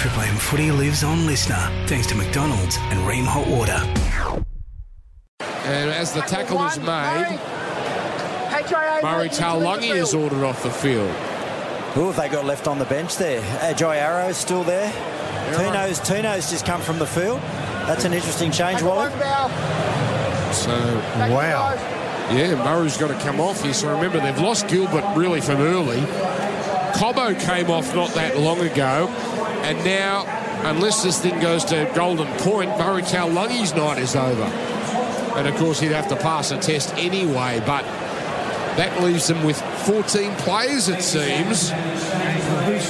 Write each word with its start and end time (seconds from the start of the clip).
Triple 0.00 0.22
M 0.22 0.36
footy 0.36 0.70
lives 0.70 1.04
on 1.04 1.26
listener 1.26 1.58
thanks 1.86 2.06
to 2.06 2.14
McDonald's 2.14 2.78
and 2.78 3.00
Rheem 3.00 3.26
Hot 3.26 3.46
Water. 3.46 3.76
And 5.68 5.90
as 5.90 6.14
the 6.14 6.22
tackle 6.22 6.64
is 6.64 6.78
made, 6.78 7.38
Murray 9.02 9.28
Taulagi 9.28 9.94
is 9.94 10.14
ordered 10.14 10.42
off 10.42 10.62
the 10.62 10.70
field. 10.70 11.10
Who 11.92 12.06
have 12.06 12.16
they 12.16 12.30
got 12.30 12.46
left 12.46 12.66
on 12.66 12.78
the 12.78 12.86
bench 12.86 13.18
there? 13.18 13.42
Jai 13.74 13.98
Arrow 13.98 14.28
is 14.28 14.38
still 14.38 14.64
there. 14.64 14.90
Tino's 15.54 16.00
Tino's 16.00 16.50
just 16.50 16.64
come 16.64 16.80
from 16.80 16.98
the 16.98 17.06
field. 17.06 17.38
That's 17.84 18.06
an 18.06 18.14
interesting 18.14 18.50
change, 18.50 18.80
Wally. 18.80 19.10
So, 20.54 20.72
Wow. 21.28 21.74
yeah, 22.32 22.54
Murray's 22.64 22.96
got 22.96 23.08
to 23.08 23.18
come 23.22 23.38
off 23.38 23.62
here. 23.62 23.74
So 23.74 23.92
remember, 23.94 24.18
they've 24.18 24.40
lost 24.40 24.66
Gilbert 24.66 25.04
really 25.14 25.42
from 25.42 25.58
early. 25.60 26.00
Cobbo 26.94 27.38
came 27.38 27.70
off 27.70 27.94
not 27.94 28.10
that 28.14 28.38
long 28.38 28.60
ago. 28.60 29.08
And 29.70 29.84
now, 29.84 30.24
unless 30.68 31.04
this 31.04 31.20
thing 31.20 31.38
goes 31.38 31.64
to 31.66 31.88
Golden 31.94 32.26
Point, 32.38 32.70
Murray 32.70 33.02
Taulagi's 33.02 33.72
night 33.72 33.98
is 33.98 34.16
over. 34.16 34.42
And 34.42 35.46
of 35.46 35.54
course, 35.54 35.78
he'd 35.78 35.92
have 35.92 36.08
to 36.08 36.16
pass 36.16 36.50
a 36.50 36.58
test 36.58 36.92
anyway. 36.94 37.62
But 37.64 37.84
that 38.74 39.00
leaves 39.00 39.28
them 39.28 39.44
with 39.44 39.60
14 39.86 40.34
players, 40.38 40.88
it 40.88 41.02
seems. 41.02 41.70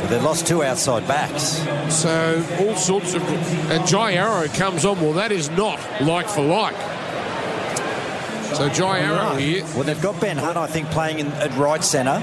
They've 0.09 0.23
lost 0.23 0.47
two 0.47 0.63
outside 0.63 1.07
backs. 1.07 1.63
So 1.95 2.43
all 2.61 2.77
sorts 2.77 3.13
of 3.13 3.23
and 3.71 3.87
Jai 3.87 4.15
Arrow 4.15 4.49
comes 4.49 4.87
on. 4.87 5.03
Well, 5.03 5.13
that 5.13 5.33
is 5.33 5.51
not 5.51 5.79
like 6.01 6.31
for 6.31 6.41
like. 6.43 6.77
So 8.55 8.71
Jai 8.71 9.01
Arrow 9.01 9.35
here. 9.35 9.65
Well, 9.75 9.83
they've 9.83 10.01
got 10.01 10.19
Ben 10.19 10.39
Hunt, 10.39 10.57
I 10.57 10.67
think, 10.67 10.89
playing 10.93 11.19
in, 11.19 11.27
at 11.27 11.55
right 11.59 11.85
centre 11.85 12.23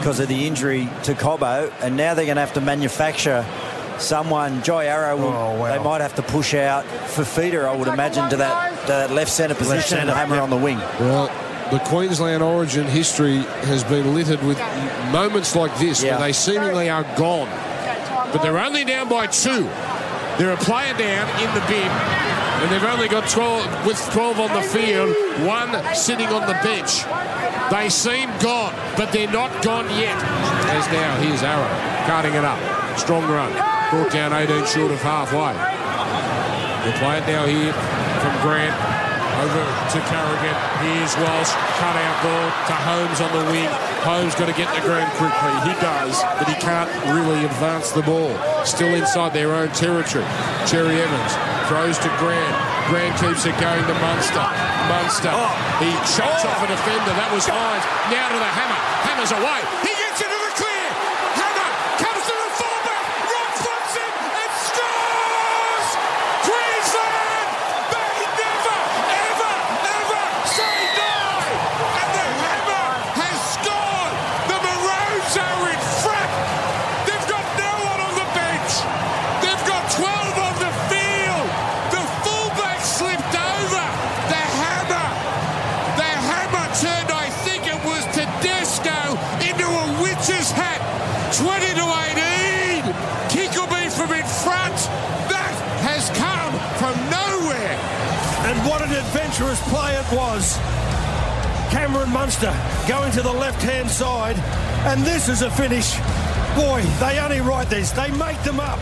because 0.00 0.18
of 0.18 0.28
the 0.28 0.46
injury 0.46 0.88
to 1.04 1.12
Cobbo, 1.12 1.70
and 1.82 1.94
now 1.94 2.14
they're 2.14 2.24
going 2.24 2.36
to 2.36 2.40
have 2.40 2.54
to 2.54 2.60
manufacture 2.62 3.44
someone. 3.98 4.62
Jai 4.62 4.86
Arrow, 4.86 5.14
will, 5.18 5.24
Oh, 5.26 5.60
wow. 5.60 5.76
they 5.76 5.84
might 5.84 6.00
have 6.00 6.14
to 6.14 6.22
push 6.22 6.54
out 6.54 6.86
Fifita, 6.86 7.66
I 7.66 7.76
would 7.76 7.86
imagine, 7.86 8.30
to 8.30 8.36
that, 8.38 8.80
to 8.80 8.86
that 8.88 9.10
left 9.10 9.30
centre 9.30 9.54
position 9.54 9.98
and 9.98 10.08
centre, 10.08 10.14
hammer 10.14 10.36
yep. 10.36 10.44
on 10.44 10.50
the 10.50 10.56
wing. 10.56 10.78
Well, 10.98 11.26
the 11.70 11.80
Queensland 11.80 12.42
Origin 12.42 12.86
history 12.86 13.42
has 13.68 13.84
been 13.84 14.14
littered 14.14 14.42
with 14.42 14.58
moments 15.12 15.54
like 15.54 15.76
this 15.78 16.02
Yeah. 16.02 16.12
where 16.18 16.28
they 16.28 16.32
seemingly 16.32 16.88
are 16.88 17.04
gone, 17.18 17.48
but 18.32 18.38
they're 18.42 18.58
only 18.58 18.84
down 18.84 19.10
by 19.10 19.26
two. 19.26 19.64
They're 20.38 20.54
a 20.54 20.56
player 20.56 20.94
down 20.94 21.28
in 21.42 21.52
the 21.54 21.60
bin, 21.68 21.86
and 21.90 22.70
they've 22.72 22.90
only 22.90 23.08
got 23.08 23.28
12 23.28 23.86
with 23.86 23.98
12 24.14 24.40
on 24.40 24.54
the 24.54 24.62
field, 24.62 25.14
one 25.46 25.94
sitting 25.94 26.28
on 26.28 26.46
the 26.48 26.54
bench. 26.64 27.04
They 27.70 27.88
seem 27.88 28.28
gone, 28.38 28.74
but 28.96 29.12
they're 29.12 29.30
not 29.30 29.62
gone 29.62 29.86
yet. 29.94 30.18
As 30.74 30.86
now, 30.90 31.16
here's 31.22 31.42
Arrow 31.42 31.90
carting 32.10 32.34
it 32.34 32.44
up, 32.44 32.58
strong 32.98 33.22
run, 33.30 33.52
brought 33.90 34.10
down 34.10 34.32
18 34.32 34.66
short 34.66 34.90
of 34.90 34.98
halfway. 34.98 35.54
They 36.82 36.98
play 36.98 37.18
it 37.18 37.26
now 37.30 37.46
here 37.46 37.72
from 38.18 38.34
Grant 38.42 38.74
over 39.46 39.62
to 39.62 39.98
Carrigan. 40.10 40.56
Here's 40.82 41.14
Walsh, 41.22 41.52
cut 41.78 41.94
out 41.94 42.16
ball 42.24 42.46
to 42.66 42.74
Holmes 42.74 43.20
on 43.20 43.30
the 43.30 43.44
wing. 43.52 43.70
Holmes 44.02 44.34
got 44.34 44.46
to 44.46 44.56
get 44.58 44.74
the 44.74 44.80
ground 44.82 45.12
quickly. 45.14 45.54
He 45.70 45.74
does, 45.80 46.22
but 46.38 46.48
he 46.48 46.54
can't 46.58 46.90
really 47.14 47.44
advance 47.44 47.92
the 47.92 48.02
ball. 48.02 48.34
Still 48.64 48.94
inside 48.94 49.32
their 49.32 49.54
own 49.54 49.68
territory. 49.70 50.24
Cherry 50.66 51.00
Evans 51.00 51.32
throws 51.68 51.98
to 51.98 52.08
Grant. 52.18 52.69
Grant 52.90 53.14
keeps 53.22 53.46
it 53.46 53.54
going 53.62 53.86
to 53.86 53.94
Munster. 54.02 54.42
Munster. 54.90 55.30
Oh. 55.30 55.54
He 55.78 55.94
shots 56.02 56.42
off 56.42 56.58
a 56.58 56.66
defender. 56.66 57.14
That 57.14 57.30
was 57.30 57.46
Hynes. 57.46 57.86
Now 58.10 58.34
to 58.34 58.38
the 58.42 58.50
hammer. 58.50 58.80
Hammer's 59.06 59.30
away. 59.30 59.62
He 59.86 59.89
And 98.50 98.68
what 98.68 98.82
an 98.82 98.90
adventurous 98.90 99.62
play 99.68 99.94
it 99.94 100.12
was. 100.12 100.56
Cameron 101.70 102.10
Munster 102.10 102.52
going 102.88 103.12
to 103.12 103.22
the 103.22 103.32
left 103.32 103.62
hand 103.62 103.88
side, 103.88 104.36
and 104.90 105.04
this 105.04 105.28
is 105.28 105.42
a 105.42 105.50
finish. 105.52 105.94
Boy, 106.56 106.82
they 106.98 107.20
only 107.20 107.40
write 107.40 107.70
this, 107.70 107.92
they 107.92 108.10
make 108.18 108.42
them 108.42 108.58
up. 108.58 108.80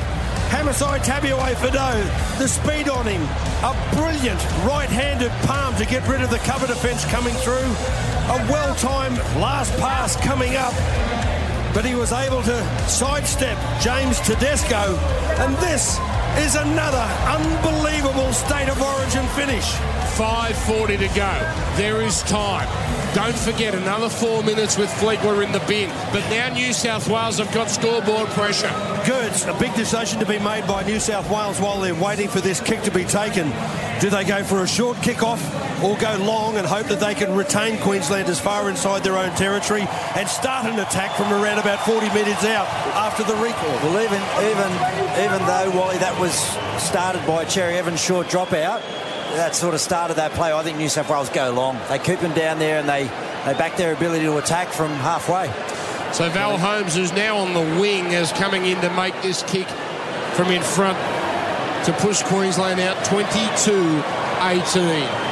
Hamiso 0.48 0.96
Tabuai 1.00 1.52
Fidow, 1.56 2.38
the 2.38 2.48
speed 2.48 2.88
on 2.88 3.04
him, 3.04 3.20
a 3.60 3.76
brilliant 3.92 4.42
right 4.64 4.88
handed 4.88 5.30
palm 5.46 5.76
to 5.76 5.84
get 5.84 6.08
rid 6.08 6.22
of 6.22 6.30
the 6.30 6.38
cover 6.38 6.66
defence 6.66 7.04
coming 7.04 7.34
through, 7.34 7.68
a 8.32 8.40
well 8.48 8.74
timed 8.76 9.18
last 9.36 9.76
pass 9.76 10.16
coming 10.16 10.56
up. 10.56 10.72
But 11.74 11.84
he 11.84 11.94
was 11.94 12.12
able 12.12 12.42
to 12.42 12.88
sidestep 12.88 13.58
James 13.82 14.18
Tedesco, 14.20 14.96
and 15.44 15.54
this 15.58 15.98
is 16.38 16.54
another 16.54 17.06
unbelievable 17.26 18.32
state 18.32 18.68
of 18.68 18.80
origin 18.80 19.26
finish. 19.28 19.74
5.40 20.16 20.98
to 20.98 21.08
go. 21.08 21.32
There 21.76 22.02
is 22.02 22.22
time. 22.22 22.87
Don't 23.14 23.36
forget 23.36 23.74
another 23.74 24.08
four 24.08 24.42
minutes 24.42 24.76
with 24.76 24.90
Flegler 24.90 25.42
in 25.42 25.50
the 25.50 25.60
bin. 25.60 25.88
But 26.12 26.28
now 26.28 26.52
New 26.52 26.72
South 26.72 27.08
Wales 27.08 27.38
have 27.38 27.52
got 27.54 27.70
scoreboard 27.70 28.28
pressure. 28.30 28.70
Good. 29.06 29.32
A 29.48 29.58
big 29.58 29.74
decision 29.74 30.20
to 30.20 30.26
be 30.26 30.38
made 30.38 30.66
by 30.66 30.84
New 30.84 31.00
South 31.00 31.28
Wales 31.30 31.58
while 31.58 31.80
they're 31.80 31.94
waiting 31.94 32.28
for 32.28 32.40
this 32.40 32.60
kick 32.60 32.82
to 32.82 32.90
be 32.90 33.04
taken. 33.04 33.50
Do 34.00 34.10
they 34.10 34.24
go 34.24 34.44
for 34.44 34.62
a 34.62 34.68
short 34.68 35.00
kick 35.02 35.22
off 35.22 35.42
or 35.82 35.96
go 35.96 36.16
long 36.18 36.56
and 36.56 36.66
hope 36.66 36.86
that 36.86 37.00
they 37.00 37.14
can 37.14 37.34
retain 37.34 37.78
Queensland 37.80 38.28
as 38.28 38.38
far 38.38 38.68
inside 38.68 39.02
their 39.02 39.16
own 39.16 39.34
territory 39.36 39.86
and 40.14 40.28
start 40.28 40.66
an 40.66 40.78
attack 40.78 41.16
from 41.16 41.32
around 41.32 41.58
about 41.58 41.84
40 41.86 42.08
metres 42.10 42.44
out 42.44 42.68
after 42.94 43.24
the 43.24 43.34
recall? 43.36 43.74
Well, 43.82 44.02
even 44.04 44.20
even 44.44 44.70
even 45.24 45.46
though 45.46 45.70
Wally 45.76 45.98
that 45.98 46.20
was 46.20 46.34
started 46.80 47.26
by 47.26 47.46
Cherry 47.46 47.78
Evans' 47.78 48.00
short 48.00 48.28
dropout, 48.28 48.82
that 49.36 49.54
sort 49.54 49.74
of 49.74 49.80
started 49.80 50.14
that 50.14 50.32
play. 50.32 50.52
I 50.52 50.62
think 50.62 50.78
New 50.78 50.88
South 50.88 51.10
Wales 51.10 51.28
go 51.30 51.50
long. 51.50 51.78
They 51.88 51.98
keep 51.98 52.20
them 52.20 52.34
down 52.34 52.58
there 52.58 52.78
and 52.78 52.88
they 52.88 53.04
they 53.44 53.54
back 53.54 53.76
their 53.76 53.92
ability 53.92 54.24
to 54.24 54.36
attack 54.38 54.68
from 54.68 54.90
halfway. 54.90 55.46
So 56.12 56.28
Val 56.30 56.58
Holmes, 56.58 56.94
who's 56.96 57.12
now 57.12 57.36
on 57.36 57.54
the 57.54 57.80
wing, 57.80 58.06
is 58.12 58.32
coming 58.32 58.64
in 58.66 58.80
to 58.80 58.90
make 58.94 59.20
this 59.22 59.42
kick 59.42 59.68
from 60.34 60.48
in 60.48 60.62
front 60.62 60.98
to 61.84 61.92
push 62.00 62.22
Queensland 62.22 62.80
out 62.80 63.04
22 63.04 64.02
18. 64.40 65.27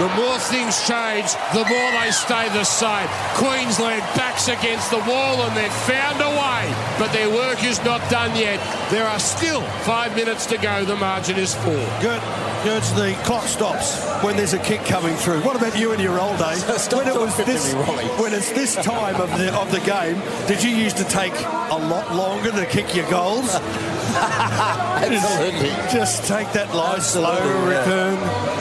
The 0.00 0.08
more 0.16 0.38
things 0.38 0.74
change, 0.88 1.30
the 1.52 1.64
more 1.70 1.90
they 2.02 2.10
stay 2.10 2.48
the 2.48 2.64
same. 2.64 3.06
Queensland 3.34 4.02
backs 4.16 4.48
against 4.48 4.90
the 4.90 4.98
wall 4.98 5.42
and 5.42 5.56
they've 5.56 5.72
found 5.86 6.20
a 6.20 6.30
way, 6.30 6.74
but 6.98 7.12
their 7.12 7.30
work 7.30 7.62
is 7.62 7.78
not 7.84 8.00
done 8.10 8.34
yet. 8.36 8.58
There 8.90 9.06
are 9.06 9.20
still 9.20 9.62
five 9.86 10.16
minutes 10.16 10.46
to 10.46 10.58
go. 10.58 10.84
The 10.84 10.96
margin 10.96 11.36
is 11.36 11.54
four. 11.54 11.86
Good. 12.00 12.20
Good. 12.64 12.82
The 12.96 13.16
clock 13.24 13.44
stops 13.44 14.02
when 14.24 14.36
there's 14.36 14.52
a 14.52 14.58
kick 14.58 14.84
coming 14.84 15.14
through. 15.14 15.42
What 15.42 15.54
about 15.54 15.78
you 15.78 15.92
in 15.92 16.00
your 16.00 16.18
old 16.18 16.38
days? 16.38 16.64
When 16.94 17.06
it 17.08 17.14
was 17.14 17.36
this, 17.36 17.72
when 18.18 18.32
it's 18.32 18.50
this 18.52 18.74
time 18.76 19.20
of 19.20 19.30
the 19.38 19.54
of 19.54 19.70
the 19.70 19.80
game, 19.80 20.20
did 20.48 20.62
you 20.62 20.70
used 20.70 20.96
to 20.96 21.04
take 21.04 21.34
a 21.34 21.78
lot 21.78 22.14
longer 22.14 22.50
to 22.50 22.66
kick 22.66 22.96
your 22.96 23.08
goals? 23.10 23.54
Absolutely. 24.14 25.70
Just 25.92 26.24
take 26.24 26.50
that 26.52 26.68
nice 26.72 27.12
slow 27.12 27.30
Absolutely, 27.32 27.72
yeah. 27.72 27.78
return. 27.80 28.14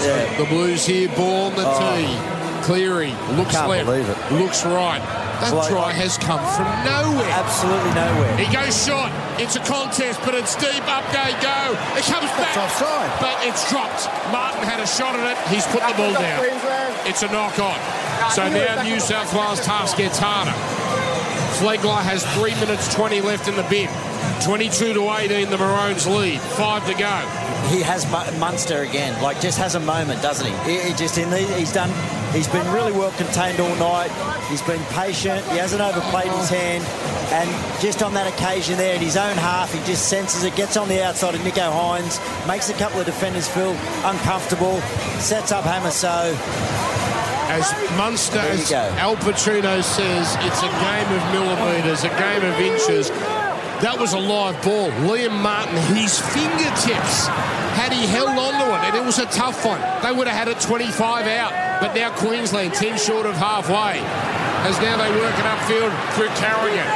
Yeah. 0.03 0.38
The 0.38 0.45
Blues 0.45 0.85
here, 0.85 1.09
ball 1.09 1.47
on 1.51 1.55
the 1.55 1.63
oh. 1.65 1.79
tee. 1.79 2.65
Cleary 2.65 3.11
looks 3.35 3.51
Can't 3.51 3.69
left, 3.69 3.85
believe 3.85 4.07
it. 4.07 4.17
looks 4.39 4.63
right. 4.65 5.03
That 5.44 5.51
Like- 5.51 5.67
try 5.69 5.91
has 5.91 6.15
come 6.17 6.39
from 6.55 6.63
nowhere. 6.88 7.27
Absolutely 7.35 7.91
nowhere. 7.91 8.38
He 8.39 8.47
goes 8.47 8.71
short. 8.71 9.11
It's 9.35 9.57
a 9.57 9.63
contest, 9.67 10.21
but 10.23 10.33
it's 10.35 10.55
deep. 10.55 10.79
Up 10.88 11.03
they 11.11 11.35
go. 11.44 11.75
It 12.00 12.05
comes 12.07 12.31
back. 12.39 12.55
offside. 12.55 13.11
But 13.19 13.35
it's 13.44 13.67
dropped. 13.67 14.07
Martin 14.31 14.63
had 14.63 14.79
a 14.79 14.88
shot 14.88 15.15
at 15.19 15.35
it. 15.35 15.38
He's 15.51 15.65
put 15.67 15.83
the 15.83 15.94
ball 16.00 16.13
down. 16.15 16.39
It's 17.03 17.23
a 17.23 17.27
knock 17.27 17.59
on. 17.59 17.75
So 18.31 18.47
now 18.47 18.81
New 18.83 19.00
South 19.01 19.33
Wales 19.33 19.59
task 19.59 19.97
gets 19.97 20.17
harder. 20.17 20.55
Flegler 21.59 22.01
has 22.01 22.25
3 22.35 22.55
minutes 22.55 22.94
20 22.94 23.21
left 23.21 23.47
in 23.47 23.55
the 23.55 23.63
bin. 23.63 23.89
22 24.44 24.94
to 24.94 25.09
18, 25.09 25.50
the 25.50 25.57
Maroons 25.57 26.07
lead. 26.07 26.39
Five 26.39 26.85
to 26.88 26.94
go. 26.94 27.19
He 27.69 27.81
has 27.81 28.09
Munster 28.39 28.81
again. 28.81 29.21
Like 29.21 29.39
just 29.39 29.57
has 29.57 29.75
a 29.75 29.79
moment, 29.79 30.21
doesn't 30.21 30.45
he? 30.45 30.71
He, 30.71 30.89
he 30.89 30.94
just 30.94 31.17
in 31.17 31.29
the, 31.29 31.38
he's 31.38 31.71
done 31.71 31.91
He's 32.33 32.47
been 32.47 32.67
really 32.73 32.91
well 32.91 33.11
contained 33.11 33.59
all 33.59 33.75
night. 33.75 34.09
He's 34.50 34.63
been 34.63 34.83
patient. 34.85 35.45
He 35.51 35.57
hasn't 35.57 35.83
overplayed 35.83 36.31
his 36.31 36.50
hand. 36.50 36.83
And 37.31 37.47
just 37.79 38.01
on 38.01 38.15
that 38.15 38.25
occasion 38.25 38.75
there, 38.75 38.95
in 38.95 39.01
his 39.01 39.17
own 39.17 39.38
half, 39.38 39.71
he 39.71 39.79
just 39.85 40.09
senses 40.09 40.44
it, 40.44 40.55
gets 40.55 40.75
on 40.75 40.88
the 40.89 41.03
outside 41.03 41.35
of 41.35 41.41
Nicho 41.41 41.71
Hynes, 41.71 42.19
makes 42.47 42.69
a 42.69 42.73
couple 42.73 43.00
of 43.00 43.05
defenders 43.05 43.47
feel 43.47 43.77
uncomfortable, 44.03 44.81
sets 45.19 45.51
up 45.51 45.63
Hamiso. 45.63 47.02
As 47.51 47.72
Munster, 47.98 48.40
as 48.40 48.72
Al 48.72 49.16
Pacino 49.18 49.84
says, 49.84 50.36
it's 50.42 50.62
a 50.63 50.72
game 50.72 51.10
of 51.12 51.22
millimetres, 51.31 52.04
a 52.04 52.10
game 52.10 52.44
of 52.44 52.60
inches. 52.60 53.10
That 53.84 54.00
was 54.00 54.13
a 54.13 54.19
live 54.19 54.56
ball. 54.63 54.90
Liam 55.04 55.36
Martin, 55.44 55.75
his 55.92 56.18
fingertips, 56.18 57.28
had 57.75 57.92
he 57.92 58.07
held 58.07 58.31
on 58.31 58.56
to 58.56 58.68
it, 58.72 58.81
and 58.88 58.95
it 58.95 59.04
was 59.04 59.19
a 59.19 59.28
tough 59.28 59.66
one, 59.66 59.81
they 60.01 60.16
would 60.16 60.25
have 60.25 60.38
had 60.38 60.48
it 60.48 60.60
25 60.62 61.28
out. 61.28 61.51
But 61.81 61.94
now 61.94 62.16
Queensland, 62.16 62.74
10 62.74 62.98
short 62.98 63.25
of 63.25 63.36
halfway, 63.36 64.00
as 64.63 64.80
now 64.80 64.96
they 64.96 65.12
work 65.19 65.36
it 65.36 65.44
upfield 65.44 65.92
through 66.16 66.31
Carrigan. 66.39 66.88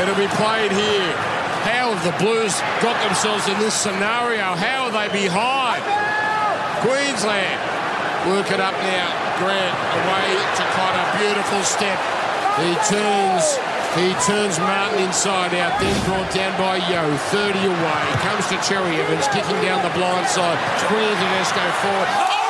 It'll 0.00 0.16
be 0.16 0.30
played 0.40 0.72
here. 0.72 1.12
How 1.68 1.92
have 1.92 2.02
the 2.02 2.16
Blues 2.18 2.58
got 2.80 2.96
themselves 3.04 3.46
in 3.46 3.58
this 3.60 3.74
scenario? 3.74 4.56
How 4.56 4.88
are 4.88 4.92
they 4.92 5.12
behind? 5.12 5.84
Queensland 6.80 7.73
work 8.28 8.50
it 8.50 8.60
up 8.60 8.74
now. 8.80 9.08
Grant 9.38 9.76
away 10.00 10.28
to 10.56 10.64
Cotter. 10.76 11.06
Beautiful 11.18 11.62
step. 11.62 11.98
He 12.60 12.72
turns 12.88 13.58
he 13.94 14.10
turns 14.26 14.58
Martin 14.58 15.04
inside 15.04 15.54
out, 15.54 15.78
then 15.78 15.94
brought 16.04 16.32
down 16.34 16.50
by 16.58 16.78
Yeo, 16.90 17.16
30 17.16 17.58
away. 17.58 18.02
Comes 18.26 18.48
to 18.48 18.58
Cherry 18.66 18.96
Evans, 18.96 19.28
kicking 19.28 19.60
down 19.62 19.82
the 19.86 19.94
blind 19.94 20.26
side. 20.26 20.58
Queen 20.88 21.14
Tedesco 21.14 21.62
forward. 21.78 22.43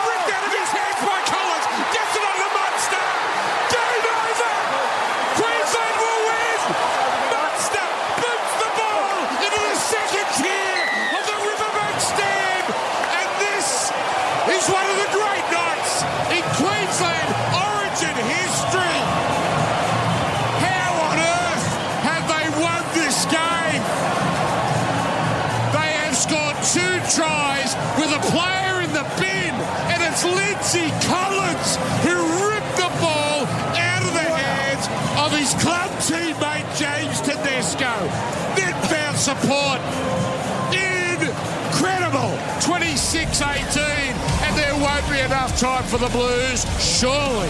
Won't 45.62 45.62
be 45.62 45.66
enough 45.66 45.84
time 45.84 45.84
for 45.84 45.98
the 45.98 46.10
Blues, 46.10 46.64
surely. 46.80 47.48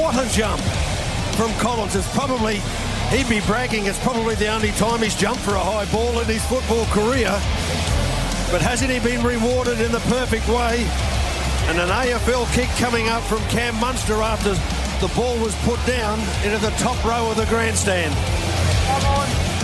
What 0.00 0.14
a 0.16 0.28
jump 0.32 0.60
from 1.36 1.52
Collins. 1.60 1.96
It's 1.96 2.08
probably, 2.14 2.60
he'd 3.10 3.28
be 3.28 3.40
bragging, 3.46 3.86
it's 3.86 3.98
probably 4.00 4.34
the 4.34 4.48
only 4.48 4.70
time 4.72 5.02
he's 5.02 5.14
jumped 5.14 5.40
for 5.40 5.54
a 5.54 5.60
high 5.60 5.90
ball 5.92 6.18
in 6.20 6.26
his 6.26 6.44
football 6.46 6.84
career. 6.86 7.30
But 8.50 8.62
hasn't 8.62 8.90
he 8.90 9.00
been 9.00 9.24
rewarded 9.24 9.80
in 9.80 9.90
the 9.92 10.00
perfect 10.00 10.46
way? 10.48 10.86
And 11.68 11.78
an 11.80 11.88
AFL 11.88 12.52
kick 12.54 12.68
coming 12.78 13.08
up 13.08 13.22
from 13.24 13.38
Cam 13.48 13.74
Munster 13.80 14.20
after 14.20 14.50
the 15.00 15.12
ball 15.14 15.36
was 15.40 15.54
put 15.64 15.84
down 15.86 16.20
into 16.44 16.58
the 16.58 16.70
top 16.78 17.02
row 17.04 17.30
of 17.30 17.36
the 17.36 17.46
grandstand. 17.46 18.12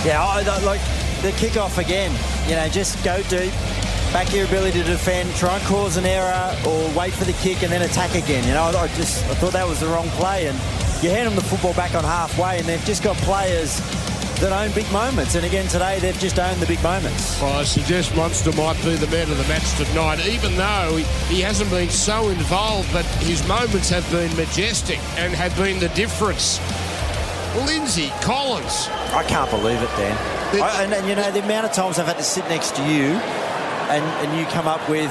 Yeah, 0.04 0.24
I, 0.24 0.42
I- 0.46 0.64
like 0.64 0.80
the 1.22 1.32
kick-off 1.32 1.76
again. 1.78 2.10
You 2.48 2.56
know, 2.56 2.68
just 2.68 3.02
go 3.04 3.22
deep, 3.28 3.52
back 4.12 4.32
your 4.32 4.44
ability 4.46 4.82
to 4.82 4.84
defend, 4.84 5.34
try 5.36 5.56
and 5.56 5.64
cause 5.64 5.96
an 5.96 6.04
error, 6.04 6.56
or 6.66 6.90
wait 6.98 7.12
for 7.12 7.24
the 7.24 7.32
kick 7.34 7.62
and 7.62 7.72
then 7.72 7.82
attack 7.82 8.14
again. 8.14 8.46
You 8.46 8.54
know, 8.54 8.64
I, 8.64 8.82
I 8.82 8.88
just 8.88 9.24
I 9.26 9.34
thought 9.34 9.52
that 9.52 9.66
was 9.66 9.80
the 9.80 9.86
wrong 9.86 10.08
play, 10.10 10.46
and 10.48 10.58
you 11.02 11.10
hand 11.10 11.26
them 11.28 11.34
the 11.34 11.42
football 11.42 11.74
back 11.74 11.94
on 11.94 12.04
halfway, 12.04 12.58
and 12.58 12.66
they've 12.66 12.84
just 12.84 13.02
got 13.02 13.16
players 13.18 13.80
that 14.40 14.52
own 14.52 14.74
big 14.74 14.90
moments. 14.90 15.34
And 15.34 15.44
again 15.44 15.68
today, 15.68 15.98
they've 15.98 16.18
just 16.18 16.38
owned 16.38 16.60
the 16.60 16.66
big 16.66 16.82
moments. 16.82 17.40
Well, 17.40 17.58
I 17.58 17.64
suggest 17.64 18.14
Munster 18.16 18.52
might 18.52 18.82
be 18.82 18.96
the 18.96 19.06
man 19.08 19.30
of 19.30 19.36
the 19.36 19.44
match 19.44 19.76
tonight, 19.76 20.26
even 20.26 20.56
though 20.56 20.96
he, 20.96 21.04
he 21.34 21.40
hasn't 21.42 21.70
been 21.70 21.90
so 21.90 22.30
involved, 22.30 22.92
but 22.92 23.04
his 23.22 23.46
moments 23.46 23.90
have 23.90 24.10
been 24.10 24.34
majestic 24.36 24.98
and 25.18 25.34
have 25.34 25.56
been 25.56 25.78
the 25.78 25.90
difference. 25.90 26.58
Lindsay 27.66 28.10
Collins. 28.22 28.88
I 29.12 29.24
can't 29.24 29.50
believe 29.50 29.82
it, 29.82 29.90
Dan. 29.96 30.16
I, 30.62 30.84
and, 30.84 30.94
and 30.94 31.08
you 31.08 31.14
know 31.14 31.30
the 31.30 31.44
amount 31.44 31.66
of 31.66 31.72
times 31.72 31.98
I've 31.98 32.06
had 32.06 32.16
to 32.16 32.24
sit 32.24 32.44
next 32.48 32.74
to 32.76 32.82
you, 32.82 33.20
and, 33.90 34.04
and 34.24 34.38
you 34.38 34.46
come 34.46 34.68
up 34.68 34.88
with 34.88 35.10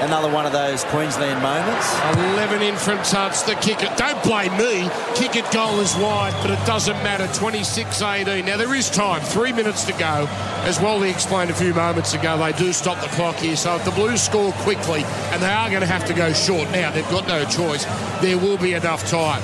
another 0.00 0.32
one 0.32 0.46
of 0.46 0.52
those 0.52 0.84
Queensland 0.84 1.42
moments. 1.42 1.94
11 2.32 2.62
in 2.62 2.74
from 2.76 2.96
touch, 3.02 3.44
the 3.44 3.54
kicker. 3.56 3.92
Don't 3.96 4.22
blame 4.22 4.52
me. 4.56 4.88
Kick 5.14 5.36
it 5.36 5.50
goal 5.52 5.78
is 5.80 5.94
wide, 5.96 6.32
but 6.40 6.50
it 6.50 6.66
doesn't 6.66 6.96
matter. 7.02 7.28
26 7.38 8.00
18. 8.00 8.44
Now, 8.46 8.56
there 8.56 8.74
is 8.74 8.88
time, 8.88 9.20
three 9.20 9.52
minutes 9.52 9.84
to 9.84 9.92
go. 9.92 10.26
As 10.64 10.80
Wally 10.80 11.10
explained 11.10 11.50
a 11.50 11.54
few 11.54 11.74
moments 11.74 12.14
ago, 12.14 12.38
they 12.38 12.52
do 12.52 12.72
stop 12.72 13.00
the 13.02 13.08
clock 13.08 13.36
here. 13.36 13.56
So 13.56 13.76
if 13.76 13.84
the 13.84 13.90
Blues 13.90 14.22
score 14.22 14.52
quickly, 14.52 15.04
and 15.32 15.42
they 15.42 15.50
are 15.50 15.68
going 15.68 15.82
to 15.82 15.86
have 15.86 16.06
to 16.06 16.14
go 16.14 16.32
short 16.32 16.70
now, 16.70 16.90
they've 16.90 17.08
got 17.10 17.28
no 17.28 17.44
choice, 17.44 17.84
there 18.22 18.38
will 18.38 18.58
be 18.58 18.72
enough 18.72 19.06
time. 19.08 19.42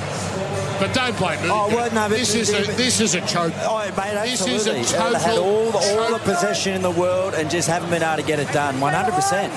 But 0.78 0.92
don't 0.92 1.16
blame 1.16 1.40
me. 1.42 1.48
Oh, 1.50 1.68
well, 1.68 1.90
no, 1.92 2.08
but- 2.08 2.18
this 2.18 2.34
is 2.34 2.50
a 2.50 2.62
this 2.76 3.00
is 3.00 3.14
a 3.14 3.20
choke. 3.22 3.52
Oh, 3.62 3.78
mate, 3.96 4.14
This 4.28 4.40
is 4.46 4.66
a 4.66 4.76
absolutely. 4.76 4.82
they 4.82 5.18
had 5.18 5.34
total 5.36 5.44
all 5.44 5.70
the, 5.72 5.78
all 5.78 6.12
the 6.12 6.18
possession 6.24 6.74
in 6.74 6.82
the 6.82 6.90
world 6.90 7.34
and 7.34 7.50
just 7.50 7.68
haven't 7.68 7.90
been 7.90 8.02
able 8.02 8.16
to 8.22 8.26
get 8.26 8.38
it 8.38 8.52
done. 8.52 8.74
100%. 8.76 9.50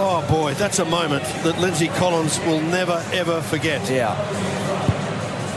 Oh 0.00 0.24
boy, 0.28 0.54
that's 0.54 0.78
a 0.78 0.84
moment 0.84 1.24
that 1.42 1.58
Lindsay 1.58 1.88
Collins 1.88 2.38
will 2.40 2.60
never 2.60 3.02
ever 3.12 3.40
forget. 3.42 3.88
Yeah. 3.90 4.14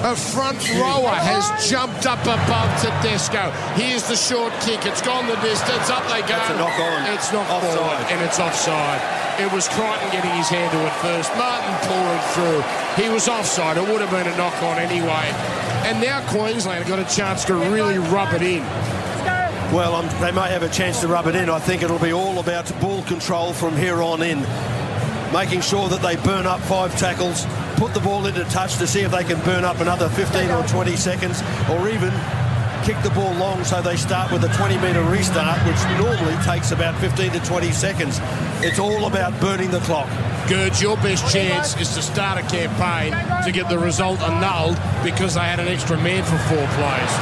A 0.03 0.15
front 0.15 0.57
rower 0.81 1.13
has 1.13 1.45
jumped 1.69 2.07
up 2.07 2.21
above 2.25 2.69
Tedesco. 2.81 3.51
Here's 3.77 4.01
the 4.09 4.15
short 4.15 4.51
kick. 4.62 4.86
It's 4.86 5.01
gone 5.01 5.27
the 5.27 5.36
distance. 5.45 5.89
Up 5.92 6.01
they 6.09 6.21
go. 6.25 6.33
A 6.42 6.57
knock 6.57 6.74
on. 6.80 7.13
It's 7.13 7.31
not 7.31 7.45
Offside. 7.50 7.77
forward, 7.77 8.06
and 8.09 8.19
it's 8.25 8.39
offside. 8.39 9.01
It 9.39 9.51
was 9.53 9.68
Crichton 9.69 10.09
getting 10.09 10.31
his 10.31 10.50
hand 10.50 10.71
to 10.74 10.81
it 10.81 10.94
first. 11.06 11.30
Martin 11.38 11.75
pouring 11.86 12.24
through. 12.33 13.03
He 13.03 13.13
was 13.13 13.27
offside. 13.30 13.77
It 13.77 13.83
would 13.88 14.01
have 14.01 14.09
been 14.09 14.25
a 14.25 14.36
knock 14.38 14.57
on 14.63 14.80
anyway. 14.80 15.30
And 15.86 16.01
now 16.01 16.25
Queensland 16.30 16.83
have 16.83 16.88
got 16.88 17.00
a 17.00 17.15
chance 17.15 17.45
to 17.45 17.54
really 17.56 17.99
rub 17.99 18.33
it 18.33 18.42
in. 18.42 18.64
Well, 19.71 19.95
um, 19.95 20.07
they 20.19 20.31
may 20.31 20.49
have 20.49 20.64
a 20.64 20.69
chance 20.69 20.99
to 21.02 21.07
rub 21.07 21.28
it 21.28 21.35
in. 21.35 21.47
I 21.49 21.59
think 21.59 21.83
it'll 21.83 21.99
be 21.99 22.11
all 22.11 22.40
about 22.40 22.66
ball 22.81 23.04
control 23.04 23.54
from 23.54 23.78
here 23.78 24.02
on 24.02 24.21
in. 24.23 24.40
Making 25.31 25.61
sure 25.61 25.87
that 25.90 26.02
they 26.02 26.18
burn 26.18 26.45
up 26.45 26.59
five 26.61 26.97
tackles, 26.99 27.45
put 27.81 27.95
the 27.95 28.00
ball 28.02 28.28
into 28.28 28.44
touch 28.44 28.78
to 28.78 28.85
see 28.85 29.02
if 29.02 29.09
they 29.09 29.23
can 29.23 29.44
burn 29.44 29.66
up 29.66 29.80
another 29.80 30.07
15 30.09 30.52
or 30.52 30.61
20 30.68 30.95
seconds, 30.95 31.42
or 31.68 31.90
even 31.90 32.14
kick 32.85 32.95
the 33.02 33.09
ball 33.16 33.33
long 33.42 33.64
so 33.64 33.81
they 33.81 33.95
start 33.95 34.31
with 34.31 34.44
a 34.44 34.50
20 34.50 34.78
metre 34.78 35.02
restart, 35.06 35.57
which 35.66 35.81
normally 35.97 36.38
takes 36.45 36.69
about 36.69 36.94
15 37.02 37.31
to 37.31 37.40
20 37.40 37.71
seconds. 37.71 38.19
It's 38.61 38.78
all 38.78 39.07
about 39.07 39.33
burning 39.42 39.71
the 39.71 39.80
clock. 39.80 40.07
Gerds, 40.45 40.80
your 40.80 40.95
best 40.97 41.33
chance 41.33 41.76
is 41.81 41.90
to 41.95 42.04
start 42.04 42.38
a 42.38 42.47
campaign 42.54 43.14
to 43.45 43.52
get 43.52 43.68
the 43.68 43.80
result 43.80 44.21
annulled 44.21 44.78
because 45.04 45.33
they 45.33 45.42
had 45.42 45.59
an 45.59 45.68
extra 45.68 45.97
man 45.97 46.21
for 46.21 46.38
four 46.54 46.68
plays. 46.78 47.14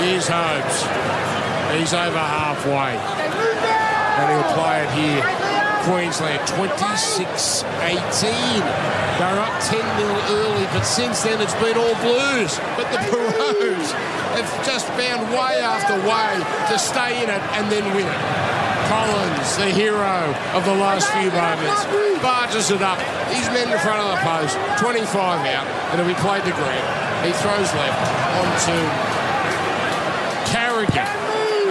Here's 0.00 0.26
Holmes. 0.26 0.88
He's 1.76 1.92
over 1.92 2.16
halfway. 2.16 2.96
And 4.16 4.26
he'll 4.32 4.52
play 4.56 4.84
it 4.84 4.90
here. 4.96 5.22
Queensland 5.84 6.48
26 6.48 7.64
18. 7.82 9.01
They're 9.18 9.38
up 9.38 9.54
10 9.60 9.76
0 9.76 10.08
early, 10.40 10.66
but 10.72 10.82
since 10.82 11.22
then 11.22 11.40
it's 11.40 11.54
been 11.60 11.76
all 11.76 11.94
blues. 12.00 12.58
But 12.76 12.90
the 12.90 12.98
Perros 13.10 13.92
have 14.36 14.48
just 14.64 14.86
found 14.96 15.28
way 15.30 15.60
after 15.60 15.94
way 16.08 16.40
to 16.72 16.76
stay 16.78 17.22
in 17.22 17.28
it 17.28 17.42
and 17.56 17.70
then 17.70 17.84
win 17.94 18.08
it. 18.08 18.22
Collins, 18.88 19.56
the 19.56 19.70
hero 19.70 20.34
of 20.52 20.64
the 20.64 20.74
last 20.74 21.08
few 21.16 21.30
moments, 21.30 21.84
barges 22.20 22.70
it 22.70 22.82
up. 22.82 22.98
He's 23.32 23.46
men 23.52 23.70
in 23.70 23.78
front 23.80 24.00
of 24.00 24.08
the 24.12 24.20
post, 24.20 24.56
25 24.80 25.08
out, 25.48 25.66
and 25.92 26.00
it'll 26.00 26.08
be 26.08 26.18
played 26.20 26.44
to 26.44 26.52
Grant. 26.52 26.88
He 27.24 27.32
throws 27.40 27.70
left 27.72 28.00
onto 28.36 28.76
Carrigan. 30.50 31.08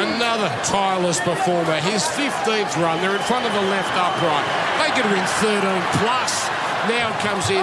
Another 0.02 0.50
tireless 0.64 1.20
performer. 1.20 1.78
His 1.82 2.02
15th 2.18 2.74
run. 2.82 3.02
They're 3.02 3.16
in 3.16 3.22
front 3.28 3.46
of 3.46 3.54
the 3.54 3.62
left 3.70 3.92
upright. 3.94 4.48
They 4.82 4.90
could 4.96 5.06
win 5.12 5.26
13 5.44 5.62
plus. 6.02 6.61
Now 6.90 7.14
comes 7.22 7.50
in 7.50 7.62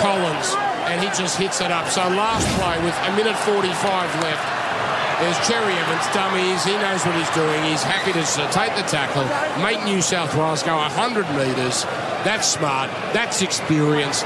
Collins, 0.00 0.54
and 0.88 1.00
he 1.00 1.08
just 1.12 1.36
hits 1.36 1.60
it 1.60 1.70
up. 1.70 1.88
So 1.88 2.00
last 2.08 2.46
play 2.56 2.80
with 2.84 2.96
a 3.04 3.12
minute 3.16 3.36
45 3.44 3.68
left. 4.22 4.44
There's 5.20 5.36
Cherry 5.48 5.72
Evans, 5.72 6.06
dummies. 6.12 6.64
He 6.64 6.72
knows 6.76 7.04
what 7.04 7.16
he's 7.16 7.30
doing. 7.30 7.62
He's 7.64 7.82
happy 7.82 8.12
to 8.12 8.24
take 8.52 8.74
the 8.76 8.82
tackle, 8.82 9.24
make 9.62 9.82
New 9.84 10.02
South 10.02 10.34
Wales 10.36 10.62
go 10.62 10.76
100 10.76 11.24
metres, 11.36 11.84
That's 12.24 12.46
smart. 12.48 12.90
That's 13.12 13.40
experience. 13.40 14.22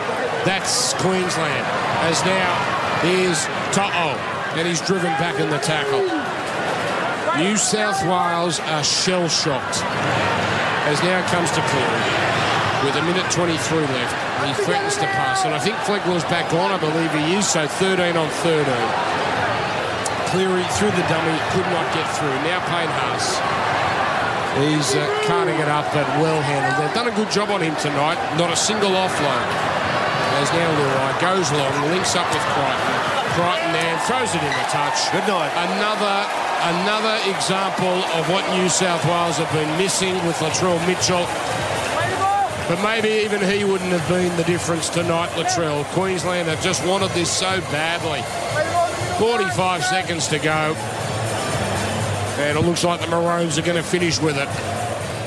That's 0.47 0.95
Queensland. 0.95 1.67
As 2.07 2.25
now, 2.25 2.55
here's 3.03 3.47
To'o, 3.75 4.15
and 4.59 4.67
he's 4.67 4.81
driven 4.81 5.11
back 5.19 5.39
in 5.39 5.51
the 5.51 5.59
tackle. 5.59 6.07
New 7.39 7.57
South 7.57 8.03
Wales 8.03 8.59
are 8.61 8.83
shell-shocked. 8.83 9.83
As 10.87 11.03
now 11.03 11.27
comes 11.31 11.51
to 11.51 11.61
Cleary 11.61 12.30
with 12.85 12.97
a 12.97 13.05
minute 13.05 13.29
23 13.31 13.53
left. 13.93 14.15
He 14.45 14.53
threatens 14.65 14.97
to 14.97 15.07
pass, 15.07 15.45
and 15.45 15.53
I 15.53 15.61
think 15.61 15.77
Flegler's 15.85 16.25
back 16.33 16.53
on. 16.55 16.73
I 16.73 16.79
believe 16.81 17.13
he 17.13 17.37
is, 17.37 17.47
so 17.47 17.67
13 17.67 18.17
on 18.17 18.29
13. 18.41 18.65
Cleary 20.33 20.65
through 20.79 20.95
the 20.97 21.05
dummy, 21.11 21.37
could 21.53 21.69
not 21.75 21.87
get 21.93 22.07
through. 22.17 22.33
Now 22.47 22.63
Payne 22.71 22.89
Haas. 22.89 23.37
He's 24.59 24.95
uh, 24.99 25.07
carting 25.31 25.59
it 25.61 25.69
up, 25.69 25.87
but 25.95 26.07
well 26.19 26.41
handled. 26.43 26.75
They've 26.81 26.97
done 26.97 27.07
a 27.07 27.15
good 27.15 27.31
job 27.31 27.51
on 27.51 27.63
him 27.63 27.77
tonight. 27.77 28.19
Not 28.35 28.51
a 28.51 28.59
single 28.59 28.91
offload. 28.91 29.47
As 30.41 30.49
now 30.57 30.71
Luai 30.73 31.13
goes 31.21 31.53
long, 31.53 31.75
links 31.93 32.17
up 32.17 32.27
with 32.33 32.43
Crichton. 32.57 32.97
Crichton 33.37 33.71
there 33.77 33.99
throws 34.09 34.33
it 34.35 34.43
in 34.43 34.55
the 34.57 34.69
touch. 34.73 34.99
Good 35.13 35.27
night. 35.29 35.53
Another 35.55 36.17
another 36.81 37.15
example 37.31 38.03
of 38.19 38.29
what 38.29 38.43
New 38.57 38.69
South 38.69 39.05
Wales 39.07 39.39
have 39.39 39.53
been 39.53 39.71
missing 39.79 40.15
with 40.27 40.37
Latrell 40.41 40.81
Mitchell. 40.87 41.29
But 42.71 42.85
maybe 42.85 43.09
even 43.25 43.41
he 43.41 43.65
wouldn't 43.65 43.91
have 43.91 44.09
been 44.09 44.37
the 44.37 44.45
difference 44.45 44.89
tonight, 44.89 45.31
Latrell. 45.31 45.83
Queensland 45.87 46.47
have 46.47 46.63
just 46.63 46.87
wanted 46.87 47.11
this 47.11 47.29
so 47.29 47.61
badly. 47.63 48.23
45 49.19 49.83
seconds 49.83 50.29
to 50.29 50.39
go. 50.39 50.77
And 52.39 52.57
it 52.57 52.61
looks 52.61 52.85
like 52.85 53.01
the 53.01 53.09
Maroons 53.09 53.59
are 53.59 53.63
going 53.63 53.77
to 53.77 53.83
finish 53.83 54.21
with 54.21 54.37
it. 54.39 54.49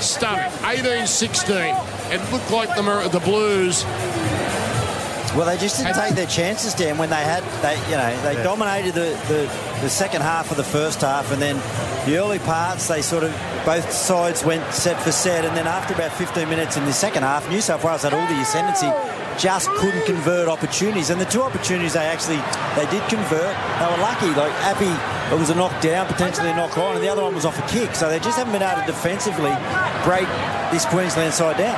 Stunning. 0.01 0.49
18-16. 0.61 2.13
It 2.13 2.31
looked 2.31 2.49
like 2.49 2.73
the, 2.77 2.81
Mar- 2.81 3.09
the 3.09 3.19
Blues 3.19 3.83
Well, 5.35 5.45
they 5.45 5.57
just 5.57 5.79
didn't 5.79 5.95
take 5.95 6.15
their 6.15 6.27
chances, 6.27 6.73
Dan, 6.73 6.97
when 6.97 7.09
they 7.09 7.23
had, 7.25 7.43
they, 7.61 7.75
you 7.91 7.97
know, 7.97 8.21
they 8.23 8.41
dominated 8.41 8.93
the, 8.93 9.19
the, 9.27 9.72
the 9.83 9.89
second 9.89 10.21
half 10.21 10.49
of 10.49 10.55
the 10.55 10.63
first 10.63 11.01
half, 11.01 11.31
and 11.33 11.41
then 11.41 11.57
the 12.07 12.17
early 12.17 12.39
parts, 12.39 12.87
they 12.87 13.01
sort 13.01 13.23
of, 13.23 13.31
both 13.65 13.91
sides 13.91 14.43
went 14.43 14.63
set 14.73 14.99
for 15.01 15.11
set, 15.11 15.43
and 15.43 15.55
then 15.57 15.67
after 15.67 15.93
about 15.93 16.13
15 16.13 16.47
minutes 16.47 16.77
in 16.77 16.85
the 16.85 16.93
second 16.93 17.23
half, 17.23 17.49
New 17.49 17.59
South 17.59 17.83
Wales 17.83 18.03
had 18.03 18.13
all 18.13 18.25
the 18.27 18.39
ascendancy, 18.39 18.87
just 19.37 19.69
couldn't 19.71 20.05
convert 20.05 20.47
opportunities, 20.47 21.09
and 21.09 21.19
the 21.19 21.25
two 21.25 21.41
opportunities 21.43 21.93
they 21.93 22.07
actually, 22.07 22.39
they 22.79 22.89
did 22.91 23.03
convert, 23.09 23.51
they 23.51 23.87
were 23.91 23.99
lucky, 23.99 24.31
like 24.39 24.53
Appy, 24.63 24.87
it 25.35 25.37
was 25.37 25.49
a 25.49 25.55
knock 25.55 25.75
down, 25.81 26.07
potentially 26.07 26.49
a 26.49 26.55
knock 26.55 26.77
on, 26.77 26.95
and 26.95 27.03
the 27.03 27.09
other 27.09 27.21
one 27.21 27.35
was 27.35 27.43
off 27.43 27.59
a 27.59 27.67
kick, 27.67 27.93
so 27.93 28.09
they 28.09 28.19
just 28.19 28.37
haven't 28.37 28.53
been 28.53 28.63
able 28.63 28.79
to 28.79 28.87
defensively 28.87 29.51
break 30.07 30.27
this 30.71 30.85
Queensland 30.85 31.33
side 31.33 31.57
down. 31.57 31.75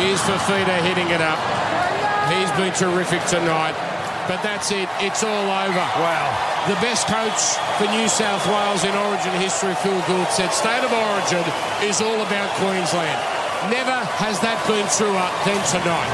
Here's 0.00 0.20
Fifita 0.20 0.80
hitting 0.88 1.08
it 1.12 1.20
up. 1.20 1.38
He's 2.32 2.50
been 2.56 2.72
terrific 2.72 3.24
tonight. 3.26 3.87
But 4.28 4.44
that's 4.44 4.70
it. 4.70 4.88
It's 5.00 5.24
all 5.24 5.48
over. 5.48 5.86
Wow. 6.04 6.28
The 6.68 6.76
best 6.84 7.08
coach 7.08 7.56
for 7.80 7.88
New 7.88 8.06
South 8.12 8.44
Wales 8.44 8.84
in 8.84 8.92
Origin 9.08 9.32
history, 9.40 9.72
Phil 9.80 9.96
Gould, 10.04 10.28
said 10.28 10.52
State 10.52 10.84
of 10.84 10.92
Origin 10.92 11.40
is 11.80 12.04
all 12.04 12.20
about 12.20 12.52
Queensland. 12.60 13.16
Never 13.72 13.96
has 14.20 14.36
that 14.44 14.60
been 14.68 14.84
truer 14.92 15.28
than 15.48 15.56
tonight. 15.72 16.12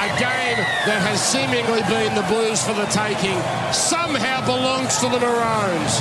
A 0.00 0.08
game 0.16 0.56
that 0.88 1.04
has 1.04 1.20
seemingly 1.20 1.84
been 1.84 2.16
the 2.16 2.24
Blues 2.32 2.64
for 2.64 2.72
the 2.72 2.88
taking 2.88 3.36
somehow 3.76 4.40
belongs 4.48 4.96
to 5.04 5.12
the 5.12 5.20
Maroons. 5.20 6.00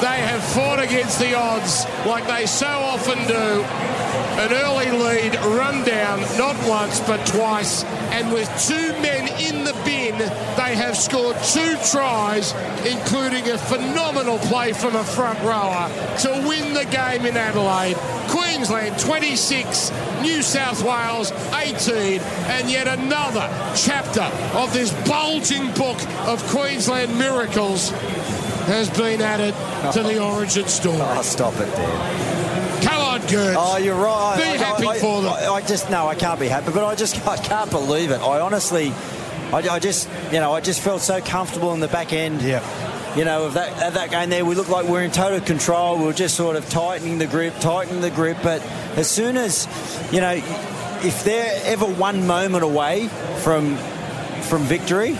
They 0.00 0.24
have 0.24 0.42
fought 0.42 0.80
against 0.80 1.20
the 1.20 1.36
odds 1.36 1.84
like 2.08 2.26
they 2.26 2.46
so 2.46 2.66
often 2.66 3.20
do. 3.28 3.60
An 4.40 4.52
early 4.52 4.90
lead, 4.90 5.34
run 5.56 5.84
down, 5.84 6.20
not 6.38 6.56
once 6.68 7.00
but 7.00 7.24
twice, 7.26 7.84
and 8.10 8.32
with 8.32 8.48
two 8.66 8.92
men 9.02 9.28
in 9.40 9.64
the 9.64 9.74
bin, 9.84 10.18
they 10.18 10.74
have 10.74 10.96
scored 10.96 11.36
two 11.42 11.76
tries, 11.90 12.52
including 12.86 13.48
a 13.50 13.58
phenomenal 13.58 14.38
play 14.38 14.72
from 14.72 14.96
a 14.96 15.04
front 15.04 15.38
rower 15.40 15.88
to 16.18 16.30
win 16.48 16.74
the 16.74 16.86
game 16.86 17.26
in 17.26 17.36
Adelaide. 17.36 17.96
Queensland 18.28 18.98
26, 18.98 19.92
New 20.22 20.42
South 20.42 20.82
Wales 20.82 21.32
18, 21.54 22.20
and 22.50 22.70
yet 22.70 22.86
another 22.88 23.48
chapter 23.76 24.22
of 24.56 24.72
this 24.72 24.92
bulging 25.08 25.72
book 25.74 26.00
of 26.26 26.42
Queensland 26.48 27.18
miracles 27.18 27.90
has 28.70 28.88
been 28.90 29.20
added 29.20 29.54
to 29.92 30.02
the 30.02 30.22
Origin 30.22 30.66
story. 30.68 30.98
Oh, 31.00 31.22
stop 31.22 31.54
it, 31.54 31.66
Dan. 31.74 32.29
Oh, 33.34 33.76
you're 33.76 33.94
right. 33.94 34.36
Be 34.36 34.42
I, 34.42 34.56
happy 34.56 34.86
I, 34.86 34.98
for 34.98 35.22
them. 35.22 35.32
I, 35.32 35.46
I 35.48 35.60
just 35.62 35.90
no, 35.90 36.06
I 36.08 36.14
can't 36.14 36.40
be 36.40 36.48
happy, 36.48 36.72
but 36.72 36.84
I 36.84 36.94
just 36.94 37.26
I 37.26 37.36
can't 37.36 37.70
believe 37.70 38.10
it. 38.10 38.20
I 38.20 38.40
honestly, 38.40 38.92
I, 39.52 39.68
I 39.70 39.78
just 39.78 40.08
you 40.32 40.40
know 40.40 40.52
I 40.52 40.60
just 40.60 40.80
felt 40.80 41.02
so 41.02 41.20
comfortable 41.20 41.72
in 41.74 41.80
the 41.80 41.88
back 41.88 42.12
end. 42.12 42.42
Yeah. 42.42 42.64
You 43.16 43.24
know, 43.24 43.46
of 43.46 43.54
that 43.54 43.82
of 43.82 43.94
that 43.94 44.10
game 44.10 44.30
there, 44.30 44.44
we 44.44 44.54
looked 44.54 44.70
like 44.70 44.86
we 44.86 44.98
are 44.98 45.02
in 45.02 45.10
total 45.10 45.40
control. 45.40 45.98
We 45.98 46.04
were 46.04 46.12
just 46.12 46.36
sort 46.36 46.54
of 46.54 46.68
tightening 46.70 47.18
the 47.18 47.26
grip, 47.26 47.54
tightening 47.58 48.00
the 48.00 48.10
grip. 48.10 48.38
But 48.40 48.62
as 48.96 49.10
soon 49.10 49.36
as, 49.36 49.66
you 50.12 50.20
know, 50.20 50.34
if 51.02 51.24
they're 51.24 51.60
ever 51.64 51.86
one 51.86 52.28
moment 52.28 52.62
away 52.62 53.08
from 53.42 53.76
from 54.42 54.62
victory, 54.62 55.18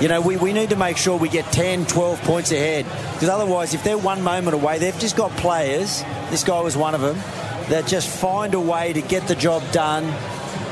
you 0.00 0.08
know, 0.08 0.20
we, 0.20 0.36
we 0.36 0.52
need 0.52 0.70
to 0.70 0.76
make 0.76 0.96
sure 0.96 1.16
we 1.16 1.28
get 1.28 1.44
10, 1.52 1.86
12 1.86 2.20
points 2.22 2.50
ahead. 2.50 2.84
Because 3.12 3.28
otherwise, 3.28 3.74
if 3.74 3.84
they're 3.84 3.98
one 3.98 4.22
moment 4.22 4.54
away, 4.54 4.78
they've 4.78 4.98
just 4.98 5.16
got 5.16 5.30
players, 5.32 6.02
this 6.30 6.42
guy 6.42 6.60
was 6.60 6.76
one 6.76 6.94
of 6.94 7.00
them, 7.00 7.16
that 7.68 7.86
just 7.86 8.08
find 8.08 8.54
a 8.54 8.60
way 8.60 8.92
to 8.92 9.00
get 9.00 9.26
the 9.28 9.34
job 9.34 9.62
done, 9.72 10.04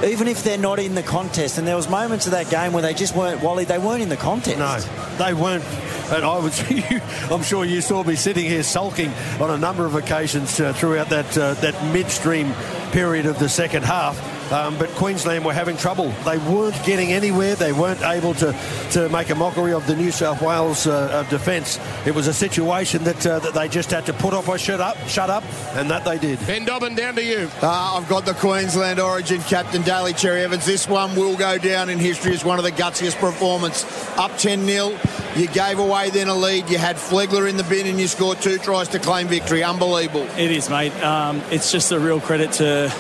even 0.04 0.28
if 0.28 0.42
they're 0.42 0.58
not 0.58 0.78
in 0.78 0.94
the 0.94 1.02
contest. 1.02 1.58
And 1.58 1.66
there 1.66 1.76
was 1.76 1.88
moments 1.88 2.26
of 2.26 2.32
that 2.32 2.50
game 2.50 2.72
where 2.72 2.82
they 2.82 2.94
just 2.94 3.14
weren't, 3.14 3.42
Wally, 3.42 3.64
they 3.64 3.78
weren't 3.78 4.02
in 4.02 4.08
the 4.08 4.16
contest. 4.16 4.58
No, 4.58 5.16
they 5.16 5.34
weren't. 5.34 5.64
And 6.10 6.24
I 6.24 6.38
was, 6.38 6.60
I'm 7.30 7.42
sure 7.42 7.64
you 7.64 7.80
saw 7.80 8.02
me 8.02 8.16
sitting 8.16 8.44
here 8.44 8.62
sulking 8.62 9.12
on 9.40 9.50
a 9.50 9.58
number 9.58 9.86
of 9.86 9.94
occasions 9.94 10.58
uh, 10.58 10.72
throughout 10.72 11.08
that 11.10 11.38
uh, 11.38 11.54
that 11.54 11.92
midstream 11.92 12.52
period 12.90 13.26
of 13.26 13.38
the 13.38 13.48
second 13.48 13.84
half. 13.84 14.18
Um, 14.50 14.76
but 14.78 14.88
Queensland 14.90 15.44
were 15.44 15.52
having 15.52 15.76
trouble. 15.76 16.10
They 16.24 16.38
weren't 16.38 16.82
getting 16.84 17.12
anywhere. 17.12 17.54
They 17.54 17.72
weren't 17.72 18.02
able 18.02 18.34
to, 18.34 18.52
to 18.92 19.08
make 19.10 19.30
a 19.30 19.34
mockery 19.34 19.72
of 19.72 19.86
the 19.86 19.94
New 19.94 20.10
South 20.10 20.42
Wales 20.42 20.86
uh, 20.86 21.24
defence. 21.30 21.78
It 22.06 22.14
was 22.14 22.26
a 22.26 22.34
situation 22.34 23.04
that 23.04 23.24
uh, 23.26 23.38
that 23.40 23.54
they 23.54 23.68
just 23.68 23.90
had 23.90 24.06
to 24.06 24.12
put 24.12 24.34
off 24.34 24.48
or 24.48 24.58
shut 24.58 24.80
up, 24.80 24.96
shut 25.06 25.30
up, 25.30 25.44
and 25.74 25.90
that 25.90 26.04
they 26.04 26.18
did. 26.18 26.38
Ben 26.46 26.64
Dobbin, 26.64 26.94
down 26.94 27.14
to 27.16 27.24
you. 27.24 27.48
Uh, 27.62 27.96
I've 27.96 28.08
got 28.08 28.24
the 28.24 28.34
Queensland 28.34 28.98
Origin 28.98 29.40
captain, 29.42 29.82
Daly 29.82 30.12
Cherry 30.12 30.42
Evans. 30.42 30.66
This 30.66 30.88
one 30.88 31.14
will 31.14 31.36
go 31.36 31.58
down 31.58 31.88
in 31.88 31.98
history 31.98 32.32
as 32.32 32.44
one 32.44 32.58
of 32.58 32.64
the 32.64 32.72
gutsiest 32.72 33.18
performances. 33.18 33.84
Up 34.16 34.36
10 34.36 34.66
0. 34.66 34.98
You 35.36 35.46
gave 35.48 35.78
away 35.78 36.10
then 36.10 36.28
a 36.28 36.34
lead. 36.34 36.68
You 36.68 36.78
had 36.78 36.96
Flegler 36.96 37.48
in 37.48 37.56
the 37.56 37.64
bin 37.64 37.86
and 37.86 38.00
you 38.00 38.08
scored 38.08 38.40
two 38.40 38.58
tries 38.58 38.88
to 38.88 38.98
claim 38.98 39.28
victory. 39.28 39.62
Unbelievable. 39.62 40.26
It 40.36 40.50
is, 40.50 40.68
mate. 40.68 40.92
Um, 41.02 41.40
it's 41.50 41.70
just 41.70 41.92
a 41.92 42.00
real 42.00 42.20
credit 42.20 42.52
to 42.54 42.92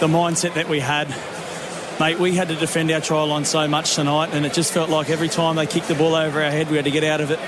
the 0.00 0.08
mindset 0.08 0.54
that 0.54 0.68
we 0.68 0.80
had. 0.80 1.08
Mate, 2.00 2.20
we 2.20 2.34
had 2.34 2.48
to 2.48 2.54
defend 2.54 2.90
our 2.92 3.00
try 3.00 3.22
line 3.22 3.44
so 3.44 3.66
much 3.66 3.96
tonight, 3.96 4.30
and 4.32 4.46
it 4.46 4.52
just 4.52 4.72
felt 4.72 4.88
like 4.88 5.10
every 5.10 5.28
time 5.28 5.56
they 5.56 5.66
kicked 5.66 5.88
the 5.88 5.96
ball 5.96 6.14
over 6.14 6.42
our 6.42 6.50
head, 6.50 6.70
we 6.70 6.76
had 6.76 6.84
to 6.84 6.92
get 6.92 7.02
out 7.02 7.20
of 7.20 7.32
it, 7.32 7.40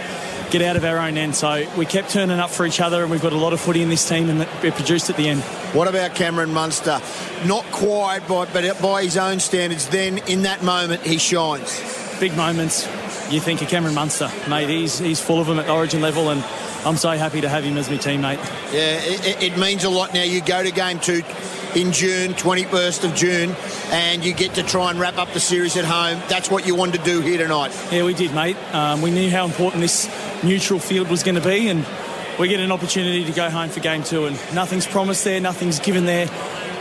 get 0.50 0.60
out 0.60 0.76
of 0.76 0.84
our 0.84 0.98
own 0.98 1.16
end. 1.16 1.36
So 1.36 1.64
we 1.76 1.86
kept 1.86 2.10
turning 2.10 2.40
up 2.40 2.50
for 2.50 2.66
each 2.66 2.80
other, 2.80 3.02
and 3.02 3.12
we've 3.12 3.22
got 3.22 3.32
a 3.32 3.36
lot 3.38 3.52
of 3.52 3.60
footy 3.60 3.80
in 3.80 3.88
this 3.88 4.08
team, 4.08 4.28
and 4.28 4.42
it 4.42 4.74
produced 4.74 5.08
at 5.08 5.16
the 5.16 5.28
end. 5.28 5.40
What 5.72 5.86
about 5.86 6.16
Cameron 6.16 6.52
Munster? 6.52 7.00
Not 7.46 7.64
quite, 7.66 8.26
but, 8.26 8.52
but 8.52 8.82
by 8.82 9.04
his 9.04 9.16
own 9.16 9.38
standards, 9.38 9.88
then 9.88 10.18
in 10.26 10.42
that 10.42 10.64
moment, 10.64 11.02
he 11.02 11.18
shines. 11.18 11.80
Big 12.18 12.36
moments. 12.36 12.88
You 13.30 13.38
think 13.38 13.62
of 13.62 13.68
Cameron 13.68 13.94
Munster, 13.94 14.28
mate. 14.48 14.68
He's 14.68 14.98
he's 14.98 15.20
full 15.20 15.40
of 15.40 15.46
them 15.46 15.60
at 15.60 15.70
Origin 15.70 16.00
level, 16.00 16.30
and 16.30 16.44
I'm 16.84 16.96
so 16.96 17.10
happy 17.10 17.40
to 17.42 17.48
have 17.48 17.62
him 17.62 17.78
as 17.78 17.88
my 17.88 17.98
teammate. 17.98 18.38
Yeah, 18.72 18.98
it, 19.00 19.52
it 19.52 19.58
means 19.58 19.84
a 19.84 19.90
lot 19.90 20.12
now. 20.12 20.24
You 20.24 20.40
go 20.40 20.60
to 20.60 20.72
game 20.72 20.98
two 20.98 21.22
in 21.76 21.92
June, 21.92 22.32
21st 22.34 23.04
of 23.04 23.14
June, 23.14 23.54
and 23.90 24.24
you 24.24 24.34
get 24.34 24.54
to 24.54 24.62
try 24.62 24.90
and 24.90 24.98
wrap 24.98 25.18
up 25.18 25.32
the 25.32 25.40
series 25.40 25.76
at 25.76 25.84
home. 25.84 26.22
That's 26.28 26.50
what 26.50 26.66
you 26.66 26.74
wanted 26.74 26.98
to 26.98 27.04
do 27.04 27.20
here 27.20 27.38
tonight. 27.38 27.72
Yeah, 27.92 28.04
we 28.04 28.14
did, 28.14 28.34
mate. 28.34 28.56
Um, 28.74 29.02
we 29.02 29.10
knew 29.10 29.30
how 29.30 29.44
important 29.44 29.80
this 29.80 30.08
neutral 30.42 30.78
field 30.78 31.08
was 31.08 31.22
going 31.22 31.36
to 31.36 31.40
be, 31.40 31.68
and 31.68 31.86
we 32.38 32.48
get 32.48 32.60
an 32.60 32.72
opportunity 32.72 33.24
to 33.24 33.32
go 33.32 33.50
home 33.50 33.68
for 33.68 33.80
game 33.80 34.02
two. 34.02 34.26
And 34.26 34.36
nothing's 34.54 34.86
promised 34.86 35.24
there, 35.24 35.40
nothing's 35.40 35.78
given 35.78 36.06
there. 36.06 36.28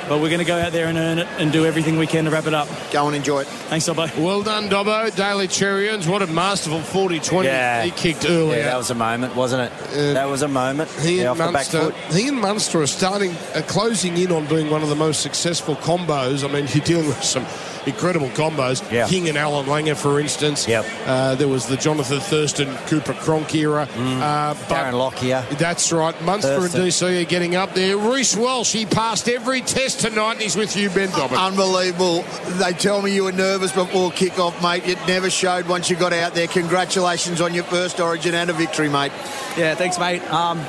But 0.09 0.19
we're 0.21 0.29
going 0.29 0.39
to 0.39 0.45
go 0.45 0.57
out 0.57 0.71
there 0.71 0.87
and 0.87 0.97
earn 0.97 1.19
it 1.19 1.27
and 1.37 1.51
do 1.51 1.65
everything 1.67 1.97
we 1.99 2.07
can 2.07 2.25
to 2.25 2.31
wrap 2.31 2.47
it 2.47 2.53
up. 2.55 2.67
Go 2.91 3.05
and 3.07 3.15
enjoy 3.15 3.41
it. 3.41 3.47
Thanks, 3.47 3.85
Dobbo. 3.87 4.07
Well 4.17 4.41
done, 4.41 4.67
Dobbo. 4.67 5.15
Daly 5.15 5.47
Cherryans. 5.47 6.07
What 6.07 6.23
a 6.23 6.27
masterful 6.27 6.81
40 6.81 7.19
20 7.19 7.47
Yeah. 7.47 7.83
he 7.83 7.91
kicked 7.91 8.25
earlier. 8.27 8.57
Yeah, 8.57 8.65
that 8.65 8.77
was 8.77 8.89
a 8.89 8.95
moment, 8.95 9.35
wasn't 9.35 9.71
it? 9.71 9.73
Uh, 9.93 10.13
that 10.13 10.27
was 10.27 10.41
a 10.41 10.47
moment. 10.47 10.89
He 11.01 11.17
Yeah, 11.21 11.21
and, 11.21 11.29
off 11.29 11.37
the 11.37 11.43
back 11.43 11.53
Munster, 11.53 11.79
foot. 11.91 11.95
he 12.15 12.27
and 12.27 12.41
Munster 12.41 12.81
are 12.81 12.87
starting, 12.87 13.35
uh, 13.53 13.61
closing 13.67 14.17
in 14.17 14.31
on 14.31 14.47
being 14.47 14.71
one 14.71 14.81
of 14.81 14.89
the 14.89 14.95
most 14.95 15.21
successful 15.21 15.75
combos. 15.75 16.43
I 16.43 16.47
mean, 16.51 16.67
you're 16.73 16.83
dealing 16.83 17.07
with 17.07 17.23
some 17.23 17.45
incredible 17.85 18.29
combos. 18.29 18.89
Yeah. 18.91 19.07
King 19.07 19.29
and 19.29 19.37
Allan 19.37 19.65
Langer, 19.65 19.95
for 19.95 20.19
instance. 20.19 20.67
Yep. 20.67 20.85
Uh, 21.05 21.35
there 21.35 21.47
was 21.47 21.67
the 21.67 21.77
Jonathan 21.77 22.19
Thurston, 22.19 22.73
Cooper 22.87 23.13
Cronk 23.13 23.53
era. 23.55 23.87
Uh, 23.95 24.53
but 24.53 24.67
Darren 24.67 24.93
Lockyer. 24.93 25.43
That's 25.57 25.91
right. 25.91 26.19
Munster 26.23 26.59
Thurston. 26.59 26.81
and 26.81 26.89
DC 26.89 27.21
are 27.21 27.25
getting 27.25 27.55
up 27.55 27.73
there. 27.73 27.97
Reece 27.97 28.35
Walsh, 28.35 28.71
he 28.73 28.85
passed 28.85 29.27
every 29.29 29.61
test 29.61 30.01
tonight, 30.01 30.41
he's 30.41 30.55
with 30.55 30.75
you, 30.75 30.89
Ben 30.89 31.09
Dobbin. 31.11 31.37
Unbelievable. 31.37 32.23
They 32.57 32.73
tell 32.73 33.01
me 33.01 33.13
you 33.13 33.23
were 33.25 33.31
nervous 33.31 33.71
before 33.71 34.11
kick-off, 34.11 34.61
mate. 34.61 34.85
It 34.87 34.97
never 35.07 35.29
showed 35.29 35.67
once 35.67 35.89
you 35.89 35.95
got 35.95 36.13
out 36.13 36.33
there. 36.33 36.47
Congratulations 36.47 37.41
on 37.41 37.53
your 37.53 37.63
first 37.65 37.99
Origin 37.99 38.33
and 38.35 38.49
a 38.49 38.53
victory, 38.53 38.89
mate. 38.89 39.11
Yeah, 39.57 39.75
thanks, 39.75 39.99
mate. 39.99 40.21
Um, 40.31 40.59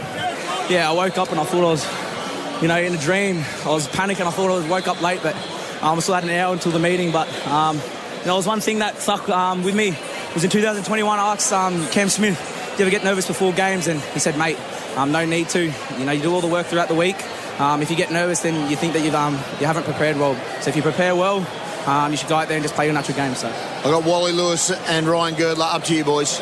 yeah, 0.68 0.88
I 0.88 0.92
woke 0.92 1.18
up 1.18 1.30
and 1.30 1.40
I 1.40 1.44
thought 1.44 1.64
I 1.64 1.70
was, 1.70 2.62
you 2.62 2.68
know, 2.68 2.78
in 2.78 2.94
a 2.94 2.98
dream. 2.98 3.44
I 3.64 3.68
was 3.70 3.88
panicking. 3.88 4.26
I 4.26 4.30
thought 4.30 4.50
I 4.50 4.56
was 4.56 4.66
woke 4.66 4.88
up 4.88 5.00
late, 5.00 5.20
but 5.22 5.34
um, 5.82 5.96
I 5.96 6.00
still 6.00 6.14
had 6.14 6.24
an 6.24 6.30
hour 6.30 6.52
until 6.52 6.72
the 6.72 6.78
meeting. 6.78 7.12
But 7.12 7.28
um, 7.46 7.80
you 8.20 8.26
know, 8.26 8.36
was 8.36 8.46
one 8.46 8.60
thing 8.60 8.80
that 8.80 8.98
stuck 8.98 9.28
um, 9.28 9.64
with 9.64 9.74
me. 9.74 9.88
It 9.88 10.34
was 10.34 10.44
in 10.44 10.50
2021. 10.50 11.18
I 11.18 11.32
asked 11.32 11.52
um, 11.52 11.86
Cam 11.88 12.08
Smith, 12.08 12.38
"Do 12.76 12.82
you 12.82 12.86
ever 12.86 12.90
get 12.90 13.04
nervous 13.04 13.26
before 13.26 13.52
games?" 13.52 13.86
And 13.86 14.00
he 14.00 14.20
said, 14.20 14.38
"Mate, 14.38 14.58
um, 14.96 15.12
no 15.12 15.24
need 15.24 15.48
to. 15.50 15.64
You 15.98 16.04
know, 16.04 16.12
you 16.12 16.22
do 16.22 16.32
all 16.32 16.40
the 16.40 16.46
work 16.46 16.66
throughout 16.66 16.88
the 16.88 16.94
week. 16.94 17.16
Um, 17.60 17.82
if 17.82 17.90
you 17.90 17.96
get 17.96 18.10
nervous, 18.10 18.40
then 18.40 18.70
you 18.70 18.76
think 18.76 18.92
that 18.94 19.04
you've 19.04 19.14
um, 19.14 19.34
you 19.60 19.66
haven't 19.66 19.84
prepared 19.84 20.16
well. 20.16 20.34
So 20.60 20.70
if 20.70 20.76
you 20.76 20.82
prepare 20.82 21.14
well, 21.14 21.46
um, 21.86 22.10
you 22.10 22.16
should 22.16 22.28
go 22.28 22.36
out 22.36 22.48
there 22.48 22.56
and 22.56 22.64
just 22.64 22.74
play 22.74 22.86
your 22.86 22.94
natural 22.94 23.16
game." 23.16 23.34
So 23.34 23.48
I've 23.48 23.84
got 23.84 24.04
Wally 24.04 24.32
Lewis 24.32 24.70
and 24.70 25.06
Ryan 25.06 25.34
Girdler. 25.34 25.66
Up 25.66 25.84
to 25.84 25.94
you, 25.94 26.04
boys. 26.04 26.40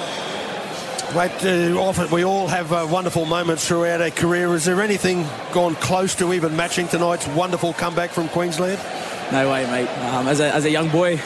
Mate, 1.14 1.42
uh, 1.42 1.80
often 1.80 2.10
we 2.10 2.22
all 2.22 2.48
have 2.48 2.70
uh, 2.70 2.86
wonderful 2.90 3.24
moments 3.24 3.66
throughout 3.66 4.02
our 4.02 4.10
career. 4.10 4.54
Is 4.54 4.66
there 4.66 4.82
anything 4.82 5.26
gone 5.54 5.74
close 5.76 6.14
to 6.16 6.34
even 6.34 6.54
matching 6.54 6.86
tonight's 6.86 7.26
wonderful 7.28 7.72
comeback 7.72 8.10
from 8.10 8.28
Queensland? 8.28 8.78
No 9.30 9.50
way, 9.50 9.66
mate. 9.66 9.88
Um, 9.88 10.26
as, 10.26 10.40
a, 10.40 10.54
as 10.54 10.64
a 10.64 10.70
young 10.70 10.88
boy, 10.88 11.20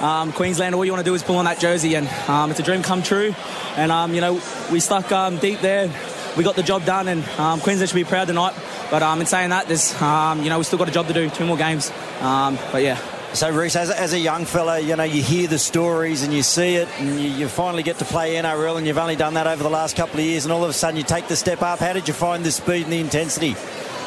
um, 0.00 0.32
Queensland, 0.32 0.74
all 0.74 0.84
you 0.84 0.92
want 0.92 1.04
to 1.04 1.10
do 1.10 1.14
is 1.14 1.22
pull 1.22 1.36
on 1.36 1.44
that 1.46 1.58
jersey, 1.58 1.94
and 1.94 2.06
um, 2.28 2.50
it's 2.50 2.60
a 2.60 2.62
dream 2.62 2.82
come 2.82 3.02
true. 3.02 3.34
And 3.76 3.90
um, 3.90 4.14
you 4.14 4.20
know, 4.20 4.40
we 4.70 4.80
stuck 4.80 5.10
um, 5.10 5.38
deep 5.38 5.60
there. 5.60 5.90
We 6.36 6.44
got 6.44 6.54
the 6.54 6.62
job 6.62 6.84
done, 6.84 7.08
and 7.08 7.24
um, 7.38 7.60
Queensland 7.60 7.90
should 7.90 7.96
be 7.96 8.04
proud 8.04 8.28
tonight. 8.28 8.54
But 8.90 9.02
in 9.18 9.26
saying 9.26 9.50
that, 9.50 9.66
there's 9.66 9.92
you 9.92 10.50
know 10.50 10.58
we 10.58 10.64
still 10.64 10.78
got 10.78 10.88
a 10.88 10.92
job 10.92 11.08
to 11.08 11.12
do, 11.12 11.28
two 11.30 11.46
more 11.46 11.56
games. 11.56 11.90
but 12.20 12.82
yeah. 12.82 13.00
So, 13.34 13.50
Reece, 13.50 13.76
as, 13.76 13.90
as, 13.90 14.14
a 14.14 14.18
young 14.18 14.46
fella, 14.46 14.80
you 14.80 14.96
know, 14.96 15.04
you 15.04 15.22
hear 15.22 15.46
the 15.48 15.58
stories 15.58 16.22
and 16.22 16.32
you 16.32 16.42
see 16.42 16.76
it, 16.76 16.88
and 16.98 17.20
you, 17.20 17.28
you, 17.28 17.48
finally 17.48 17.82
get 17.82 17.98
to 17.98 18.06
play 18.06 18.36
NRL, 18.36 18.78
and 18.78 18.86
you've 18.86 18.96
only 18.96 19.16
done 19.16 19.34
that 19.34 19.46
over 19.46 19.62
the 19.62 19.68
last 19.68 19.96
couple 19.96 20.18
of 20.18 20.24
years, 20.24 20.46
and 20.46 20.52
all 20.52 20.64
of 20.64 20.70
a 20.70 20.72
sudden 20.72 20.96
you 20.96 21.02
take 21.02 21.28
the 21.28 21.36
step 21.36 21.60
up. 21.60 21.78
How 21.78 21.92
did 21.92 22.08
you 22.08 22.14
find 22.14 22.42
the 22.42 22.50
speed 22.50 22.84
and 22.84 22.92
the 22.92 23.00
intensity? 23.00 23.54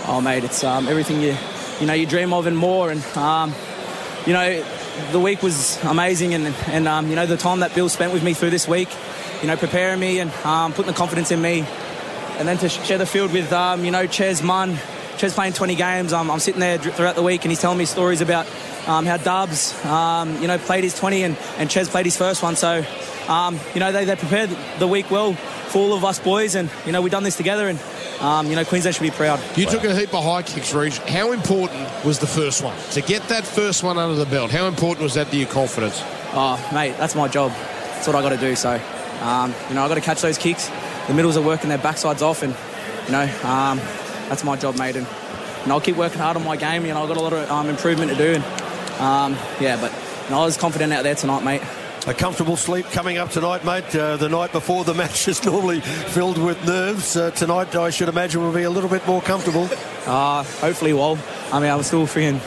Oh, 0.07 0.21
mate, 0.23 0.43
it's 0.43 0.63
um, 0.63 0.87
everything 0.87 1.21
you, 1.21 1.37
you 1.81 1.87
know, 1.87 1.93
you 1.93 2.05
dream 2.05 2.31
of 2.31 2.45
and 2.45 2.55
more. 2.55 2.91
And 2.91 3.03
um, 3.17 3.53
you 4.25 4.33
know, 4.33 4.63
the 5.11 5.19
week 5.19 5.41
was 5.41 5.83
amazing, 5.83 6.33
and 6.33 6.47
and 6.67 6.87
um, 6.87 7.09
you 7.09 7.15
know, 7.15 7.25
the 7.25 7.37
time 7.37 7.59
that 7.61 7.73
Bill 7.75 7.89
spent 7.89 8.13
with 8.13 8.23
me 8.23 8.33
through 8.33 8.51
this 8.51 8.67
week, 8.67 8.87
you 9.41 9.47
know, 9.47 9.57
preparing 9.57 9.99
me 9.99 10.19
and 10.19 10.31
um, 10.45 10.71
putting 10.71 10.91
the 10.91 10.97
confidence 10.97 11.31
in 11.31 11.41
me, 11.41 11.65
and 12.37 12.47
then 12.47 12.57
to 12.59 12.69
share 12.69 12.99
the 12.99 13.05
field 13.05 13.33
with 13.33 13.51
um, 13.51 13.83
you 13.83 13.91
know, 13.91 14.05
Ches 14.07 14.41
Munn. 14.41 14.77
Ches 15.17 15.35
playing 15.35 15.53
20 15.53 15.75
games. 15.75 16.13
I'm 16.13 16.39
sitting 16.39 16.61
there 16.61 16.79
throughout 16.79 17.15
the 17.15 17.21
week, 17.21 17.43
and 17.43 17.51
he's 17.51 17.59
telling 17.59 17.77
me 17.77 17.85
stories 17.85 18.21
about 18.21 18.47
um, 18.87 19.05
how 19.05 19.17
Dubs, 19.17 19.75
um, 19.85 20.41
you 20.41 20.47
know, 20.47 20.57
played 20.57 20.83
his 20.83 20.95
20 20.95 21.23
and, 21.23 21.37
and 21.57 21.69
Ches 21.69 21.89
played 21.89 22.05
his 22.05 22.17
first 22.17 22.41
one. 22.41 22.55
So, 22.55 22.77
you 22.77 23.79
know, 23.79 23.91
they, 23.91 24.05
they 24.05 24.15
prepared 24.15 24.49
the 24.79 24.87
week 24.87 25.11
well 25.11 25.33
for 25.33 25.79
all 25.79 25.93
of 25.93 26.03
us 26.03 26.17
boys, 26.17 26.55
and, 26.55 26.71
you 26.87 26.91
know, 26.91 27.01
we've 27.01 27.11
done 27.11 27.23
this 27.23 27.37
together, 27.37 27.67
and, 27.67 27.77
um, 28.21 28.47
you 28.47 28.55
know, 28.55 28.63
Queensland 28.63 28.95
should 28.95 29.03
be 29.03 29.11
proud. 29.11 29.39
You 29.57 29.65
took 29.65 29.83
a 29.83 29.95
heap 29.95 30.13
of 30.13 30.23
high 30.23 30.43
kicks, 30.43 30.73
Reece. 30.73 30.97
How 30.99 31.31
important 31.31 32.05
was 32.05 32.19
the 32.19 32.27
first 32.27 32.63
one? 32.63 32.77
To 32.91 33.01
get 33.01 33.23
that 33.29 33.45
first 33.45 33.83
one 33.83 33.97
under 33.97 34.15
the 34.15 34.25
belt, 34.25 34.51
how 34.51 34.67
important 34.67 35.03
was 35.03 35.15
that 35.15 35.31
to 35.31 35.37
your 35.37 35.49
confidence? 35.49 35.99
Oh, 36.33 36.69
mate, 36.73 36.95
that's 36.97 37.15
my 37.15 37.27
job. 37.27 37.51
That's 37.51 38.07
what 38.07 38.15
I 38.15 38.21
got 38.21 38.29
to 38.29 38.37
do. 38.37 38.55
So, 38.55 38.79
um, 39.21 39.53
you 39.69 39.75
know, 39.75 39.83
I 39.83 39.87
got 39.87 39.95
to 39.95 40.01
catch 40.01 40.21
those 40.21 40.37
kicks. 40.37 40.69
The 41.07 41.13
middles 41.13 41.35
are 41.35 41.41
working 41.41 41.69
their 41.69 41.79
backsides 41.79 42.21
off, 42.21 42.43
and, 42.43 42.55
you 43.05 43.11
know, 43.11 43.23
um, 43.43 43.79
that's 44.29 44.43
my 44.43 44.55
job, 44.55 44.77
mate. 44.77 44.95
And, 44.95 45.07
and 45.63 45.71
I'll 45.71 45.81
keep 45.81 45.95
working 45.95 46.19
hard 46.19 46.37
on 46.37 46.43
my 46.43 46.57
game. 46.57 46.85
You 46.85 46.93
know, 46.93 47.01
I've 47.01 47.07
got 47.07 47.17
a 47.17 47.21
lot 47.21 47.33
of 47.33 47.49
um, 47.49 47.69
improvement 47.69 48.11
to 48.11 48.17
do. 48.17 48.35
And, 48.35 48.43
um, 49.01 49.33
yeah, 49.59 49.81
but 49.81 49.91
you 50.25 50.29
know, 50.29 50.41
I 50.41 50.45
was 50.45 50.57
confident 50.57 50.93
out 50.93 51.03
there 51.03 51.15
tonight, 51.15 51.43
mate. 51.43 51.61
A 52.07 52.15
comfortable 52.15 52.57
sleep 52.57 52.87
coming 52.87 53.19
up 53.19 53.29
tonight, 53.29 53.63
mate. 53.63 53.95
Uh, 53.95 54.17
the 54.17 54.27
night 54.27 54.51
before 54.51 54.83
the 54.83 54.93
match 55.01 55.27
is 55.27 55.43
normally 55.45 55.81
filled 55.81 56.39
with 56.39 56.65
nerves. 56.65 57.15
Uh, 57.15 57.29
tonight, 57.29 57.75
I 57.75 57.91
should 57.91 58.09
imagine, 58.09 58.41
will 58.41 58.51
be 58.51 58.63
a 58.63 58.71
little 58.71 58.89
bit 58.89 59.05
more 59.05 59.21
comfortable. 59.21 59.69
Uh, 60.07 60.43
hopefully, 60.43 60.93
well. 60.93 61.19
I 61.51 61.59
mean, 61.59 61.69
I'm 61.69 61.83
still 61.83 62.07
freaking. 62.07 62.39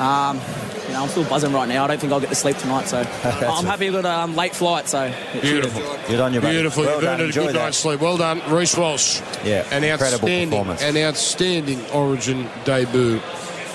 Um, 0.00 0.40
you 0.86 0.94
know, 0.94 1.02
I'm 1.02 1.08
still 1.08 1.24
buzzing 1.24 1.52
right 1.52 1.68
now. 1.68 1.84
I 1.84 1.86
don't 1.88 2.00
think 2.00 2.14
I'll 2.14 2.20
get 2.20 2.30
to 2.30 2.34
sleep 2.34 2.56
tonight, 2.56 2.86
so 2.88 2.98
I'm 3.24 3.66
happy 3.66 3.88
I've 3.88 3.92
got 3.92 4.04
a 4.06 4.20
um, 4.20 4.36
late 4.36 4.54
flight. 4.54 4.88
So 4.88 5.12
beautiful, 5.40 5.82
good 6.08 6.20
on 6.20 6.32
you, 6.32 6.40
buddy. 6.40 6.54
Beautiful, 6.54 6.84
well 6.84 6.94
you've 6.96 7.04
earned 7.04 7.22
a 7.22 7.32
good 7.32 7.48
that. 7.48 7.54
night's 7.54 7.76
sleep. 7.78 8.00
Well 8.00 8.16
done, 8.16 8.40
Reece 8.50 8.76
Walsh. 8.76 9.20
Yeah, 9.44 9.66
an 9.70 9.84
outstanding, 9.84 10.48
performance. 10.48 10.82
an 10.82 10.96
outstanding 10.96 11.84
Origin 11.90 12.48
debut. 12.64 13.20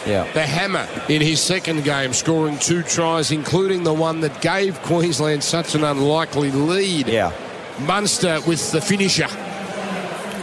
Yeah. 0.06 0.32
The 0.34 0.46
hammer 0.46 0.88
in 1.08 1.22
his 1.22 1.42
second 1.42 1.84
game, 1.84 2.14
scoring 2.14 2.58
two 2.60 2.84
tries, 2.84 3.32
including 3.32 3.84
the 3.84 3.94
one 3.94 4.22
that 4.22 4.42
gave 4.42 4.82
Queensland 4.84 5.44
such 5.44 5.76
an 5.76 5.84
unlikely 5.84 6.52
lead. 6.52 7.08
Yeah. 7.08 7.32
Munster 7.82 8.40
with 8.48 8.72
the 8.72 8.82
finisher. 8.82 9.28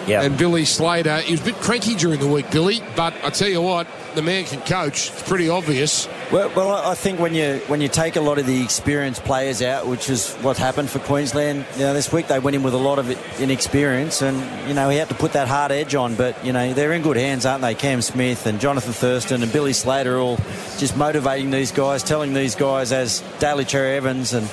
Yeah. 0.07 0.23
And 0.23 0.39
Billy 0.39 0.65
Slater. 0.65 1.19
He 1.19 1.33
was 1.33 1.41
a 1.41 1.45
bit 1.45 1.57
cranky 1.57 1.95
during 1.95 2.21
the 2.21 2.29
week, 2.29 2.51
Billy, 2.51 2.81
but 2.95 3.13
I 3.25 3.31
tell 3.31 3.49
you 3.49 3.61
what, 3.61 3.87
the 4.15 4.23
man 4.23 4.45
can 4.45 4.61
coach. 4.61 5.11
It's 5.11 5.23
pretty 5.29 5.49
obvious. 5.49 6.09
Well, 6.33 6.51
well, 6.57 6.73
I 6.73 6.95
think 6.95 7.21
when 7.21 7.35
you 7.35 7.61
when 7.69 7.81
you 7.81 7.89
take 7.89 8.17
a 8.17 8.21
lot 8.21 8.39
of 8.39 8.47
the 8.47 8.63
experienced 8.63 9.25
players 9.25 9.63
out, 9.63 9.87
which 9.87 10.11
is 10.11 10.35
what 10.37 10.57
happened 10.57 10.91
for 10.91 10.99
Queensland, 11.01 11.65
you 11.75 11.81
know, 11.81 11.95
this 11.95 12.13
week 12.13 12.27
they 12.27 12.39
went 12.39 12.57
in 12.57 12.63
with 12.63 12.75
a 12.75 12.79
lot 12.79 12.99
of 12.99 13.11
inexperience, 13.41 14.23
and 14.23 14.69
you 14.69 14.75
know 14.75 14.89
he 14.89 14.97
had 14.97 15.09
to 15.09 15.15
put 15.15 15.35
that 15.35 15.49
hard 15.49 15.71
edge 15.71 15.95
on. 15.95 16.15
But 16.17 16.45
you 16.45 16.53
know 16.53 16.73
they're 16.73 16.93
in 16.93 17.03
good 17.03 17.17
hands, 17.17 17.47
aren't 17.47 17.63
they? 17.63 17.75
Cam 17.75 18.03
Smith 18.03 18.47
and 18.47 18.61
Jonathan 18.61 18.93
Thurston 18.93 19.43
and 19.43 19.53
Billy 19.53 19.73
Slater 19.73 20.19
all 20.19 20.37
just 20.79 20.97
motivating 20.97 21.51
these 21.51 21.71
guys, 21.71 22.03
telling 22.03 22.33
these 22.33 22.55
guys 22.57 22.91
as 22.91 23.23
Daly 23.39 23.65
Cherry 23.65 23.97
Evans 23.97 24.33
and 24.33 24.49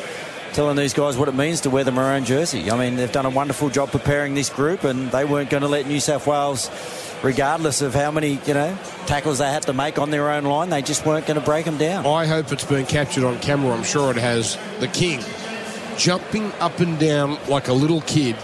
telling 0.54 0.78
these 0.78 0.94
guys 0.94 1.18
what 1.18 1.28
it 1.28 1.36
means 1.36 1.62
to 1.62 1.70
wear 1.70 1.84
the 1.84 1.92
maroon 1.92 2.26
jersey. 2.26 2.70
I 2.72 2.78
mean, 2.78 2.96
they've 2.96 3.12
done 3.12 3.26
a 3.26 3.30
wonderful 3.30 3.70
job 3.70 3.92
preparing 3.92 4.36
this 4.36 4.50
group, 4.50 4.84
and 4.84 5.12
they 5.12 5.26
weren't 5.26 5.50
going 5.50 5.62
to 5.64 5.68
let 5.68 5.88
New 5.88 6.00
South 6.00 6.28
Wales 6.28 6.70
regardless 7.24 7.82
of 7.82 7.94
how 7.94 8.12
many 8.12 8.40
you 8.46 8.54
know 8.54 8.78
tackles 9.06 9.40
they 9.40 9.50
had 9.50 9.64
to 9.64 9.74
make 9.74 9.98
on 9.98 10.12
their 10.12 10.30
own 10.30 10.44
line. 10.44 10.70
They 10.70 10.82
just 10.82 11.06
weren't 11.06 11.26
going 11.26 11.40
to 11.40 11.46
break 11.46 11.66
them 11.66 11.78
down. 11.78 12.06
I 12.06 12.26
hope 12.26 12.52
it's 12.52 12.66
been 12.66 12.86
captured 12.86 13.24
on 13.24 13.40
camera. 13.40 13.72
I'm 13.72 13.84
sure 13.84 14.12
it 14.12 14.18
has. 14.18 14.58
The 14.80 14.88
King 14.88 15.22
jumping 15.98 16.52
up 16.54 16.80
and 16.80 17.00
down 17.00 17.38
like 17.48 17.68
a 17.68 17.74
little 17.74 18.02
kid 18.02 18.36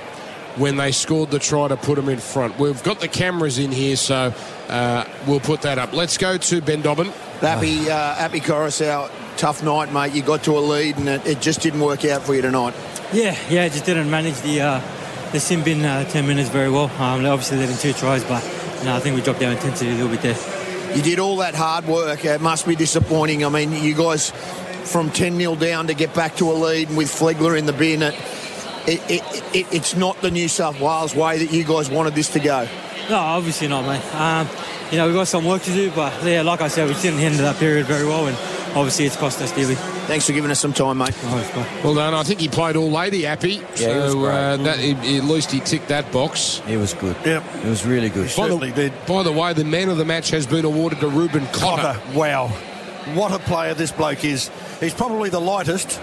when 0.56 0.78
they 0.78 0.92
scored 0.92 1.32
the 1.32 1.40
try 1.40 1.68
to 1.68 1.78
put 1.78 1.96
them 1.96 2.10
in 2.10 2.20
front. 2.20 2.58
We've 2.60 2.82
got 2.84 3.00
the 3.00 3.08
cameras 3.08 3.60
in 3.60 3.72
here, 3.72 3.96
so 3.96 4.34
uh, 4.68 5.06
we'll 5.28 5.40
put 5.40 5.62
that 5.62 5.78
up. 5.78 5.94
Let's 5.94 6.18
go 6.18 6.38
to 6.38 6.62
Ben 6.62 6.82
Dobbin. 6.82 7.08
Happy, 7.40 7.90
uh, 7.90 8.16
happy 8.16 8.40
Coruscant. 8.40 9.12
Tough 9.40 9.64
night, 9.64 9.94
mate. 9.94 10.12
You 10.12 10.22
got 10.22 10.44
to 10.44 10.58
a 10.58 10.60
lead, 10.60 10.98
and 10.98 11.08
it, 11.08 11.26
it, 11.26 11.40
just 11.40 11.62
didn't 11.62 11.80
work 11.80 12.04
out 12.04 12.24
for 12.24 12.36
you 12.36 12.42
tonight. 12.42 12.74
Yeah, 13.14 13.38
yeah, 13.50 13.70
just 13.70 13.86
didn't 13.86 14.12
manage 14.12 14.38
the 14.42 14.60
uh, 14.60 14.82
the 15.32 15.40
sin 15.40 15.64
bin 15.64 15.86
uh, 15.86 16.04
10 16.04 16.28
minutes 16.28 16.50
very 16.50 16.70
well. 16.70 16.92
Um, 17.02 17.26
obviously 17.26 17.58
led 17.58 17.70
in 17.70 17.78
two 17.78 17.94
tries, 17.94 18.22
but 18.26 18.44
no, 18.84 18.98
I 18.98 19.00
think 19.00 19.16
we 19.16 19.22
dropped 19.22 19.42
our 19.42 19.54
intensity 19.54 19.92
a 19.92 19.94
little 19.94 20.10
bit 20.10 20.24
there. 20.24 20.94
You 20.94 21.02
did 21.02 21.20
all 21.20 21.38
that 21.38 21.56
hard 21.56 21.86
work. 21.88 22.26
It 22.26 22.42
must 22.42 22.68
be 22.68 22.76
disappointing. 22.76 23.46
I 23.46 23.50
mean, 23.50 23.72
you 23.72 23.96
guys 23.96 24.32
from 24.84 25.10
10 25.10 25.38
0 25.38 25.56
down 25.56 25.88
to 25.88 25.94
get 25.94 26.14
back 26.14 26.36
to 26.36 26.52
a 26.52 26.56
lead 26.56 26.90
and 26.90 26.98
with 26.98 27.08
Flegler 27.08 27.58
in 27.58 27.66
the 27.66 27.72
bin. 27.72 28.02
It, 28.02 28.16
it, 28.88 29.24
it, 29.56 29.74
it's 29.74 29.96
not 29.96 30.22
the 30.22 30.32
New 30.32 30.50
South 30.50 30.82
Wales 30.82 31.16
way 31.16 31.38
that 31.38 31.54
you 31.54 31.64
guys 31.64 31.90
wanted 31.90 32.14
this 32.14 32.28
to 32.34 32.42
go. 32.42 32.68
No, 33.10 33.16
obviously 33.16 33.70
not, 33.70 33.86
mate. 33.86 34.16
Um, 34.16 34.50
you 34.92 34.98
know, 34.98 35.06
we've 35.06 35.16
got 35.16 35.30
some 35.30 35.46
work 35.46 35.62
to 35.62 35.72
do, 35.72 35.92
but 35.92 36.26
yeah, 36.26 36.42
like 36.42 36.60
I 36.60 36.68
said, 36.68 36.90
we 36.90 36.94
didn't 36.96 37.20
handle 37.20 37.44
that 37.44 37.56
period 37.56 37.86
very 37.86 38.06
well, 38.06 38.28
and 38.28 38.36
obviously 38.76 39.06
it's 39.06 39.16
cost 39.16 39.42
us 39.42 39.52
dearly. 39.52 39.76
Thanks 39.76 40.26
for 40.26 40.34
giving 40.34 40.52
us 40.52 40.60
some 40.60 40.74
time, 40.74 40.98
mate. 40.98 41.14
Oh, 41.24 41.82
well 41.84 41.96
done. 41.96 42.14
I 42.14 42.24
think 42.24 42.40
he 42.40 42.48
played 42.48 42.76
all 42.76 42.90
lady 42.90 43.24
happy. 43.24 43.62
Yeah, 43.76 44.10
so 44.10 44.26
uh, 44.26 44.58
that, 44.58 44.80
he, 44.80 45.18
at 45.18 45.26
least 45.26 45.52
he 45.52 45.60
ticked 45.60 45.90
that 45.90 46.12
box. 46.12 46.62
It 46.68 46.78
was 46.78 46.94
good. 46.94 47.16
Yep. 47.26 47.44
It 47.64 47.66
was 47.66 47.86
really 47.86 48.10
good. 48.10 48.26
He 48.26 48.30
certainly 48.30 48.72
the, 48.72 48.90
did. 48.90 49.06
By 49.06 49.24
the 49.24 49.32
way, 49.32 49.54
the 49.54 49.64
man 49.64 49.90
of 49.90 49.98
the 49.98 50.06
match 50.06 50.30
has 50.32 50.48
been 50.48 50.66
awarded 50.66 51.00
to 51.02 51.08
Reuben 51.08 51.46
Cotter. 51.48 52.00
Cotter. 52.00 52.18
Wow. 52.18 52.48
What 53.14 53.32
a 53.32 53.40
player 53.40 53.74
this 53.74 53.92
bloke 53.92 54.24
is. 54.24 54.52
He's 54.80 54.94
probably 54.94 55.30
the 55.30 55.42
lightest. 55.42 56.00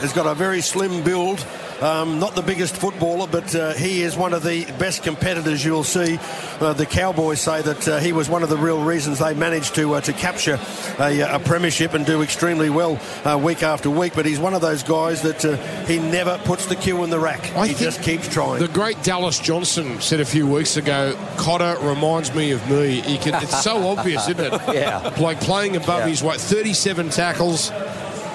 He's 0.00 0.12
got 0.12 0.26
a 0.26 0.34
very 0.34 0.60
slim 0.60 1.04
build 1.04 1.46
um, 1.82 2.20
not 2.20 2.34
the 2.36 2.42
biggest 2.42 2.76
footballer, 2.76 3.26
but 3.26 3.54
uh, 3.54 3.74
he 3.74 4.02
is 4.02 4.16
one 4.16 4.32
of 4.32 4.42
the 4.42 4.64
best 4.78 5.02
competitors 5.02 5.64
you'll 5.64 5.82
see. 5.82 6.18
Uh, 6.60 6.72
the 6.72 6.86
Cowboys 6.86 7.40
say 7.40 7.60
that 7.60 7.88
uh, 7.88 7.98
he 7.98 8.12
was 8.12 8.28
one 8.28 8.44
of 8.44 8.48
the 8.48 8.56
real 8.56 8.82
reasons 8.84 9.18
they 9.18 9.34
managed 9.34 9.74
to 9.74 9.94
uh, 9.94 10.00
to 10.02 10.12
capture 10.12 10.60
a, 11.00 11.20
a, 11.20 11.40
premiership 11.40 11.94
and 11.94 12.06
do 12.06 12.22
extremely 12.22 12.70
well 12.70 13.00
uh, 13.24 13.36
week 13.36 13.64
after 13.64 13.90
week. 13.90 14.14
But 14.14 14.26
he's 14.26 14.38
one 14.38 14.54
of 14.54 14.60
those 14.60 14.84
guys 14.84 15.22
that 15.22 15.44
uh, 15.44 15.56
he 15.86 15.98
never 15.98 16.38
puts 16.44 16.66
the 16.66 16.76
cue 16.76 17.02
in 17.02 17.10
the 17.10 17.18
rack. 17.18 17.52
I 17.56 17.66
he 17.66 17.74
just 17.74 18.00
keeps 18.02 18.28
trying. 18.28 18.60
The 18.60 18.68
great 18.68 19.02
Dallas 19.02 19.40
Johnson 19.40 20.00
said 20.00 20.20
a 20.20 20.24
few 20.24 20.46
weeks 20.46 20.76
ago, 20.76 21.18
Cotter 21.36 21.76
reminds 21.80 22.32
me 22.32 22.52
of 22.52 22.70
me. 22.70 23.00
He 23.00 23.18
can, 23.18 23.42
it's 23.42 23.62
so 23.62 23.88
obvious, 23.88 24.28
isn't 24.28 24.40
it? 24.40 24.52
Yeah. 24.72 25.14
Like 25.20 25.40
playing 25.40 25.76
above 25.76 26.00
yeah. 26.00 26.08
his 26.08 26.22
weight, 26.22 26.40
37 26.40 27.10
tackles 27.10 27.70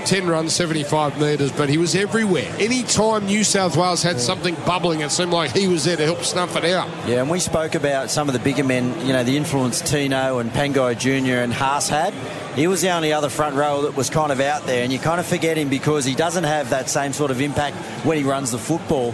10 0.07 0.25
runs, 0.25 0.53
75 0.53 1.19
metres, 1.19 1.51
but 1.51 1.67
he 1.67 1.77
was 1.77 1.93
everywhere. 1.93 2.49
Any 2.59 2.83
time 2.83 3.25
New 3.25 3.43
South 3.43 3.75
Wales 3.75 4.01
had 4.01 4.21
something 4.21 4.55
bubbling, 4.65 5.01
it 5.01 5.09
seemed 5.11 5.33
like 5.33 5.51
he 5.51 5.67
was 5.67 5.83
there 5.83 5.97
to 5.97 6.05
help 6.05 6.23
snuff 6.23 6.55
it 6.55 6.63
out. 6.63 6.87
Yeah, 7.05 7.19
and 7.19 7.29
we 7.29 7.41
spoke 7.41 7.75
about 7.75 8.09
some 8.09 8.29
of 8.29 8.33
the 8.33 8.39
bigger 8.39 8.63
men, 8.63 9.05
you 9.05 9.11
know, 9.11 9.25
the 9.25 9.35
influence 9.35 9.81
Tino 9.81 10.39
and 10.39 10.49
Pangai 10.49 10.97
Jr. 10.97 11.41
and 11.43 11.53
Haas 11.53 11.89
had. 11.89 12.13
He 12.55 12.67
was 12.67 12.81
the 12.81 12.89
only 12.91 13.11
other 13.11 13.27
front 13.27 13.57
row 13.57 13.81
that 13.81 13.97
was 13.97 14.09
kind 14.09 14.31
of 14.31 14.39
out 14.39 14.65
there, 14.65 14.81
and 14.81 14.93
you 14.93 14.97
kind 14.97 15.19
of 15.19 15.25
forget 15.25 15.57
him 15.57 15.67
because 15.67 16.05
he 16.05 16.15
doesn't 16.15 16.45
have 16.45 16.69
that 16.69 16.89
same 16.89 17.11
sort 17.11 17.29
of 17.29 17.41
impact 17.41 17.75
when 18.05 18.17
he 18.17 18.23
runs 18.23 18.51
the 18.51 18.57
football. 18.57 19.13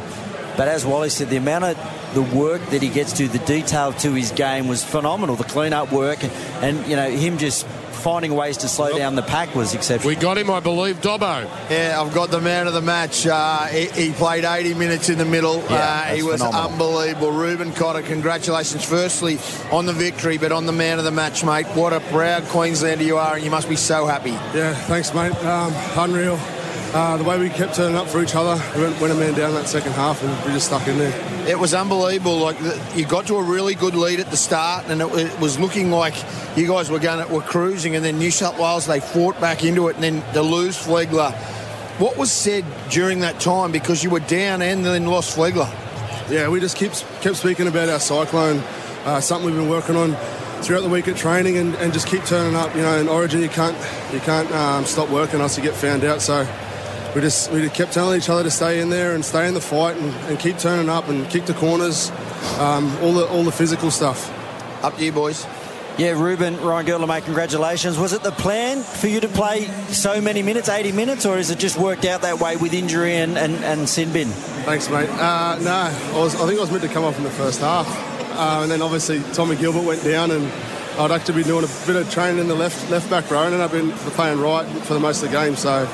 But 0.55 0.67
as 0.67 0.85
Wally 0.85 1.09
said, 1.09 1.31
the 1.31 1.37
amount 1.37 1.63
of 1.63 2.13
the 2.13 2.21
work 2.21 2.61
that 2.67 2.83
he 2.83 2.89
gets 2.89 3.13
to, 3.13 3.27
the 3.27 3.39
detail 3.39 3.93
to 3.93 4.13
his 4.13 4.31
game 4.31 4.67
was 4.67 4.83
phenomenal. 4.83 5.35
The 5.35 5.43
clean-up 5.43 5.91
work, 5.91 6.23
and, 6.23 6.31
and 6.61 6.87
you 6.87 6.95
know, 6.95 7.09
him 7.09 7.39
just 7.39 7.65
finding 8.03 8.35
ways 8.35 8.57
to 8.57 8.67
slow 8.67 8.95
down 8.97 9.15
the 9.15 9.21
pack 9.21 9.55
was 9.55 9.73
exceptional. 9.73 10.09
We 10.09 10.15
got 10.15 10.37
him, 10.37 10.51
I 10.51 10.59
believe, 10.59 10.97
Dobbo. 11.01 11.49
Yeah, 11.69 11.99
I've 11.99 12.13
got 12.13 12.31
the 12.31 12.41
man 12.41 12.67
of 12.67 12.73
the 12.73 12.81
match. 12.81 13.25
Uh, 13.25 13.65
he, 13.67 13.85
he, 13.87 14.11
played 14.11 14.43
80 14.43 14.73
minutes 14.73 15.07
in 15.07 15.17
the 15.17 15.25
middle. 15.25 15.55
Yeah, 15.63 16.07
uh, 16.09 16.13
he 16.13 16.21
was 16.21 16.41
phenomenal. 16.41 16.71
unbelievable. 16.71 17.31
Reuben 17.31 17.71
Cotter, 17.71 18.01
congratulations, 18.01 18.83
firstly, 18.83 19.39
on 19.71 19.85
the 19.85 19.93
victory, 19.93 20.37
but 20.37 20.51
on 20.51 20.65
the 20.65 20.73
man 20.73 20.99
of 20.99 21.05
the 21.05 21.11
match, 21.11 21.45
mate. 21.45 21.65
What 21.67 21.93
a 21.93 22.01
proud 22.01 22.43
Queenslander 22.49 23.03
you 23.03 23.17
are, 23.17 23.35
and 23.35 23.43
you 23.43 23.49
must 23.49 23.69
be 23.69 23.77
so 23.77 24.05
happy. 24.05 24.31
Yeah, 24.31 24.73
thanks, 24.73 25.13
mate. 25.13 25.33
Um, 25.45 25.73
unreal. 25.97 26.37
Uh, 26.93 27.17
the 27.17 27.23
way 27.23 27.39
we 27.39 27.49
kept 27.49 27.73
turning 27.73 27.97
up 27.97 28.07
for 28.07 28.21
each 28.21 28.35
other, 28.35 28.61
we 28.75 28.83
went, 28.83 29.01
went 29.01 29.11
a 29.11 29.15
man 29.15 29.33
down 29.33 29.51
that 29.55 29.67
second 29.67 29.93
half, 29.93 30.21
and 30.21 30.45
we 30.45 30.51
just 30.51 30.67
stuck 30.67 30.87
in 30.87 30.95
there. 30.99 31.49
It 31.49 31.57
was 31.57 31.73
unbelievable. 31.73 32.37
Like 32.37 32.55
you 32.95 33.07
got 33.07 33.25
to 33.27 33.37
a 33.37 33.41
really 33.41 33.73
good 33.73 33.95
lead 33.95 34.19
at 34.19 34.29
the 34.29 34.37
start, 34.37 34.85
and 34.87 35.01
it, 35.01 35.11
it 35.15 35.39
was 35.39 35.59
looking 35.59 35.89
like 35.89 36.13
you 36.55 36.67
guys 36.67 36.91
were 36.91 36.99
going, 36.99 37.27
were 37.33 37.41
cruising, 37.41 37.95
and 37.95 38.05
then 38.05 38.19
New 38.19 38.29
South 38.29 38.59
Wales 38.59 38.85
they 38.85 38.99
fought 38.99 39.41
back 39.41 39.63
into 39.63 39.87
it, 39.87 39.95
and 39.95 40.03
then 40.03 40.33
to 40.33 40.43
lose 40.43 40.77
Flegler. 40.77 41.33
What 41.97 42.15
was 42.15 42.31
said 42.31 42.63
during 42.91 43.21
that 43.21 43.39
time 43.39 43.71
because 43.71 44.03
you 44.03 44.11
were 44.11 44.19
down 44.19 44.61
and 44.61 44.85
then 44.85 45.07
lost 45.07 45.35
Flegler? 45.35 45.71
Yeah, 46.29 46.47
we 46.49 46.59
just 46.59 46.77
keep 46.77 46.91
kept 47.21 47.37
speaking 47.37 47.65
about 47.65 47.89
our 47.89 47.99
cyclone, 47.99 48.59
uh, 49.05 49.19
something 49.19 49.47
we've 49.47 49.59
been 49.59 49.67
working 49.67 49.95
on 49.95 50.15
throughout 50.61 50.81
the 50.81 50.89
week 50.89 51.07
at 51.07 51.17
training, 51.17 51.57
and, 51.57 51.73
and 51.77 51.91
just 51.91 52.05
keep 52.05 52.23
turning 52.25 52.55
up. 52.55 52.75
You 52.75 52.83
know, 52.83 52.99
in 52.99 53.07
Origin 53.07 53.41
you 53.41 53.49
can't 53.49 53.75
you 54.13 54.19
can't 54.19 54.51
um, 54.51 54.85
stop 54.85 55.09
working 55.09 55.41
us 55.41 55.57
you 55.57 55.63
get 55.63 55.73
found 55.73 56.03
out. 56.03 56.21
So 56.21 56.47
we 57.15 57.21
just 57.21 57.51
we 57.51 57.61
just 57.61 57.75
kept 57.75 57.93
telling 57.93 58.17
each 58.17 58.29
other 58.29 58.43
to 58.43 58.51
stay 58.51 58.79
in 58.79 58.89
there 58.89 59.13
and 59.13 59.23
stay 59.23 59.47
in 59.47 59.53
the 59.53 59.61
fight 59.61 59.97
and, 59.97 60.13
and 60.29 60.39
keep 60.39 60.57
turning 60.57 60.89
up 60.89 61.07
and 61.09 61.29
kick 61.29 61.45
the 61.45 61.53
corners, 61.53 62.11
um, 62.59 62.95
all 63.01 63.13
the 63.13 63.27
all 63.27 63.43
the 63.43 63.51
physical 63.51 63.91
stuff. 63.91 64.31
Up 64.83 64.97
to 64.97 65.05
you, 65.05 65.11
boys. 65.11 65.45
Yeah, 65.95 66.19
Reuben, 66.19 66.59
Ryan 66.59 66.85
Girdler, 66.87 67.05
mate, 67.05 67.23
congratulations. 67.23 67.99
Was 67.99 68.13
it 68.13 68.23
the 68.23 68.31
plan 68.31 68.81
for 68.81 69.05
you 69.05 69.19
to 69.19 69.27
play 69.27 69.67
so 69.89 70.19
many 70.19 70.41
minutes, 70.41 70.67
80 70.67 70.91
minutes, 70.91 71.23
or 71.23 71.37
has 71.37 71.51
it 71.51 71.59
just 71.59 71.77
worked 71.77 72.03
out 72.03 72.23
that 72.23 72.39
way 72.39 72.55
with 72.55 72.73
injury 72.73 73.13
and, 73.13 73.37
and, 73.37 73.53
and 73.63 73.87
sin 73.87 74.11
bin? 74.11 74.29
Thanks, 74.65 74.89
mate. 74.89 75.07
Uh, 75.07 75.59
no, 75.61 75.71
I, 75.71 76.17
was, 76.17 76.33
I 76.33 76.47
think 76.47 76.57
I 76.57 76.61
was 76.61 76.71
meant 76.71 76.81
to 76.81 76.89
come 76.89 77.03
off 77.03 77.19
in 77.19 77.23
the 77.23 77.29
first 77.29 77.59
half, 77.59 77.87
uh, 78.31 78.61
and 78.63 78.71
then 78.71 78.81
obviously 78.81 79.21
Tommy 79.33 79.55
Gilbert 79.55 79.83
went 79.83 80.03
down, 80.03 80.31
and 80.31 80.51
I'd 80.97 81.11
actually 81.11 81.43
be 81.43 81.43
doing 81.43 81.63
a 81.63 81.85
bit 81.85 81.95
of 81.95 82.09
training 82.09 82.39
in 82.39 82.47
the 82.47 82.55
left 82.55 82.89
left 82.89 83.07
back 83.11 83.29
row, 83.29 83.43
and 83.43 83.53
then 83.53 83.61
I've 83.61 83.71
been 83.71 83.91
playing 83.91 84.39
right 84.39 84.65
for 84.65 84.95
the 84.95 84.99
most 84.99 85.21
of 85.21 85.29
the 85.29 85.37
game. 85.37 85.55
So, 85.55 85.85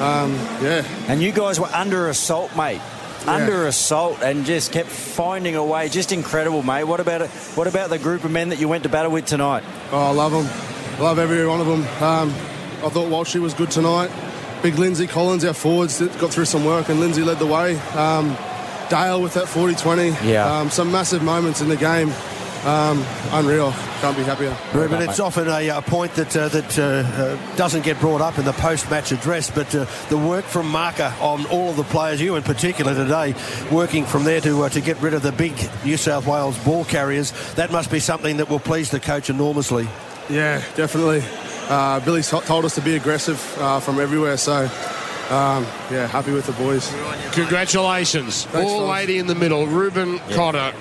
um, 0.00 0.32
yeah. 0.62 0.84
And 1.08 1.22
you 1.22 1.32
guys 1.32 1.58
were 1.58 1.66
under 1.66 2.08
assault, 2.08 2.56
mate. 2.56 2.80
Under 3.26 3.66
assault 3.66 4.22
and 4.22 4.46
just 4.46 4.72
kept 4.72 4.88
finding 4.88 5.56
a 5.56 5.64
way. 5.64 5.88
Just 5.88 6.12
incredible, 6.12 6.62
mate. 6.62 6.84
What 6.84 7.00
about 7.00 7.22
it? 7.22 7.30
What 7.56 7.66
about 7.66 7.90
the 7.90 7.98
group 7.98 8.24
of 8.24 8.30
men 8.30 8.50
that 8.50 8.58
you 8.60 8.68
went 8.68 8.84
to 8.84 8.88
battle 8.88 9.10
with 9.10 9.26
tonight? 9.26 9.64
Oh, 9.90 9.98
I 9.98 10.10
love 10.12 10.32
them. 10.32 10.46
Love 11.02 11.18
every 11.18 11.46
one 11.46 11.60
of 11.60 11.66
them. 11.66 11.82
Um, 12.02 12.30
I 12.84 12.88
thought 12.88 13.08
Walshy 13.08 13.40
was 13.40 13.54
good 13.54 13.70
tonight. 13.70 14.10
Big 14.62 14.76
Lindsay 14.78 15.06
Collins, 15.06 15.44
our 15.44 15.52
forwards, 15.52 16.00
got 16.00 16.32
through 16.32 16.46
some 16.46 16.64
work, 16.64 16.88
and 16.88 17.00
Lindsay 17.00 17.22
led 17.22 17.38
the 17.38 17.46
way. 17.46 17.76
Um, 17.94 18.36
Dale 18.88 19.20
with 19.20 19.34
that 19.34 19.48
40 19.48 19.74
20. 19.74 20.08
Yeah. 20.26 20.60
Um, 20.60 20.70
some 20.70 20.90
massive 20.90 21.22
moments 21.22 21.60
in 21.60 21.68
the 21.68 21.76
game. 21.76 22.08
Um, 22.64 23.04
unreal. 23.30 23.72
Can't 24.00 24.16
be 24.16 24.24
happier. 24.24 24.56
Reuben, 24.74 25.00
it's 25.00 25.20
often 25.20 25.48
a, 25.48 25.68
a 25.68 25.80
point 25.82 26.12
that 26.14 26.36
uh, 26.36 26.48
that 26.48 26.78
uh, 26.78 26.82
uh, 26.82 27.56
doesn't 27.56 27.84
get 27.84 27.98
brought 28.00 28.20
up 28.20 28.38
in 28.38 28.44
the 28.44 28.52
post-match 28.52 29.12
address, 29.12 29.48
but 29.50 29.72
uh, 29.74 29.86
the 30.08 30.18
work 30.18 30.44
from 30.44 30.68
Marker 30.68 31.14
on 31.20 31.46
all 31.46 31.70
of 31.70 31.76
the 31.76 31.84
players, 31.84 32.20
you 32.20 32.34
in 32.36 32.42
particular 32.42 32.94
today, 32.94 33.34
working 33.70 34.04
from 34.04 34.24
there 34.24 34.40
to 34.40 34.64
uh, 34.64 34.68
to 34.70 34.80
get 34.80 35.00
rid 35.00 35.14
of 35.14 35.22
the 35.22 35.32
big 35.32 35.52
New 35.84 35.96
South 35.96 36.26
Wales 36.26 36.58
ball 36.64 36.84
carriers, 36.84 37.32
that 37.54 37.70
must 37.70 37.90
be 37.92 38.00
something 38.00 38.38
that 38.38 38.50
will 38.50 38.58
please 38.60 38.90
the 38.90 39.00
coach 39.00 39.30
enormously. 39.30 39.88
Yeah, 40.28 40.62
definitely. 40.74 41.22
Uh, 41.68 42.00
Billy's 42.00 42.28
t- 42.30 42.40
told 42.40 42.64
us 42.64 42.74
to 42.74 42.80
be 42.80 42.96
aggressive 42.96 43.38
uh, 43.60 43.78
from 43.78 44.00
everywhere, 44.00 44.36
so 44.36 44.62
um, 45.30 45.64
yeah, 45.90 46.06
happy 46.08 46.32
with 46.32 46.46
the 46.46 46.52
boys. 46.52 46.92
Congratulations. 47.32 48.44
Thanks, 48.46 48.68
All 48.70 48.80
fellas. 48.80 48.90
lady 48.90 49.18
in 49.18 49.26
the 49.26 49.34
middle, 49.34 49.66
Reuben 49.66 50.18
Cotter. 50.30 50.72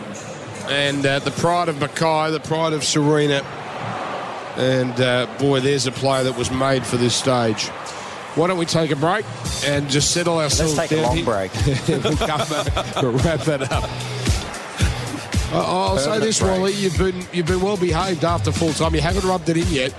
And 0.70 1.06
uh, 1.06 1.20
the 1.20 1.32
pride 1.32 1.70
of 1.70 1.80
Mackay, 1.80 2.32
the 2.32 2.40
pride 2.40 2.74
of 2.74 2.82
Sarina. 2.82 3.44
And 4.58 5.00
uh, 5.00 5.28
boy, 5.38 5.60
there's 5.60 5.86
a 5.88 5.92
player 5.92 6.24
that 6.24 6.38
was 6.38 6.50
made 6.52 6.86
for 6.86 6.98
this 6.98 7.16
stage. 7.16 7.68
Why 8.36 8.48
don't 8.48 8.58
we 8.58 8.66
take 8.66 8.92
a 8.92 8.96
break 8.96 9.26
and 9.66 9.90
just 9.90 10.12
settle 10.12 10.40
ourselves 10.40 10.76
Let's 10.78 10.90
take 10.90 11.00
a 11.00 11.02
long 11.02 11.16
here? 11.16 11.26
break. 11.26 11.52
we'll 11.88 12.18
come 12.18 12.38
back 12.38 13.02
wrap 13.04 13.40
that 13.42 13.72
up. 13.72 13.90
I- 15.54 15.64
I'll 15.66 15.98
say 15.98 16.20
this, 16.20 16.42
Wally. 16.42 16.74
You've 16.74 16.98
been 16.98 17.26
you've 17.34 17.48
been 17.48 17.62
well 17.62 17.78
behaved 17.78 18.24
after 18.24 18.52
full 18.52 18.74
time. 18.74 18.94
You 18.94 19.02
haven't 19.02 19.26
rubbed 19.28 19.50
it 19.50 19.58
in 19.58 19.68
yet. 19.68 19.94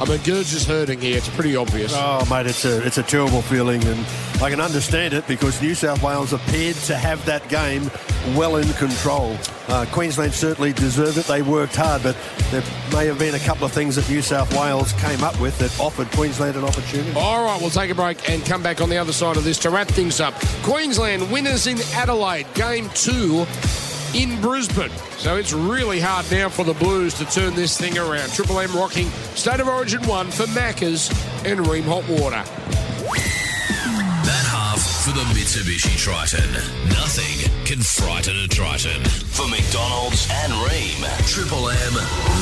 I 0.00 0.04
mean, 0.06 0.20
Gurge 0.24 0.52
is 0.52 0.66
hurting 0.66 1.00
here. 1.00 1.16
It's 1.18 1.28
pretty 1.28 1.54
obvious. 1.54 1.92
Oh, 1.94 2.26
mate, 2.28 2.46
it's 2.46 2.64
a 2.64 2.84
it's 2.84 2.98
a 2.98 3.02
terrible 3.02 3.42
feeling, 3.42 3.82
and 3.84 4.06
I 4.42 4.50
can 4.50 4.60
understand 4.60 5.14
it 5.14 5.26
because 5.28 5.62
New 5.62 5.74
South 5.74 6.02
Wales 6.02 6.32
appeared 6.32 6.76
to 6.86 6.96
have 6.96 7.24
that 7.26 7.48
game 7.48 7.90
well 8.36 8.56
in 8.56 8.68
control. 8.74 9.36
Uh, 9.68 9.86
Queensland 9.92 10.34
certainly 10.34 10.72
deserved 10.72 11.16
it. 11.16 11.26
They 11.26 11.42
worked 11.42 11.76
hard, 11.76 12.02
but 12.02 12.16
there 12.50 12.62
may 12.92 13.06
have 13.06 13.18
been 13.18 13.34
a 13.34 13.38
couple 13.38 13.64
of 13.64 13.72
things 13.72 13.94
that 13.96 14.08
New 14.08 14.20
South 14.20 14.52
Wales 14.58 14.92
came 14.94 15.22
up 15.22 15.38
with 15.40 15.56
that 15.58 15.78
offered 15.78 16.10
Queensland 16.10 16.56
an 16.56 16.64
opportunity. 16.64 17.12
All 17.16 17.44
right, 17.44 17.60
we'll 17.60 17.70
take 17.70 17.90
a 17.90 17.94
break 17.94 18.28
and 18.28 18.44
come 18.44 18.62
back 18.62 18.80
on 18.80 18.88
the 18.88 18.98
other 18.98 19.12
side 19.12 19.36
of 19.36 19.44
this 19.44 19.58
to 19.60 19.70
wrap 19.70 19.86
things 19.88 20.20
up. 20.20 20.34
Queensland 20.64 21.30
winners 21.30 21.66
in 21.66 21.78
Adelaide, 21.94 22.52
game 22.54 22.90
two 22.94 23.46
in 24.14 24.40
Brisbane. 24.40 24.90
So 25.18 25.36
it's 25.36 25.52
really 25.52 26.00
hard 26.00 26.30
now 26.30 26.48
for 26.48 26.64
the 26.64 26.74
Blues 26.74 27.14
to 27.14 27.24
turn 27.24 27.54
this 27.54 27.76
thing 27.78 27.98
around. 27.98 28.32
Triple 28.32 28.60
M 28.60 28.72
rocking 28.74 29.08
State 29.34 29.60
of 29.60 29.68
Origin 29.68 30.02
1 30.06 30.30
for 30.30 30.44
Maccas 30.48 31.10
and 31.44 31.60
Rheem 31.66 31.84
Hot 31.84 32.08
Water. 32.08 32.42
That 34.24 34.46
half 34.48 34.80
for 35.04 35.10
the 35.10 35.24
Mitsubishi 35.34 35.96
Triton. 35.98 36.50
Nothing 36.88 37.50
can 37.66 37.80
frighten 37.82 38.36
a 38.36 38.48
Triton. 38.48 39.04
For 39.04 39.48
McDonald's 39.48 40.28
and 40.30 40.52
Rheem, 40.52 41.02
Triple 41.28 41.68
M 41.68 41.94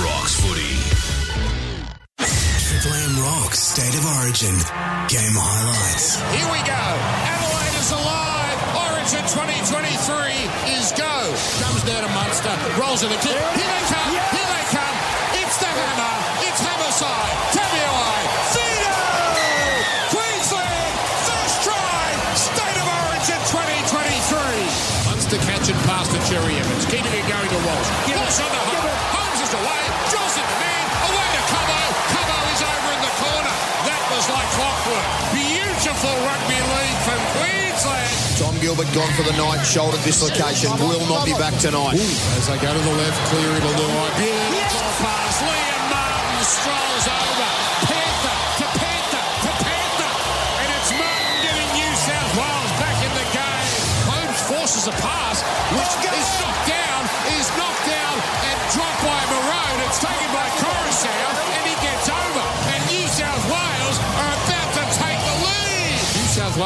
rocks 0.05 0.39
footy. 0.41 1.13
Triple 2.19 2.93
M 2.93 3.21
Rocks 3.23 3.59
State 3.59 3.99
of 3.99 4.05
Origin. 4.21 4.55
Game 5.09 5.35
highlights. 5.35 6.21
Here 6.37 6.47
we 6.53 6.59
go. 6.67 6.73
Adelaide 6.73 7.81
is 7.81 7.93
alive. 7.93 8.32
Origin 9.03 9.27
2023 9.67 10.79
is 10.79 10.95
go. 10.95 11.11
Comes 11.59 11.83
down 11.83 12.07
to 12.07 12.12
Munster. 12.15 12.55
Rolls 12.79 13.03
in 13.03 13.11
the 13.11 13.19
kick. 13.19 13.35
Here 13.35 13.67
they 13.67 13.85
come. 13.91 14.15
Here 14.15 14.47
they 14.47 14.65
come. 14.71 14.97
It's 15.43 15.59
the 15.59 15.67
hammer. 15.67 16.15
It's 16.47 16.62
Hammerside. 16.62 17.35
Tabuai. 17.51 18.21
Fidow! 18.55 20.15
Queensland. 20.15 20.95
First 21.27 21.67
try. 21.67 22.15
State 22.38 22.79
of 22.79 22.87
Origin 23.11 23.43
2023. 23.51 25.11
Munster 25.11 25.38
catching 25.51 25.75
past 25.83 26.15
to 26.15 26.23
Cherry 26.31 26.55
Evans. 26.62 26.87
Keeping 26.87 27.11
it 27.11 27.27
going 27.27 27.51
to 27.51 27.59
Walsh. 27.67 27.91
Walsh 28.07 28.38
on 28.38 28.51
the 28.55 28.62
home. 28.71 28.91
Gilbert 38.73 38.95
gone 38.95 39.13
for 39.13 39.23
the 39.23 39.37
night, 39.37 39.63
shoulder 39.65 39.99
dislocation, 40.03 40.71
will 40.79 41.07
not 41.07 41.27
be 41.27 41.33
back 41.33 41.53
tonight. 41.61 41.93
As 41.93 42.49
they 42.49 42.57
go 42.57 42.73
to 42.73 42.81
the 42.81 42.97
left, 42.97 43.29
clearing 43.29 43.61
the 43.61 43.83
line. 43.83 44.13
Beautiful 44.17 44.81
pass. 45.05 45.62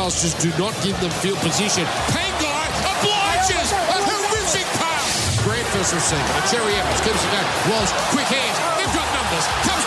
Wales 0.07 0.23
just 0.23 0.39
do 0.39 0.55
not 0.55 0.71
give 0.87 0.95
them 1.03 1.11
field 1.19 1.35
position. 1.43 1.83
Pangai 2.15 2.67
obliges 2.95 3.75
a 3.75 3.99
horrific 4.07 4.63
pass. 4.79 5.35
Grant 5.43 5.67
first 5.75 5.99
receiver. 5.99 6.23
Cherry 6.47 6.79
Evans 6.79 7.03
gives 7.03 7.19
it 7.19 7.31
going. 7.35 7.51
Walsh, 7.67 7.91
quick 8.15 8.31
hands. 8.31 8.55
They've 8.79 8.95
got 8.95 9.03
numbers. 9.11 9.43
Comes 9.67 9.83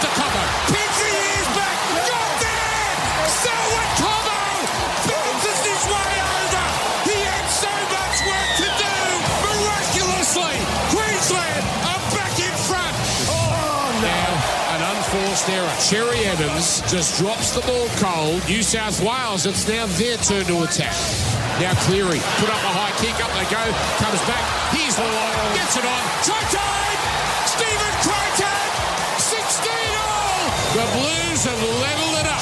just 16.90 17.22
drops 17.22 17.54
the 17.54 17.62
ball 17.70 17.86
cold. 18.02 18.42
New 18.50 18.66
South 18.66 18.98
Wales, 19.06 19.46
it's 19.46 19.70
now 19.70 19.86
their 20.02 20.18
turn 20.18 20.42
to 20.50 20.66
attack. 20.66 20.98
Now 21.62 21.78
Cleary, 21.86 22.18
put 22.42 22.50
up 22.50 22.62
a 22.66 22.72
high 22.74 22.90
kick, 22.98 23.14
up 23.22 23.30
they 23.38 23.46
go, 23.46 23.62
comes 24.02 24.18
back, 24.26 24.42
here's 24.74 24.98
the 24.98 25.06
line, 25.06 25.54
gets 25.54 25.78
it 25.78 25.86
on, 25.86 26.04
try! 26.26 26.90
Stephen 27.46 27.94
Crichton! 28.02 28.58
16 29.22 29.70
all! 30.02 30.42
The 30.82 30.86
Blues 30.98 31.42
have 31.46 31.62
leveled 31.62 32.26
it 32.26 32.28
up. 32.32 32.42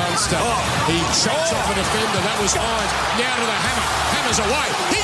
Munster, 0.00 0.40
oh, 0.40 0.64
he 0.88 1.04
chops 1.20 1.52
oh. 1.52 1.56
off 1.60 1.68
a 1.68 1.76
defender, 1.76 2.20
that 2.24 2.40
was 2.40 2.56
Hynes. 2.56 2.92
Now 3.20 3.36
to 3.36 3.44
the 3.44 3.58
hammer, 3.68 3.86
hammer's 4.16 4.40
away, 4.40 4.68
he 4.96 5.03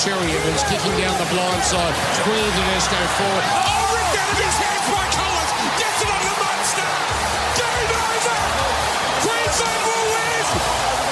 Cherry 0.00 0.32
Evans, 0.32 0.64
kicking 0.64 0.96
down 0.96 1.12
the 1.20 1.28
blind 1.28 1.60
side. 1.60 1.92
Squeal 2.16 2.48
Tedesco 2.56 2.96
forward. 3.20 3.44
Oh, 3.52 3.84
ripped 3.92 4.16
out 4.16 4.32
of 4.32 4.38
his 4.40 4.56
hands 4.56 4.86
by 4.88 5.04
Collins. 5.12 5.52
Gets 5.76 6.00
it 6.00 6.08
on 6.08 6.22
the 6.24 6.36
Munster. 6.40 6.88
Game 7.60 7.92
over. 8.00 8.40
Queensland 9.28 9.80
will 9.84 10.06
win. 10.16 10.44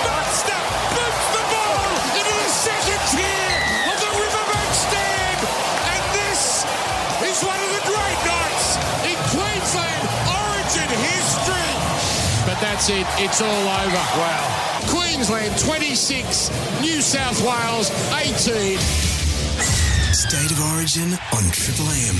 Munster 0.09 0.61
boots 0.96 1.27
the 1.37 1.44
ball 1.53 1.85
into 2.16 2.33
the 2.33 2.48
second 2.48 3.03
tier 3.12 3.53
of 3.92 3.96
the 4.01 4.11
Riverbank 4.24 4.72
stand. 4.72 5.40
And 5.92 6.03
this 6.16 6.64
is 7.29 7.44
one 7.44 7.61
of 7.61 7.70
the 7.77 7.85
great 7.92 8.20
nights 8.24 8.81
in 9.05 9.16
Queensland 9.37 10.05
Origin 10.33 10.88
history. 10.96 11.72
But 12.48 12.57
that's 12.64 12.88
it. 12.88 13.05
It's 13.20 13.44
all 13.44 13.53
over. 13.68 14.05
Wow. 14.16 14.57
Queensland 14.86 15.58
26, 15.58 16.50
New 16.80 17.00
South 17.00 17.40
Wales 17.42 17.90
18. 18.14 18.78
State 20.14 20.50
of 20.50 20.60
Origin 20.74 21.12
on 21.34 21.42
Triple 21.52 21.86
M 21.86 22.14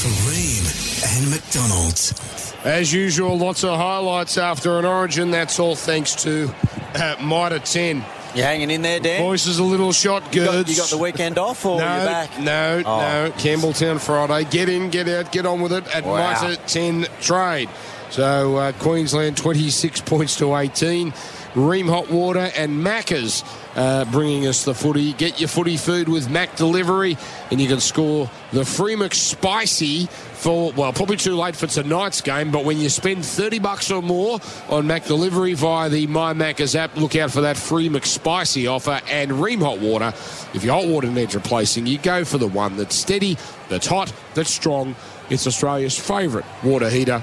for 0.00 0.08
Rheem 0.28 1.16
and 1.18 1.30
McDonald's. 1.30 2.54
As 2.64 2.92
usual, 2.92 3.36
lots 3.38 3.64
of 3.64 3.76
highlights 3.78 4.38
after 4.38 4.78
an 4.78 4.84
origin. 4.84 5.30
That's 5.30 5.58
all 5.58 5.74
thanks 5.76 6.14
to 6.24 6.52
uh, 6.94 7.16
Mitre 7.22 7.58
10. 7.60 8.04
You 8.34 8.42
hanging 8.42 8.70
in 8.70 8.82
there, 8.82 9.00
Dan? 9.00 9.22
Voice 9.22 9.46
is 9.46 9.58
a 9.58 9.64
little 9.64 9.92
shot, 9.92 10.34
You 10.34 10.44
Goods. 10.44 10.70
you 10.70 10.76
got 10.76 10.90
the 10.90 10.98
weekend 10.98 11.38
off 11.38 11.64
or 11.64 11.78
no, 11.80 11.96
you're 11.96 12.04
back? 12.06 12.38
no, 12.40 12.82
Oh. 12.84 12.98
no. 13.00 13.30
Campbelltown 13.36 13.98
Friday. 14.00 14.48
Get 14.50 14.68
in, 14.68 14.90
get 14.90 15.08
out, 15.08 15.32
get 15.32 15.46
on 15.46 15.60
with 15.62 15.72
it 15.72 15.86
at 15.94 16.04
Wow. 16.04 16.32
Mitre 16.42 16.56
10 16.66 17.06
trade. 17.20 17.68
So 18.10 18.56
uh, 18.56 18.72
Queensland 18.72 19.36
26 19.36 20.00
points 20.02 20.36
to 20.36 20.54
18. 20.54 21.12
Rheem 21.56 21.88
Hot 21.88 22.10
Water 22.10 22.52
and 22.54 22.84
Macca's 22.84 23.42
uh, 23.74 24.04
bringing 24.04 24.46
us 24.46 24.66
the 24.66 24.74
footy. 24.74 25.14
Get 25.14 25.40
your 25.40 25.48
footy 25.48 25.78
food 25.78 26.06
with 26.06 26.28
McDelivery, 26.28 27.18
and 27.50 27.58
you 27.58 27.66
can 27.66 27.80
score 27.80 28.30
the 28.52 28.62
free 28.62 28.94
McSpicy 28.94 30.06
for, 30.10 30.70
well, 30.72 30.92
probably 30.92 31.16
too 31.16 31.34
late 31.34 31.56
for 31.56 31.66
tonight's 31.66 32.20
game, 32.20 32.50
but 32.50 32.66
when 32.66 32.76
you 32.76 32.90
spend 32.90 33.24
30 33.24 33.58
bucks 33.60 33.90
or 33.90 34.02
more 34.02 34.34
on 34.68 34.84
McDelivery 34.84 35.54
via 35.54 35.88
the 35.88 36.06
My 36.06 36.34
Macca's 36.34 36.76
app, 36.76 36.94
look 36.96 37.16
out 37.16 37.30
for 37.30 37.40
that 37.40 37.56
free 37.56 37.88
McSpicy 37.88 38.70
offer 38.70 39.00
and 39.08 39.30
Rheem 39.30 39.62
Hot 39.62 39.78
Water. 39.78 40.12
If 40.52 40.62
your 40.62 40.74
hot 40.74 40.86
water 40.86 41.10
needs 41.10 41.34
replacing, 41.34 41.86
you 41.86 41.96
go 41.96 42.26
for 42.26 42.36
the 42.36 42.48
one 42.48 42.76
that's 42.76 42.94
steady, 42.94 43.38
that's 43.70 43.86
hot, 43.86 44.12
that's 44.34 44.50
strong. 44.50 44.94
It's 45.30 45.46
Australia's 45.46 45.98
favourite 45.98 46.46
water 46.62 46.90
heater. 46.90 47.22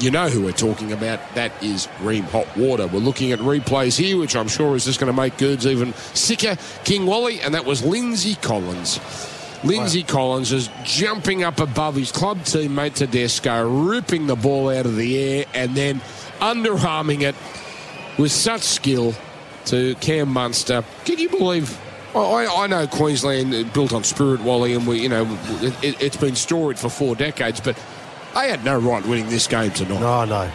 You 0.00 0.10
know 0.10 0.28
who 0.28 0.42
we're 0.42 0.52
talking 0.52 0.92
about. 0.92 1.20
That 1.34 1.52
is 1.62 1.86
Rheem 2.00 2.24
Hot 2.24 2.56
Water. 2.56 2.86
We're 2.88 2.98
looking 2.98 3.30
at 3.32 3.38
replays 3.38 3.96
here, 3.96 4.18
which 4.18 4.34
I'm 4.34 4.48
sure 4.48 4.74
is 4.74 4.84
just 4.84 4.98
going 4.98 5.12
to 5.12 5.16
make 5.16 5.38
Goods 5.38 5.66
even 5.66 5.92
sicker. 6.14 6.56
King 6.84 7.06
Wally, 7.06 7.40
and 7.40 7.54
that 7.54 7.64
was 7.64 7.84
Lindsay 7.84 8.34
Collins. 8.36 8.98
Lindsay 9.62 10.02
Collins 10.02 10.52
is 10.52 10.68
jumping 10.82 11.42
up 11.44 11.58
above 11.60 11.94
his 11.94 12.12
club 12.12 12.38
teammate 12.40 12.94
Tedesco, 12.94 13.68
ripping 13.86 14.26
the 14.26 14.36
ball 14.36 14.68
out 14.68 14.84
of 14.84 14.96
the 14.96 15.16
air, 15.16 15.44
and 15.54 15.74
then 15.74 16.00
underarming 16.40 17.22
it 17.22 17.34
with 18.18 18.32
such 18.32 18.62
skill 18.62 19.14
to 19.66 19.94
Cam 19.96 20.28
Munster. 20.28 20.84
Can 21.04 21.18
you 21.18 21.28
believe? 21.30 21.78
I, 22.14 22.18
I- 22.18 22.64
I 22.64 22.66
know 22.66 22.86
Queensland 22.86 23.54
uh, 23.54 23.62
built 23.72 23.92
on 23.92 24.04
spirit, 24.04 24.40
Wally, 24.42 24.74
and 24.74 24.86
we, 24.86 25.00
you 25.00 25.08
know, 25.08 25.24
it, 25.62 26.02
it's 26.02 26.16
been 26.16 26.34
storied 26.36 26.78
for 26.78 26.88
four 26.90 27.14
decades, 27.16 27.60
but 27.60 27.78
they 28.34 28.50
had 28.50 28.64
no 28.64 28.78
right 28.78 29.04
winning 29.06 29.28
this 29.28 29.46
game 29.46 29.70
tonight. 29.70 30.00
No, 30.00 30.24
no. 30.24 30.50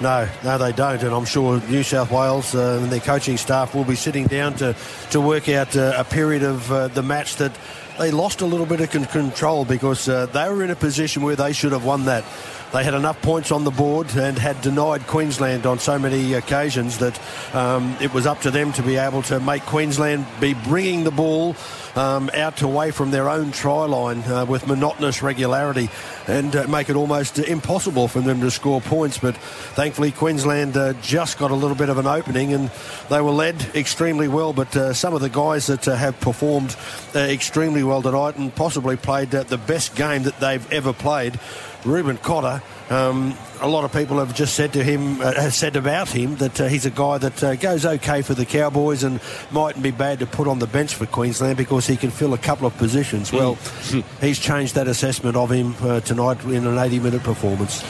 No, 0.00 0.28
no, 0.44 0.58
they 0.58 0.70
don't, 0.70 1.02
and 1.02 1.12
I'm 1.12 1.24
sure 1.24 1.60
New 1.62 1.82
South 1.82 2.12
Wales 2.12 2.54
uh, 2.54 2.78
and 2.80 2.92
their 2.92 3.00
coaching 3.00 3.36
staff 3.36 3.74
will 3.74 3.84
be 3.84 3.96
sitting 3.96 4.28
down 4.28 4.54
to, 4.54 4.76
to 5.10 5.20
work 5.20 5.48
out 5.48 5.76
uh, 5.76 5.94
a 5.96 6.04
period 6.04 6.44
of 6.44 6.70
uh, 6.70 6.86
the 6.86 7.02
match 7.02 7.34
that 7.36 7.50
they 7.98 8.10
lost 8.12 8.40
a 8.40 8.46
little 8.46 8.66
bit 8.66 8.80
of 8.80 8.90
con- 8.90 9.06
control 9.06 9.64
because 9.64 10.08
uh, 10.08 10.26
they 10.26 10.48
were 10.48 10.62
in 10.62 10.70
a 10.70 10.76
position 10.76 11.22
where 11.22 11.36
they 11.36 11.52
should 11.52 11.72
have 11.72 11.84
won 11.84 12.04
that. 12.04 12.24
They 12.72 12.84
had 12.84 12.92
enough 12.92 13.22
points 13.22 13.50
on 13.50 13.64
the 13.64 13.70
board 13.70 14.14
and 14.14 14.38
had 14.38 14.60
denied 14.60 15.06
Queensland 15.06 15.64
on 15.64 15.78
so 15.78 15.98
many 15.98 16.34
occasions 16.34 16.98
that 16.98 17.18
um, 17.54 17.96
it 17.98 18.12
was 18.12 18.26
up 18.26 18.42
to 18.42 18.50
them 18.50 18.74
to 18.74 18.82
be 18.82 18.96
able 18.96 19.22
to 19.22 19.40
make 19.40 19.62
Queensland 19.62 20.26
be 20.38 20.52
bringing 20.52 21.04
the 21.04 21.10
ball 21.10 21.56
um, 21.96 22.30
out 22.34 22.60
away 22.60 22.90
from 22.90 23.10
their 23.10 23.30
own 23.30 23.52
try 23.52 23.86
line 23.86 24.22
uh, 24.24 24.44
with 24.44 24.66
monotonous 24.66 25.22
regularity 25.22 25.88
and 26.26 26.54
uh, 26.54 26.66
make 26.68 26.90
it 26.90 26.96
almost 26.96 27.38
impossible 27.38 28.06
for 28.06 28.20
them 28.20 28.42
to 28.42 28.50
score 28.50 28.82
points. 28.82 29.16
But 29.16 29.36
thankfully, 29.38 30.12
Queensland 30.12 30.76
uh, 30.76 30.92
just 31.00 31.38
got 31.38 31.50
a 31.50 31.54
little 31.54 31.76
bit 31.76 31.88
of 31.88 31.96
an 31.96 32.06
opening 32.06 32.52
and 32.52 32.70
they 33.08 33.22
were 33.22 33.30
led 33.30 33.56
extremely 33.74 34.28
well. 34.28 34.52
But 34.52 34.76
uh, 34.76 34.92
some 34.92 35.14
of 35.14 35.22
the 35.22 35.30
guys 35.30 35.68
that 35.68 35.88
uh, 35.88 35.96
have 35.96 36.20
performed 36.20 36.76
uh, 37.14 37.20
extremely 37.20 37.82
well 37.82 37.87
tonight 38.02 38.36
and 38.36 38.54
possibly 38.54 38.96
played 38.96 39.34
uh, 39.34 39.42
the 39.42 39.58
best 39.58 39.96
game 39.96 40.24
that 40.24 40.38
they've 40.40 40.72
ever 40.72 40.92
played. 40.92 41.38
Reuben 41.84 42.18
Cotter, 42.18 42.62
um, 42.90 43.36
a 43.60 43.68
lot 43.68 43.84
of 43.84 43.92
people 43.92 44.18
have 44.18 44.34
just 44.34 44.54
said 44.54 44.72
to 44.74 44.84
him, 44.84 45.20
uh, 45.20 45.32
have 45.34 45.54
said 45.54 45.76
about 45.76 46.08
him 46.08 46.36
that 46.36 46.60
uh, 46.60 46.66
he's 46.66 46.86
a 46.86 46.90
guy 46.90 47.18
that 47.18 47.42
uh, 47.42 47.54
goes 47.56 47.86
okay 47.86 48.22
for 48.22 48.34
the 48.34 48.44
Cowboys 48.44 49.04
and 49.04 49.20
mightn't 49.50 49.82
be 49.82 49.90
bad 49.90 50.18
to 50.18 50.26
put 50.26 50.48
on 50.48 50.58
the 50.58 50.66
bench 50.66 50.94
for 50.94 51.06
Queensland 51.06 51.56
because 51.56 51.86
he 51.86 51.96
can 51.96 52.10
fill 52.10 52.34
a 52.34 52.38
couple 52.38 52.66
of 52.66 52.76
positions. 52.76 53.32
Well, 53.32 53.54
he's 54.20 54.38
changed 54.38 54.74
that 54.74 54.88
assessment 54.88 55.36
of 55.36 55.50
him 55.50 55.74
uh, 55.80 56.00
tonight 56.00 56.42
in 56.44 56.66
an 56.66 56.76
80-minute 56.76 57.22
performance. 57.22 57.84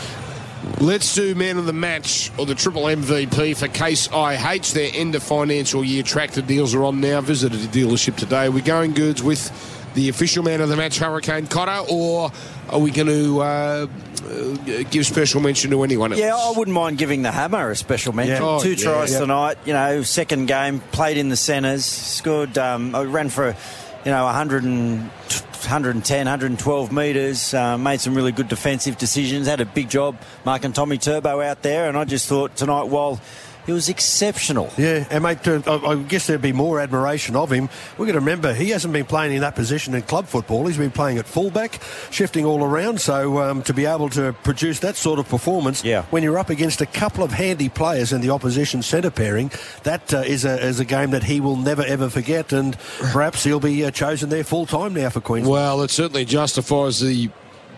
Let's 0.81 1.15
do 1.15 1.35
man 1.35 1.57
of 1.57 1.67
the 1.67 1.73
match 1.73 2.31
or 2.39 2.47
the 2.47 2.55
triple 2.55 2.83
MVP 2.85 3.57
for 3.57 3.69
Case 3.69 4.09
IH. 4.09 4.75
Their 4.75 4.91
end 4.93 5.15
of 5.15 5.23
financial 5.23 5.83
year 5.83 6.03
tractor 6.03 6.43
deals 6.43 6.75
are 6.75 6.85
on 6.85 7.01
now. 7.01 7.21
Visited 7.21 7.61
a 7.61 7.67
dealership 7.67 8.17
today. 8.17 8.49
We're 8.49 8.65
going 8.65 8.93
goods 8.93 9.23
with 9.23 9.51
the 9.99 10.09
official 10.09 10.45
man 10.45 10.61
of 10.61 10.69
the 10.69 10.77
match, 10.77 10.99
Hurricane 10.99 11.49
Cotter, 11.49 11.85
or 11.91 12.31
are 12.71 12.79
we 12.79 12.93
going 12.93 13.09
to 13.09 13.41
uh, 13.41 13.45
uh, 13.45 14.83
give 14.91 15.05
special 15.05 15.41
mention 15.41 15.73
to 15.73 15.83
anyone 15.83 16.13
else? 16.13 16.21
Yeah, 16.21 16.37
I 16.37 16.53
wouldn't 16.57 16.73
mind 16.75 16.99
giving 16.99 17.23
the 17.23 17.33
Hammer 17.33 17.71
a 17.73 17.75
special 17.75 18.13
mention. 18.13 18.37
Yeah. 18.37 18.49
Oh, 18.49 18.63
Two 18.63 18.75
yeah. 18.75 18.77
tries 18.85 19.13
Yeah. 19.13 19.19
tonight. 19.19 19.59
You 19.65 19.73
know, 19.73 20.03
second 20.03 20.47
game, 20.47 20.79
played 20.93 21.17
in 21.17 21.31
the 21.31 21.37
centres, 21.37 21.85
scored. 21.85 22.57
Um, 22.57 22.95
I 22.95 23.03
ran 23.03 23.29
for, 23.29 23.57
you 24.05 24.11
know, 24.13 24.25
100 24.27 24.63
and, 24.63 25.01
110, 25.01 26.27
112 26.27 26.93
metres. 26.93 27.53
Uh, 27.53 27.77
made 27.77 28.01
some 28.01 28.15
really 28.15 28.31
good 28.31 28.47
defensive 28.47 28.99
decisions. 28.99 29.49
Had 29.49 29.61
a 29.61 29.67
big 29.67 29.91
job 29.91 30.17
marking 30.45 30.73
Tommy 30.73 30.99
Turbo 30.99 31.41
out 31.41 31.63
there, 31.63 31.89
and 31.89 31.99
I 31.99 32.05
just 32.05 32.29
thought 32.29 32.55
tonight, 32.55 32.85
while 32.85 33.21
he 33.69 33.73
was 33.75 33.89
exceptional. 33.91 34.73
Yeah, 34.79 35.05
and 35.11 35.23
mate, 35.23 35.47
uh, 35.47 35.61
I 35.67 35.93
I 35.93 35.97
guess 35.97 36.27
there'd 36.27 36.41
be 36.41 36.53
more 36.55 36.81
admiration 36.81 37.37
of 37.37 37.53
him. 37.53 37.69
We've 37.99 38.07
got 38.09 38.15
to 38.15 38.21
remember 38.21 38.55
he 38.55 38.71
hasn't 38.71 38.93
been 38.95 39.05
playing 39.05 39.35
in 39.35 39.43
that 39.43 39.55
position 39.55 39.95
in 39.95 40.01
club 40.03 40.27
football. 40.27 40.67
He's 40.67 40.79
been 40.79 40.91
playing 40.91 41.19
at 41.19 41.27
fullback, 41.27 41.79
shifting 42.11 42.47
all 42.47 42.65
around. 42.65 43.01
So 43.01 43.39
um, 43.43 43.63
to 43.65 43.75
be 43.75 43.85
able 43.85 44.09
to 44.11 44.33
produce 44.43 44.81
that 44.81 44.97
sort 44.97 45.19
of 45.19 45.29
performance, 45.29 45.85
Yeah. 45.85 46.03
when 46.11 46.23
you're 46.23 46.39
up 46.39 46.49
against 46.49 46.81
a 46.81 46.87
couple 46.87 47.23
of 47.23 47.31
handy 47.33 47.69
players 47.69 48.13
in 48.13 48.23
the 48.23 48.31
opposition 48.31 48.83
centre 48.83 49.11
pairing, 49.11 49.51
that 49.83 50.15
uh, 50.15 50.19
is 50.21 50.47
a 50.47 50.59
is 50.67 50.81
a 50.81 50.85
game 50.87 51.11
that 51.11 51.25
he 51.25 51.39
will 51.41 51.57
never 51.57 51.83
ever 51.83 52.09
forget, 52.09 52.53
and 52.55 52.75
perhaps 53.13 53.45
he'll 53.45 53.61
be 53.61 53.85
uh, 53.85 53.91
chosen 53.91 54.31
there 54.31 54.45
full 54.45 54.65
time 54.65 54.95
now 54.95 55.11
for 55.11 55.21
Queensland. 55.21 55.53
Well, 55.53 55.83
it 55.83 55.91
certainly 55.91 56.25
justifies 56.25 57.01
the 57.01 57.29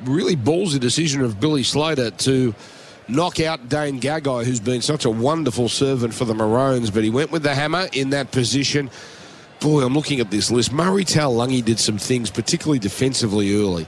really 0.05 0.37
ballsy 0.37 0.79
decision 0.79 1.21
of 1.23 1.41
Billy 1.41 1.63
Slater 1.65 2.11
to 2.11 2.55
knock 3.11 3.41
out 3.41 3.69
Dane 3.69 4.01
Gagai, 4.01 4.45
who's 4.45 4.61
been 4.61 4.83
such 4.83 5.05
a 5.05 5.11
wonderful 5.11 5.69
servant 5.69 6.15
for 6.15 6.25
the 6.25 6.35
Maroons. 6.35 6.91
But 6.91 7.05
he 7.05 7.11
went 7.11 7.31
with 7.31 7.43
the 7.43 7.55
hammer 7.55 7.89
in 7.93 8.11
that 8.11 8.31
position. 8.33 8.91
Boy, 9.61 9.83
I'm 9.85 9.95
looking 9.95 10.21
at 10.21 10.31
this 10.31 10.51
list. 10.51 10.73
Murray 10.73 11.05
Taulagi 11.05 11.63
did 11.65 11.79
some 11.79 11.99
things, 11.99 12.31
particularly 12.31 12.79
defensively 12.79 13.55
early. 13.55 13.87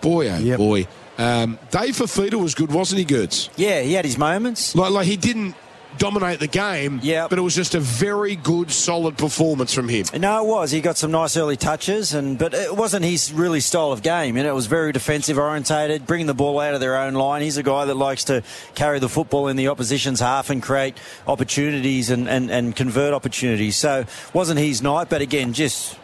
Boy, 0.00 0.28
oh 0.30 0.38
Yep. 0.38 0.58
boy. 0.58 0.86
Um, 1.18 1.58
Dave 1.70 1.94
Fifita 1.96 2.34
was 2.34 2.54
good, 2.54 2.72
wasn't 2.72 2.98
he, 2.98 3.04
Goods? 3.04 3.50
Yeah, 3.56 3.82
he 3.82 3.92
had 3.92 4.04
his 4.04 4.18
moments. 4.18 4.74
Like, 4.74 4.90
like 4.90 5.06
he 5.06 5.16
didn't 5.16 5.54
dominate 5.98 6.40
the 6.40 6.46
game. 6.46 7.00
Yeah. 7.02 7.28
But 7.28 7.38
it 7.38 7.42
was 7.42 7.54
just 7.54 7.74
a 7.74 7.80
very 7.80 8.36
good, 8.36 8.70
solid 8.70 9.16
performance 9.18 9.72
from 9.72 9.88
him. 9.88 10.06
No, 10.18 10.44
it 10.44 10.48
was. 10.48 10.70
He 10.70 10.80
got 10.80 10.96
some 10.96 11.10
nice 11.10 11.36
early 11.36 11.56
touches, 11.56 12.14
and 12.14 12.38
but 12.38 12.54
it 12.54 12.76
wasn't 12.76 13.04
his 13.04 13.32
really 13.32 13.60
style 13.60 13.92
of 13.92 14.02
game. 14.02 14.36
And 14.36 14.46
it 14.46 14.52
was 14.52 14.66
very 14.66 14.92
defensive 14.92 15.38
orientated, 15.38 16.06
bringing 16.06 16.26
the 16.26 16.34
ball 16.34 16.60
out 16.60 16.74
of 16.74 16.80
their 16.80 16.96
own 16.96 17.14
line. 17.14 17.42
He's 17.42 17.56
a 17.56 17.62
guy 17.62 17.84
that 17.84 17.96
likes 17.96 18.24
to 18.24 18.42
carry 18.74 18.98
the 18.98 19.08
football 19.08 19.48
in 19.48 19.56
the 19.56 19.68
opposition's 19.68 20.20
half 20.20 20.50
and 20.50 20.62
create 20.62 20.96
opportunities 21.26 22.10
and, 22.10 22.28
and, 22.28 22.50
and 22.50 22.74
convert 22.74 23.14
opportunities. 23.14 23.76
So 23.76 24.04
wasn't 24.32 24.58
his 24.60 24.82
night, 24.82 25.08
but 25.08 25.20
again, 25.20 25.52
just 25.52 25.98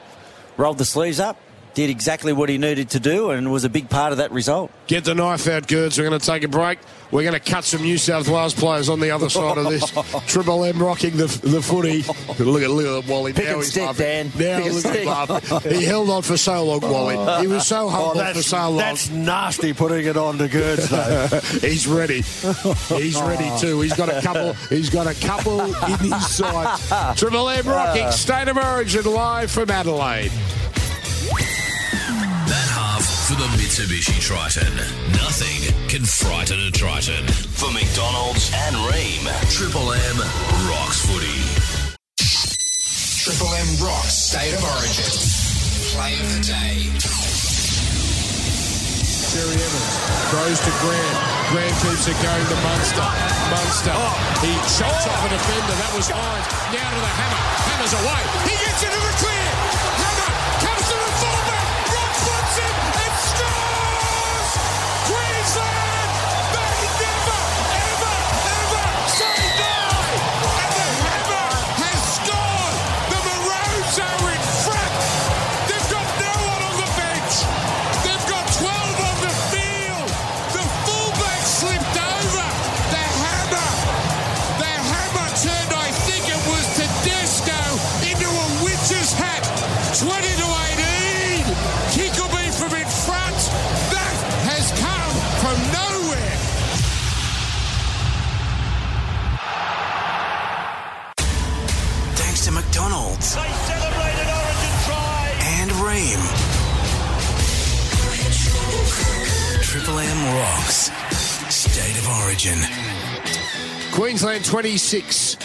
rolled 0.57 0.79
the 0.79 0.85
sleeves 0.85 1.21
up, 1.21 1.39
did 1.75 1.91
exactly 1.91 2.33
what 2.33 2.49
he 2.49 2.59
needed 2.59 2.91
to 2.91 3.01
do, 3.01 3.31
and 3.31 3.51
was 3.51 3.65
a 3.65 3.69
big 3.69 3.89
part 3.89 4.13
of 4.13 4.19
that 4.19 4.31
result. 4.33 4.71
Get 4.87 5.05
the 5.05 5.15
knife 5.15 5.47
out, 5.49 5.69
Girds. 5.69 5.99
We're 5.99 6.09
going 6.09 6.19
to 6.19 6.25
take 6.25 6.43
a 6.43 6.49
break. 6.49 6.79
We're 7.11 7.23
going 7.23 7.35
to 7.35 7.41
cut 7.41 7.65
some 7.65 7.83
New 7.83 7.97
South 7.97 8.29
Wales 8.29 8.53
players 8.53 8.91
on 8.91 9.01
the 9.01 9.11
other 9.13 9.31
side 9.31 9.57
of 9.57 9.65
this. 9.65 9.91
Triple 10.27 10.65
M 10.65 10.83
rocking 10.83 11.17
the, 11.17 11.27
the 11.27 11.63
footy. 11.63 12.03
Look 12.43 12.63
at, 12.63 12.69
look 12.71 13.05
at 13.05 13.11
Wally. 13.11 13.33
Pick 13.33 13.47
now 13.47 13.57
he's 13.57 13.71
stick, 13.71 13.87
laughing. 13.87 14.05
Dan. 14.05 14.59
Now 14.59 14.63
Pick 14.63 14.73
look 14.73 14.85
at 14.85 15.07
laughing. 15.07 15.73
He 15.73 15.85
held 15.85 16.11
on 16.11 16.23
for 16.23 16.37
so 16.37 16.65
long, 16.65 16.81
Wally. 16.81 17.41
He 17.41 17.47
was 17.47 17.67
so 17.67 17.89
Oh, 17.91 18.33
for 18.35 18.43
so 18.43 18.57
long. 18.59 18.77
that's 18.77 19.09
nasty 19.11 19.73
putting 19.73 20.07
it 20.07 20.17
on 20.19 20.37
to 20.39 20.49
Gerds, 20.49 20.89
though. 20.89 21.41
He's 21.67 21.87
ready. 21.87 22.21
He's 23.01 23.21
ready 23.21 23.49
oh. 23.49 23.59
too. 23.59 23.81
He's 23.81 23.95
got 23.95 24.11
a 24.11 24.21
couple. 24.21 24.53
He's 24.69 24.91
got 24.91 25.07
a 25.07 25.15
couple 25.27 25.63
in 25.63 25.99
his 26.13 26.27
sight. 26.31 27.17
Triple 27.17 27.49
M 27.49 27.67
rocking 27.67 28.11
State 28.11 28.49
of 28.49 28.59
Origin 28.59 29.05
live 29.05 29.51
from 29.51 29.71
Adelaide. 29.71 30.33
That 33.39 33.47
half 33.47 33.55
for 33.55 33.57
the 33.57 33.63
Mitsubishi 33.63 34.19
Triton. 34.19 34.75
Nothing 35.15 35.71
can 35.87 36.03
frighten 36.03 36.59
a 36.59 36.71
Triton. 36.71 37.23
For 37.55 37.71
McDonald's 37.71 38.51
and 38.67 38.75
Rheem, 38.91 39.23
Triple 39.47 39.93
M 39.93 40.19
rocks 40.67 41.07
footy. 41.07 41.39
Triple 42.19 43.55
M 43.55 43.71
rocks 43.79 44.35
State 44.35 44.55
of 44.55 44.63
Origin. 44.65 45.13
Play 45.95 46.15
of 46.19 46.27
the 46.35 46.43
day. 46.51 46.91
Cherry 49.31 49.55
Evans 49.55 49.95
throws 50.35 50.59
to 50.59 50.73
Grant. 50.83 51.19
Grant 51.55 51.75
keeps 51.79 52.11
it 52.11 52.19
going 52.19 52.43
to 52.43 52.59
Munster. 52.59 53.07
Munster. 53.55 53.95
Oh. 53.95 54.19
He 54.43 54.51
chops 54.75 55.07
off 55.07 55.23
a 55.23 55.31
defender. 55.31 55.75
That 55.79 55.93
was 55.95 56.11
Hynes. 56.11 56.47
Now 56.75 56.91
to 56.91 57.01
the 57.07 57.13
hammer. 57.15 57.43
Hammer's 57.71 57.95
away. 58.03 58.23
He 58.51 58.55
gets 58.67 58.83
into 58.83 58.99
the 58.99 59.15
clear. 59.23 60.08
6, 114.89 115.37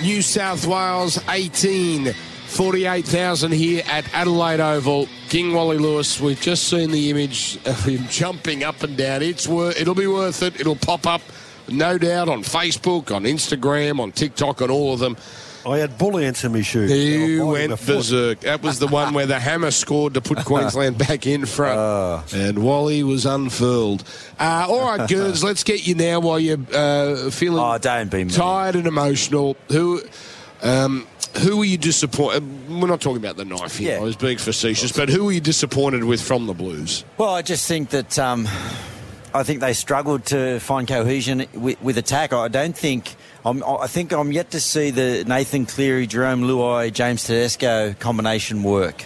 New 0.00 0.22
South 0.22 0.64
Wales 0.64 1.18
18. 1.28 2.12
48,000 2.12 3.50
here 3.50 3.82
at 3.88 4.04
Adelaide 4.14 4.60
Oval. 4.60 5.08
King 5.28 5.52
Wally 5.52 5.76
Lewis, 5.76 6.20
we've 6.20 6.40
just 6.40 6.68
seen 6.68 6.92
the 6.92 7.10
image 7.10 7.56
of 7.66 7.84
him 7.84 8.06
jumping 8.08 8.62
up 8.62 8.84
and 8.84 8.96
down. 8.96 9.22
It's 9.22 9.48
worth, 9.48 9.80
it'll 9.80 9.96
be 9.96 10.06
worth 10.06 10.40
it. 10.44 10.60
It'll 10.60 10.76
pop 10.76 11.04
up, 11.04 11.20
no 11.68 11.98
doubt, 11.98 12.28
on 12.28 12.44
Facebook, 12.44 13.12
on 13.12 13.24
Instagram, 13.24 13.98
on 13.98 14.12
TikTok, 14.12 14.62
on 14.62 14.70
all 14.70 14.94
of 14.94 15.00
them. 15.00 15.16
I 15.66 15.78
had 15.78 15.98
bullets 15.98 16.44
in 16.44 16.52
my 16.52 16.62
shoes. 16.62 16.90
He 16.90 17.38
I'll 17.40 17.52
buy 17.52 17.60
him 17.60 17.70
went 17.70 17.86
berserk. 17.86 18.40
That 18.40 18.62
was 18.62 18.78
the 18.78 18.86
one 18.86 19.14
where 19.14 19.26
the 19.26 19.40
hammer 19.40 19.72
scored 19.72 20.14
to 20.14 20.20
put 20.20 20.44
Queensland 20.44 20.96
back 21.08 21.26
in 21.26 21.44
front. 21.44 22.32
and 22.32 22.62
Wally 22.62 23.02
was 23.02 23.26
unfurled. 23.26 24.04
Uh, 24.38 24.66
all 24.68 24.96
right, 24.96 25.08
Girds, 25.08 25.42
let's 25.42 25.64
get 25.64 25.86
you 25.86 25.96
now 25.96 26.20
while 26.20 26.38
you're 26.38 26.58
uh, 26.72 27.30
feeling 27.30 27.58
Oh, 27.58 27.78
don't 27.78 28.10
be 28.10 28.24
tired 28.26 28.76
and 28.76 28.86
emotional. 28.86 29.56
Who. 29.70 30.02
Um, 30.62 31.06
who 31.40 31.58
were 31.58 31.64
you 31.66 31.76
disappointed? 31.76 32.70
We're 32.70 32.86
not 32.86 33.02
talking 33.02 33.18
about 33.18 33.36
the 33.36 33.44
knife 33.44 33.76
here. 33.76 33.92
Yeah. 33.92 33.98
I 33.98 34.02
was 34.02 34.16
being 34.16 34.38
facetious, 34.38 34.90
but 34.90 35.10
who 35.10 35.24
were 35.26 35.32
you 35.32 35.40
disappointed 35.40 36.02
with 36.04 36.22
from 36.22 36.46
the 36.46 36.54
Blues? 36.54 37.04
Well, 37.18 37.34
I 37.34 37.42
just 37.42 37.68
think 37.68 37.90
that 37.90 38.18
um, 38.18 38.48
I 39.34 39.42
think 39.42 39.60
they 39.60 39.74
struggled 39.74 40.24
to 40.26 40.58
find 40.60 40.88
cohesion 40.88 41.46
with, 41.52 41.80
with 41.82 41.98
attack. 41.98 42.32
I 42.32 42.48
don't 42.48 42.76
think. 42.76 43.15
I'm, 43.46 43.62
I 43.62 43.86
think 43.86 44.12
I'm 44.12 44.32
yet 44.32 44.50
to 44.50 44.60
see 44.60 44.90
the 44.90 45.24
Nathan 45.24 45.66
Cleary, 45.66 46.08
Jerome 46.08 46.42
Luai, 46.42 46.92
James 46.92 47.22
Tedesco 47.22 47.94
combination 47.94 48.64
work. 48.64 49.04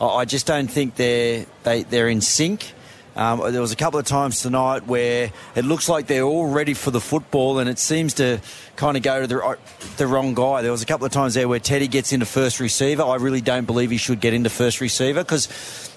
I, 0.00 0.06
I 0.06 0.24
just 0.24 0.46
don't 0.46 0.68
think 0.68 0.94
they're 0.94 1.46
they, 1.64 1.82
they're 1.82 2.08
in 2.08 2.20
sync. 2.20 2.72
Um, 3.16 3.40
there 3.50 3.60
was 3.60 3.72
a 3.72 3.76
couple 3.76 3.98
of 3.98 4.06
times 4.06 4.40
tonight 4.40 4.86
where 4.86 5.32
it 5.56 5.64
looks 5.64 5.88
like 5.88 6.06
they're 6.06 6.22
all 6.22 6.46
ready 6.46 6.74
for 6.74 6.92
the 6.92 7.00
football, 7.00 7.58
and 7.58 7.68
it 7.68 7.80
seems 7.80 8.14
to 8.14 8.40
kind 8.76 8.96
of 8.96 9.02
go 9.02 9.22
to 9.22 9.26
the 9.26 9.58
the 9.96 10.06
wrong 10.06 10.34
guy. 10.34 10.62
There 10.62 10.70
was 10.70 10.82
a 10.82 10.86
couple 10.86 11.06
of 11.06 11.12
times 11.12 11.34
there 11.34 11.48
where 11.48 11.58
Teddy 11.58 11.88
gets 11.88 12.12
into 12.12 12.26
first 12.26 12.60
receiver. 12.60 13.02
I 13.02 13.16
really 13.16 13.40
don't 13.40 13.64
believe 13.64 13.90
he 13.90 13.96
should 13.96 14.20
get 14.20 14.32
into 14.32 14.48
first 14.48 14.80
receiver 14.80 15.24
because 15.24 15.48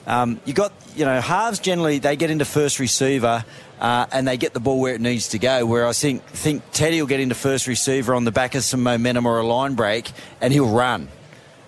um, 0.07 0.41
you 0.43 0.53
got 0.53 0.73
you 0.95 1.05
know 1.05 1.21
halves 1.21 1.59
generally 1.59 1.99
they 1.99 2.15
get 2.15 2.31
into 2.31 2.45
first 2.45 2.79
receiver. 2.79 3.45
Uh, 3.79 4.05
and 4.11 4.27
they 4.27 4.35
get 4.35 4.53
the 4.53 4.59
ball 4.59 4.79
where 4.79 4.93
it 4.93 5.01
needs 5.01 5.29
to 5.29 5.39
go. 5.39 5.65
Where 5.65 5.87
I 5.87 5.93
think 5.93 6.23
think 6.25 6.63
Teddy 6.73 7.01
will 7.01 7.07
get 7.07 7.21
into 7.21 7.35
first 7.35 7.65
receiver 7.65 8.13
on 8.13 8.25
the 8.25 8.31
back 8.31 8.53
of 8.55 8.63
some 8.63 8.83
momentum 8.83 9.25
or 9.25 9.39
a 9.39 9.45
line 9.45 9.75
break, 9.75 10.11
and 10.41 10.51
he'll 10.51 10.67
run 10.67 11.07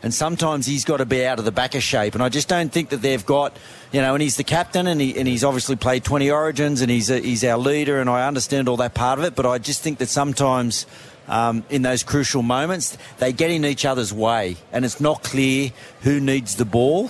and 0.04 0.13
sometimes 0.13 0.65
he's 0.65 0.86
got 0.86 0.97
to 0.97 1.06
be 1.06 1.26
out 1.26 1.39
of 1.39 1.45
the 1.45 1.52
back 1.52 1.76
of 1.76 1.84
shape. 1.84 2.13
And 2.13 2.24
I 2.24 2.30
just 2.30 2.47
don't 2.47 2.71
think 2.71 2.89
that 2.89 3.02
they've 3.02 3.26
got, 3.26 3.56
you 3.91 4.02
know, 4.02 4.13
and 4.13 4.21
he's 4.21 4.38
the 4.38 4.43
captain, 4.43 4.88
and, 4.88 5.00
he, 5.00 5.17
and 5.17 5.28
he's 5.28 5.43
obviously 5.43 5.76
played 5.76 6.04
20 6.04 6.32
Origins, 6.32 6.82
and 6.82 6.89
he's 6.89 7.10
a, 7.10 7.19
he's 7.19 7.43
our 7.43 7.58
leader, 7.58 8.00
and 8.00 8.10
I 8.10 8.28
understand 8.28 8.67
all 8.67 8.78
that 8.78 8.93
part 8.93 9.19
of 9.19 9.26
it. 9.26 9.36
But 9.36 9.45
I 9.45 9.58
just 9.58 9.82
think 9.82 10.00
that 10.00 10.10
sometimes. 10.10 10.86
Um, 11.28 11.63
in 11.69 11.82
those 11.84 12.04
crucial 12.04 12.41
moments, 12.41 12.97
they 13.19 13.32
get 13.32 13.52
in 13.52 13.63
each 13.63 13.86
other's 13.86 14.12
way, 14.12 14.58
and 14.74 14.84
it's 14.84 15.00
not 15.00 15.24
clear 15.24 15.71
who 16.02 16.19
needs 16.19 16.56
the 16.56 16.65
ball, 16.65 17.10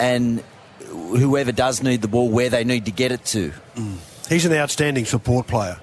and 0.00 0.42
whoever 0.88 1.52
does 1.52 1.80
need 1.80 2.02
the 2.02 2.08
ball, 2.08 2.28
where 2.28 2.48
they 2.48 2.64
need 2.64 2.86
to 2.86 2.90
get 2.90 3.12
it 3.12 3.24
to. 3.26 3.52
He's 4.28 4.44
an 4.44 4.52
outstanding 4.52 5.04
support 5.04 5.46
player, 5.46 5.78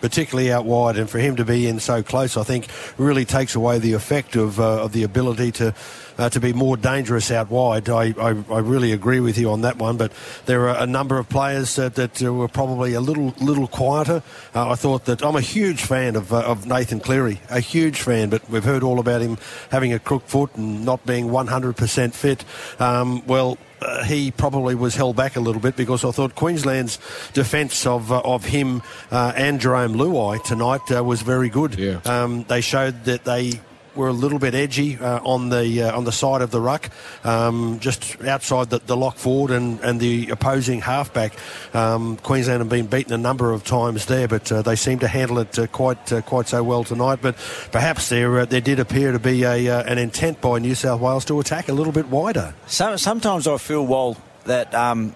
particularly 0.00 0.52
out 0.52 0.64
wide, 0.64 0.96
and 0.96 1.08
for 1.08 1.18
him 1.18 1.36
to 1.36 1.44
be 1.44 1.66
in 1.66 1.80
so 1.80 2.02
close, 2.02 2.36
I 2.36 2.44
think, 2.44 2.66
really 2.96 3.24
takes 3.24 3.54
away 3.54 3.78
the 3.78 3.92
effect 3.92 4.36
of, 4.36 4.58
uh, 4.58 4.84
of 4.84 4.92
the 4.92 5.02
ability 5.02 5.52
to 5.52 5.74
uh, 6.20 6.28
to 6.28 6.38
be 6.38 6.52
more 6.52 6.76
dangerous 6.76 7.30
out 7.30 7.50
wide. 7.50 7.88
I, 7.88 8.14
I, 8.20 8.28
I 8.50 8.58
really 8.58 8.92
agree 8.92 9.20
with 9.20 9.38
you 9.38 9.50
on 9.50 9.62
that 9.62 9.78
one, 9.78 9.96
but 9.96 10.12
there 10.44 10.68
are 10.68 10.76
a 10.76 10.86
number 10.86 11.18
of 11.18 11.28
players 11.30 11.78
uh, 11.78 11.88
that 11.90 12.22
uh, 12.22 12.32
were 12.32 12.48
probably 12.48 12.92
a 12.92 13.00
little 13.00 13.34
little 13.40 13.66
quieter. 13.66 14.22
Uh, 14.54 14.70
I 14.70 14.74
thought 14.74 15.06
that 15.06 15.24
I'm 15.24 15.36
a 15.36 15.40
huge 15.40 15.82
fan 15.82 16.16
of, 16.16 16.32
uh, 16.32 16.40
of 16.40 16.66
Nathan 16.66 17.00
Cleary, 17.00 17.40
a 17.48 17.60
huge 17.60 18.02
fan, 18.02 18.28
but 18.28 18.48
we've 18.50 18.64
heard 18.64 18.82
all 18.82 19.00
about 19.00 19.22
him 19.22 19.38
having 19.70 19.94
a 19.94 19.98
crook 19.98 20.26
foot 20.26 20.54
and 20.56 20.84
not 20.84 21.06
being 21.06 21.28
100% 21.28 22.12
fit. 22.12 22.44
Um, 22.78 23.26
well, 23.26 23.56
uh, 23.82 24.04
he 24.04 24.30
probably 24.30 24.74
was 24.74 24.94
held 24.94 25.16
back 25.16 25.36
a 25.36 25.40
little 25.40 25.60
bit 25.60 25.76
because 25.76 26.04
I 26.04 26.10
thought 26.10 26.34
Queensland's 26.34 26.98
defence 27.32 27.86
of 27.86 28.12
uh, 28.12 28.20
of 28.24 28.44
him 28.44 28.82
uh, 29.10 29.32
and 29.36 29.60
Jerome 29.60 29.94
Luai 29.94 30.42
tonight 30.42 30.90
uh, 30.94 31.02
was 31.02 31.22
very 31.22 31.48
good. 31.48 31.78
Yeah. 31.78 32.00
Um, 32.04 32.44
they 32.44 32.60
showed 32.60 33.04
that 33.04 33.24
they 33.24 33.60
were 33.94 34.08
a 34.08 34.12
little 34.12 34.38
bit 34.38 34.54
edgy 34.54 34.98
uh, 34.98 35.20
on 35.24 35.48
the 35.48 35.82
uh, 35.82 35.96
on 35.96 36.04
the 36.04 36.12
side 36.12 36.42
of 36.42 36.50
the 36.50 36.60
ruck, 36.60 36.90
um, 37.24 37.78
just 37.80 38.22
outside 38.22 38.70
the, 38.70 38.78
the 38.78 38.96
lock 38.96 39.16
forward 39.16 39.50
and, 39.50 39.80
and 39.80 40.00
the 40.00 40.30
opposing 40.30 40.80
halfback. 40.80 41.34
Um, 41.74 42.16
Queensland 42.18 42.60
have 42.60 42.68
been 42.68 42.86
beaten 42.86 43.12
a 43.12 43.18
number 43.18 43.52
of 43.52 43.64
times 43.64 44.06
there, 44.06 44.28
but 44.28 44.50
uh, 44.52 44.62
they 44.62 44.76
seem 44.76 44.98
to 45.00 45.08
handle 45.08 45.38
it 45.38 45.58
uh, 45.58 45.66
quite 45.68 46.12
uh, 46.12 46.22
quite 46.22 46.48
so 46.48 46.62
well 46.62 46.84
tonight. 46.84 47.20
But 47.22 47.36
perhaps 47.72 48.08
there 48.08 48.40
uh, 48.40 48.44
there 48.44 48.60
did 48.60 48.78
appear 48.80 49.12
to 49.12 49.18
be 49.18 49.44
a 49.44 49.68
an 49.86 49.98
intent 49.98 50.40
by 50.40 50.58
New 50.58 50.74
South 50.74 51.00
Wales 51.00 51.24
to 51.26 51.40
attack 51.40 51.68
a 51.68 51.72
little 51.72 51.92
bit 51.92 52.06
wider. 52.08 52.54
So, 52.66 52.96
sometimes 52.96 53.46
I 53.46 53.56
feel, 53.58 53.86
well 53.86 54.16
that 54.44 54.74
um, 54.74 55.14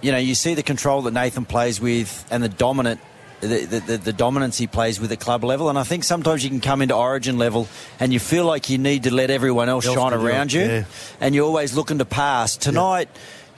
you 0.00 0.12
know 0.12 0.18
you 0.18 0.34
see 0.34 0.54
the 0.54 0.62
control 0.62 1.02
that 1.02 1.12
Nathan 1.12 1.44
plays 1.44 1.80
with 1.80 2.26
and 2.30 2.42
the 2.42 2.48
dominant 2.48 3.00
the, 3.42 3.66
the, 3.66 3.80
the, 3.80 3.98
the 3.98 4.12
dominance 4.12 4.56
he 4.56 4.66
plays 4.66 5.00
with 5.00 5.12
at 5.12 5.20
club 5.20 5.44
level. 5.44 5.68
And 5.68 5.78
I 5.78 5.82
think 5.82 6.04
sometimes 6.04 6.44
you 6.44 6.50
can 6.50 6.60
come 6.60 6.80
into 6.80 6.94
Origin 6.94 7.38
level 7.38 7.68
and 7.98 8.12
you 8.12 8.20
feel 8.20 8.44
like 8.44 8.70
you 8.70 8.78
need 8.78 9.02
to 9.02 9.12
let 9.12 9.30
everyone 9.30 9.68
else 9.68 9.84
Else 9.84 9.96
shine 9.96 10.12
to 10.12 10.18
do 10.18 10.24
it, 10.24 10.28
around 10.28 10.52
you, 10.52 10.60
yeah. 10.62 10.84
and 11.20 11.34
you're 11.34 11.44
always 11.44 11.74
looking 11.74 11.98
to 11.98 12.04
pass. 12.04 12.56
Tonight. 12.56 13.08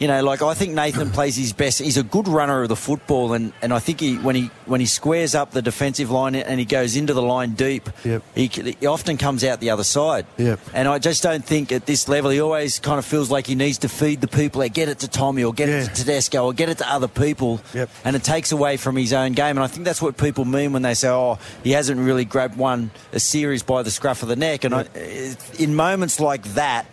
You 0.00 0.08
know, 0.08 0.24
like 0.24 0.42
I 0.42 0.54
think 0.54 0.74
Nathan 0.74 1.10
plays 1.10 1.36
his 1.36 1.52
best. 1.52 1.78
He's 1.78 1.96
a 1.96 2.02
good 2.02 2.26
runner 2.26 2.62
of 2.62 2.68
the 2.68 2.74
football, 2.76 3.32
and, 3.32 3.52
and 3.62 3.72
I 3.72 3.78
think 3.78 4.00
he 4.00 4.16
when 4.16 4.34
he 4.34 4.50
when 4.66 4.80
he 4.80 4.86
squares 4.86 5.36
up 5.36 5.52
the 5.52 5.62
defensive 5.62 6.10
line 6.10 6.34
and 6.34 6.58
he 6.58 6.66
goes 6.66 6.96
into 6.96 7.14
the 7.14 7.22
line 7.22 7.54
deep, 7.54 7.88
Yep. 8.04 8.22
he, 8.34 8.46
he 8.48 8.86
often 8.86 9.16
comes 9.18 9.44
out 9.44 9.60
the 9.60 9.70
other 9.70 9.84
side. 9.84 10.26
Yep. 10.36 10.58
And 10.74 10.88
I 10.88 10.98
just 10.98 11.22
don't 11.22 11.44
think 11.44 11.70
at 11.70 11.86
this 11.86 12.08
level 12.08 12.30
he 12.32 12.40
always 12.40 12.80
kind 12.80 12.98
of 12.98 13.04
feels 13.04 13.30
like 13.30 13.46
he 13.46 13.54
needs 13.54 13.78
to 13.78 13.88
feed 13.88 14.20
the 14.20 14.26
people. 14.28 14.58
Like 14.58 14.74
get 14.74 14.88
it 14.88 14.98
to 15.00 15.08
Tommy 15.08 15.44
or 15.44 15.52
get 15.54 15.68
Yeah. 15.68 15.82
it 15.84 15.86
to 15.86 15.94
Tedesco 15.94 16.44
or 16.46 16.52
get 16.52 16.68
it 16.68 16.78
to 16.78 16.92
other 16.92 17.08
people. 17.08 17.60
Yep. 17.72 17.88
And 18.04 18.16
it 18.16 18.24
takes 18.24 18.50
away 18.50 18.76
from 18.76 18.96
his 18.96 19.12
own 19.12 19.32
game. 19.32 19.56
And 19.56 19.60
I 19.60 19.68
think 19.68 19.84
that's 19.84 20.02
what 20.02 20.16
people 20.16 20.44
mean 20.44 20.72
when 20.72 20.82
they 20.82 20.94
say, 20.94 21.08
"Oh, 21.08 21.38
he 21.62 21.70
hasn't 21.70 22.00
really 22.00 22.24
grabbed 22.24 22.56
one 22.56 22.90
a 23.12 23.20
series 23.20 23.62
by 23.62 23.82
the 23.84 23.92
scruff 23.92 24.22
of 24.24 24.28
the 24.28 24.36
neck." 24.36 24.64
And 24.64 24.74
I, 24.74 24.86
in 25.58 25.76
moments 25.76 26.18
like 26.18 26.42
that. 26.54 26.86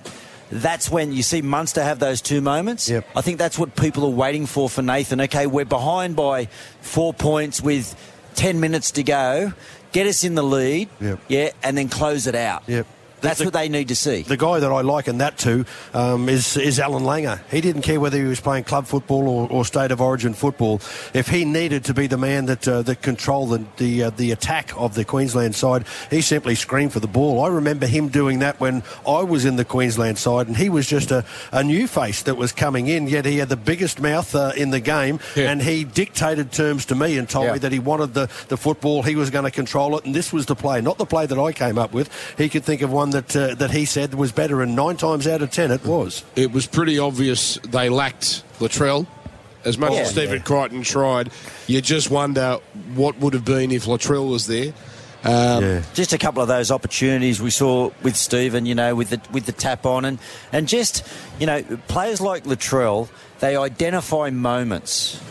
That's 0.51 0.89
when 0.89 1.13
you 1.13 1.23
see 1.23 1.41
Munster 1.41 1.81
have 1.83 1.99
those 1.99 2.21
two 2.21 2.41
moments. 2.41 2.89
Yep. 2.89 3.07
I 3.15 3.21
think 3.21 3.37
that's 3.37 3.57
what 3.57 3.75
people 3.75 4.05
are 4.05 4.09
waiting 4.09 4.45
for 4.45 4.69
for 4.69 4.81
Nathan. 4.81 5.21
Okay, 5.21 5.47
we're 5.47 5.65
behind 5.65 6.15
by 6.15 6.45
four 6.81 7.13
points 7.13 7.61
with 7.61 7.95
10 8.35 8.59
minutes 8.59 8.91
to 8.91 9.03
go. 9.03 9.53
Get 9.91 10.07
us 10.07 10.23
in 10.23 10.35
the 10.35 10.43
lead. 10.43 10.89
Yep. 10.99 11.19
Yeah, 11.27 11.51
and 11.63 11.77
then 11.77 11.89
close 11.89 12.27
it 12.27 12.35
out. 12.35 12.63
Yep. 12.67 12.85
That's 13.21 13.39
The- 13.39 13.45
what 13.45 13.53
they 13.53 13.69
need 13.69 13.87
to 13.89 13.95
see. 13.95 14.23
The 14.23 14.37
guy 14.37 14.59
that 14.59 14.71
I 14.71 14.81
liken 14.81 15.19
that 15.19 15.37
to 15.39 15.65
um, 15.93 16.27
is 16.29 16.57
is 16.57 16.79
Allan 16.79 17.03
Langer. 17.03 17.39
He 17.49 17.61
didn't 17.61 17.83
care 17.83 17.99
whether 17.99 18.17
he 18.17 18.23
was 18.23 18.39
playing 18.39 18.63
club 18.65 18.87
football 18.87 19.27
or, 19.29 19.47
or 19.49 19.65
state 19.65 19.91
of 19.91 20.01
origin 20.01 20.33
football. 20.33 20.81
If 21.13 21.27
he 21.27 21.45
needed 21.45 21.85
to 21.85 21.93
be 21.93 22.07
the 22.07 22.17
man 22.17 22.45
that 22.47 22.67
uh, 22.67 22.81
that 22.83 23.01
controlled 23.01 23.51
the 23.51 23.61
the, 23.77 24.03
uh, 24.03 24.09
the 24.11 24.31
attack 24.31 24.71
of 24.77 24.95
the 24.95 25.05
Queensland 25.05 25.55
side, 25.55 25.85
he 26.09 26.21
simply 26.21 26.55
screamed 26.55 26.93
for 26.93 26.99
the 26.99 27.07
ball. 27.07 27.43
I 27.43 27.47
remember 27.49 27.85
him 27.87 28.09
doing 28.09 28.39
that 28.39 28.59
when 28.59 28.83
I 29.07 29.21
was 29.23 29.45
in 29.45 29.55
the 29.55 29.65
Queensland 29.65 30.17
side, 30.17 30.47
and 30.47 30.57
he 30.57 30.69
was 30.69 30.87
just 30.87 31.11
a, 31.11 31.23
a 31.51 31.63
new 31.63 31.87
face 31.87 32.23
that 32.23 32.35
was 32.37 32.51
coming 32.51 32.87
in. 32.87 33.07
Yet 33.07 33.25
he 33.25 33.37
had 33.37 33.49
the 33.49 33.55
biggest 33.57 33.99
mouth 33.99 34.33
uh, 34.35 34.51
in 34.57 34.71
the 34.71 34.79
game, 34.79 35.19
Yeah. 35.35 35.51
and 35.51 35.61
he 35.61 35.83
dictated 35.83 36.51
terms 36.51 36.85
to 36.87 36.95
me 36.95 37.17
and 37.17 37.29
told 37.29 37.45
Yeah. 37.45 37.53
me 37.53 37.59
that 37.59 37.71
he 37.71 37.79
wanted 37.79 38.13
the, 38.13 38.29
the 38.47 38.57
football. 38.57 39.03
He 39.03 39.15
was 39.15 39.29
going 39.29 39.45
to 39.45 39.51
control 39.51 39.97
it, 39.97 40.05
and 40.05 40.15
this 40.15 40.33
was 40.33 40.45
the 40.47 40.55
play, 40.55 40.81
not 40.81 40.97
the 40.97 41.05
play 41.05 41.25
that 41.27 41.37
I 41.37 41.51
came 41.51 41.77
up 41.77 41.93
with. 41.93 42.09
He 42.37 42.49
could 42.49 42.63
think 42.63 42.81
of 42.81 42.91
one 42.91 43.10
that 43.11 43.35
uh, 43.35 43.55
that 43.55 43.71
he 43.71 43.85
said 43.85 44.13
was 44.13 44.31
better, 44.31 44.61
and 44.61 44.75
nine 44.75 44.97
times 44.97 45.27
out 45.27 45.41
of 45.41 45.51
ten 45.51 45.71
it 45.71 45.85
was. 45.85 46.23
It 46.35 46.51
was 46.51 46.67
pretty 46.67 46.99
obvious 46.99 47.55
they 47.67 47.89
lacked 47.89 48.43
Latrell. 48.59 49.07
As 49.63 49.77
much 49.77 49.91
Yeah. 49.93 49.99
as 49.99 50.09
Stephen 50.09 50.41
Crichton 50.41 50.81
tried, 50.81 51.29
you 51.67 51.81
just 51.81 52.09
wonder 52.09 52.57
what 52.95 53.17
would 53.19 53.33
have 53.35 53.45
been 53.45 53.71
if 53.71 53.85
Latrell 53.85 54.27
was 54.29 54.47
there. 54.47 54.73
Um, 55.23 55.63
yeah. 55.63 55.83
just 55.93 56.13
a 56.13 56.17
couple 56.17 56.41
of 56.41 56.47
those 56.47 56.71
opportunities 56.71 57.39
we 57.39 57.51
saw 57.51 57.91
with 58.01 58.15
Stephen, 58.15 58.65
you 58.65 58.73
know, 58.73 58.95
with 58.95 59.11
the 59.11 59.21
with 59.31 59.45
the 59.45 59.51
tap 59.51 59.85
on 59.85 60.03
and 60.03 60.17
and 60.51 60.67
just 60.67 61.03
you 61.39 61.45
know 61.45 61.61
players 61.87 62.19
like 62.21 62.45
Latrell, 62.45 63.07
they 63.39 63.55
identify 63.55 64.31
moments. 64.31 65.21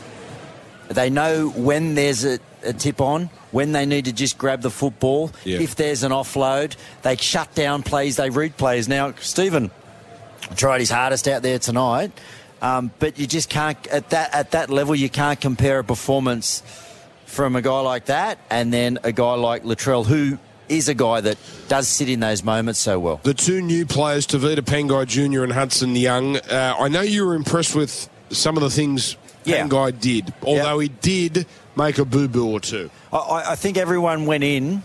They 0.88 1.10
know 1.10 1.48
when 1.48 1.94
there's 1.96 2.24
a, 2.24 2.38
a 2.64 2.72
tip 2.72 3.00
on, 3.00 3.30
when 3.52 3.72
they 3.72 3.86
need 3.86 4.04
to 4.06 4.12
just 4.12 4.38
grab 4.38 4.62
the 4.62 4.70
football. 4.70 5.30
If 5.44 5.76
there's 5.76 6.02
an 6.02 6.12
offload, 6.12 6.76
they 7.02 7.16
shut 7.16 7.54
down 7.54 7.82
plays, 7.82 8.16
they 8.16 8.30
root 8.30 8.56
plays. 8.56 8.88
Now, 8.88 9.12
Stephen 9.20 9.70
tried 10.56 10.80
his 10.80 10.90
hardest 10.90 11.28
out 11.28 11.42
there 11.42 11.58
tonight, 11.58 12.12
um, 12.62 12.90
but 12.98 13.18
you 13.18 13.26
just 13.26 13.48
can't 13.48 13.84
at 13.88 14.10
that 14.10 14.34
at 14.34 14.50
that 14.52 14.70
level 14.70 14.94
you 14.94 15.08
can't 15.08 15.40
compare 15.40 15.78
a 15.78 15.84
performance 15.84 16.62
from 17.26 17.54
a 17.56 17.62
guy 17.62 17.80
like 17.80 18.06
that 18.06 18.38
and 18.50 18.72
then 18.72 18.98
a 19.04 19.12
guy 19.12 19.34
like 19.34 19.62
Latrell 19.62 20.04
who 20.04 20.36
is 20.68 20.88
a 20.88 20.94
guy 20.94 21.20
that 21.20 21.36
does 21.68 21.88
sit 21.88 22.08
in 22.08 22.20
those 22.20 22.42
moments 22.42 22.78
so 22.78 22.98
well. 22.98 23.20
The 23.22 23.34
two 23.34 23.60
new 23.60 23.84
players, 23.84 24.26
Tevita 24.26 24.60
Pangai 24.60 25.06
Jr. 25.06 25.42
and 25.42 25.52
Hudson 25.52 25.96
Young. 25.96 26.36
Uh, 26.36 26.76
I 26.78 26.88
know 26.88 27.00
you 27.02 27.26
were 27.26 27.34
impressed 27.34 27.74
with 27.74 28.08
some 28.30 28.56
of 28.56 28.62
the 28.62 28.70
things 28.70 29.16
Yeah. 29.44 29.66
Guy 29.68 29.90
did, 29.92 30.32
although 30.42 30.78
he 30.78 30.88
did 30.88 31.46
make 31.76 31.98
a 31.98 32.04
boo 32.04 32.28
boo 32.28 32.50
or 32.50 32.60
two. 32.60 32.90
I- 33.12 33.16
I, 33.16 33.52
I 33.52 33.54
think 33.56 33.76
everyone 33.76 34.26
went 34.26 34.44
in 34.44 34.82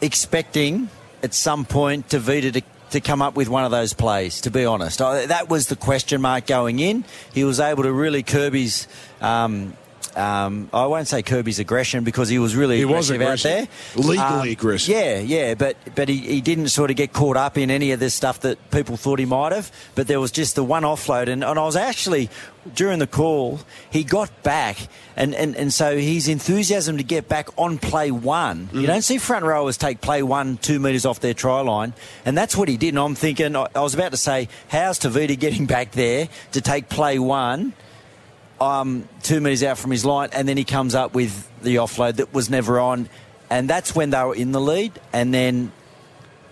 expecting 0.00 0.88
at 1.22 1.34
some 1.34 1.64
point 1.64 2.08
Tevita 2.08 2.52
to, 2.54 2.62
to 2.90 3.00
come 3.00 3.22
up 3.22 3.34
with 3.36 3.48
one 3.48 3.64
of 3.64 3.70
those 3.70 3.92
plays, 3.92 4.40
to 4.42 4.50
be 4.50 4.64
honest. 4.64 5.00
I, 5.02 5.26
that 5.26 5.48
was 5.48 5.66
the 5.68 5.76
question 5.76 6.20
mark 6.20 6.46
going 6.46 6.78
in. 6.78 7.04
He 7.34 7.44
was 7.44 7.60
able 7.60 7.82
to 7.84 7.92
really 7.92 8.22
curb 8.22 8.54
his. 8.54 8.86
Um, 9.20 9.74
um, 10.16 10.68
I 10.72 10.86
won't 10.86 11.06
say 11.08 11.22
Kirby's 11.22 11.58
aggression 11.58 12.04
because 12.04 12.28
he 12.28 12.38
was 12.38 12.56
really 12.56 12.78
He 12.78 12.84
was 12.84 13.10
aggressive 13.10 13.50
out 13.50 13.50
there. 13.50 13.68
Legally 13.96 14.18
Um, 14.18 14.48
aggressive. 14.48 14.88
Yeah, 14.88 15.18
yeah, 15.18 15.54
but 15.54 15.76
but 15.94 16.08
he, 16.08 16.16
he 16.18 16.40
didn't 16.40 16.68
sort 16.68 16.90
of 16.90 16.96
get 16.96 17.12
caught 17.12 17.36
up 17.36 17.56
in 17.58 17.70
any 17.70 17.92
of 17.92 18.00
this 18.00 18.14
stuff 18.14 18.40
that 18.40 18.58
people 18.70 18.96
thought 18.96 19.18
he 19.18 19.24
might 19.24 19.52
have. 19.52 19.70
But 19.94 20.06
there 20.06 20.20
was 20.20 20.30
just 20.32 20.54
the 20.54 20.64
one 20.64 20.82
offload, 20.82 21.28
and, 21.28 21.44
and 21.44 21.58
I 21.58 21.62
was 21.64 21.76
actually 21.76 22.30
during 22.74 22.98
the 22.98 23.06
call 23.06 23.60
he 23.88 24.04
got 24.04 24.30
back, 24.42 24.76
and, 25.16 25.34
and, 25.34 25.56
and 25.56 25.72
so 25.72 25.96
his 25.96 26.28
enthusiasm 26.28 26.98
to 26.98 27.02
get 27.02 27.26
back 27.28 27.48
on 27.58 27.78
play 27.78 28.10
one. 28.10 28.68
You 28.72 28.86
don't 28.86 29.00
see 29.02 29.16
front 29.18 29.44
rowers 29.46 29.78
take 29.78 30.00
play 30.00 30.22
one 30.22 30.58
two 30.58 30.78
metres 30.78 31.06
off 31.06 31.20
their 31.20 31.34
try 31.34 31.60
line, 31.60 31.94
and 32.26 32.36
that's 32.36 32.56
what 32.56 32.68
he 32.68 32.76
did. 32.76 32.88
And 32.90 32.98
I'm 32.98 33.14
thinking, 33.14 33.56
I, 33.56 33.66
I 33.74 33.80
was 33.80 33.94
about 33.94 34.10
to 34.10 34.18
say, 34.18 34.48
how's 34.68 34.98
Tevita 34.98 35.38
getting 35.38 35.66
back 35.66 35.92
there 35.92 36.28
to 36.52 36.60
take 36.60 36.88
play 36.88 37.18
one? 37.18 37.72
Um, 38.60 39.08
two 39.22 39.40
metres 39.40 39.62
out 39.62 39.78
from 39.78 39.90
his 39.90 40.04
line, 40.04 40.30
and 40.32 40.48
then 40.48 40.56
he 40.56 40.64
comes 40.64 40.94
up 40.94 41.14
with 41.14 41.48
the 41.62 41.76
offload 41.76 42.16
that 42.16 42.32
was 42.32 42.50
never 42.50 42.78
on, 42.78 43.08
and 43.48 43.68
that's 43.68 43.94
when 43.94 44.10
they 44.10 44.22
were 44.22 44.34
in 44.34 44.52
the 44.52 44.60
lead, 44.60 44.92
and 45.12 45.32
then 45.32 45.72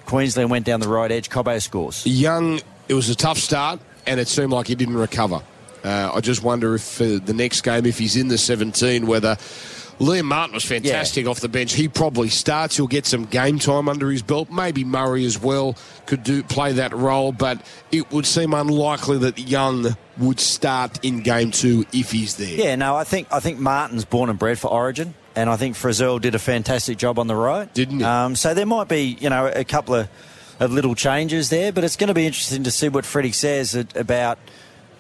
Queensland 0.06 0.50
went 0.50 0.64
down 0.64 0.80
the 0.80 0.88
right 0.88 1.10
edge. 1.12 1.28
Cobbo 1.28 1.60
scores. 1.60 2.06
Young, 2.06 2.60
it 2.88 2.94
was 2.94 3.10
a 3.10 3.14
tough 3.14 3.38
start, 3.38 3.80
and 4.06 4.18
it 4.18 4.28
seemed 4.28 4.52
like 4.52 4.66
he 4.66 4.74
didn't 4.74 4.96
recover. 4.96 5.42
Uh, 5.84 6.10
I 6.14 6.20
just 6.20 6.42
wonder 6.42 6.74
if 6.74 7.00
uh, 7.00 7.20
the 7.24 7.34
next 7.34 7.60
game, 7.60 7.86
if 7.86 7.98
he's 7.98 8.16
in 8.16 8.28
the 8.28 8.38
17, 8.38 9.06
whether 9.06 9.36
Liam 9.98 10.24
Martin 10.24 10.54
was 10.54 10.64
fantastic 10.64 11.26
off 11.26 11.40
the 11.40 11.48
bench. 11.48 11.72
He 11.72 11.88
probably 11.88 12.28
starts. 12.28 12.76
He'll 12.76 12.86
get 12.86 13.04
some 13.04 13.24
game 13.24 13.58
time 13.58 13.88
under 13.88 14.10
his 14.10 14.22
belt. 14.22 14.48
Maybe 14.50 14.84
Murray 14.84 15.24
as 15.24 15.40
well 15.40 15.76
could 16.06 16.22
do 16.22 16.42
play 16.44 16.72
that 16.74 16.92
role, 16.92 17.32
but 17.32 17.60
it 17.90 18.10
would 18.12 18.24
seem 18.24 18.54
unlikely 18.54 19.18
that 19.18 19.38
Young 19.38 19.96
would 20.16 20.38
start 20.38 21.04
in 21.04 21.20
game 21.22 21.50
two 21.50 21.84
if 21.92 22.12
he's 22.12 22.36
there. 22.36 22.48
Yeah, 22.48 22.76
no, 22.76 22.94
I 22.96 23.04
think 23.04 23.28
I 23.32 23.40
think 23.40 23.58
Martin's 23.58 24.04
born 24.04 24.30
and 24.30 24.38
bred 24.38 24.58
for 24.58 24.68
Origin, 24.68 25.14
and 25.34 25.50
I 25.50 25.56
think 25.56 25.74
Frizell 25.74 26.20
did 26.20 26.34
a 26.36 26.38
fantastic 26.38 26.96
job 26.96 27.18
on 27.18 27.26
the 27.26 27.36
right, 27.36 27.72
Didn't 27.74 27.98
he? 27.98 28.04
Um, 28.04 28.36
so 28.36 28.54
there 28.54 28.66
might 28.66 28.88
be, 28.88 29.16
you 29.20 29.30
know, 29.30 29.46
a 29.46 29.64
couple 29.64 29.96
of, 29.96 30.08
of 30.60 30.72
little 30.72 30.94
changes 30.94 31.50
there, 31.50 31.72
but 31.72 31.82
it's 31.82 31.96
going 31.96 32.08
to 32.08 32.14
be 32.14 32.26
interesting 32.26 32.64
to 32.64 32.70
see 32.70 32.88
what 32.88 33.04
Freddie 33.04 33.32
says 33.32 33.74
about. 33.96 34.38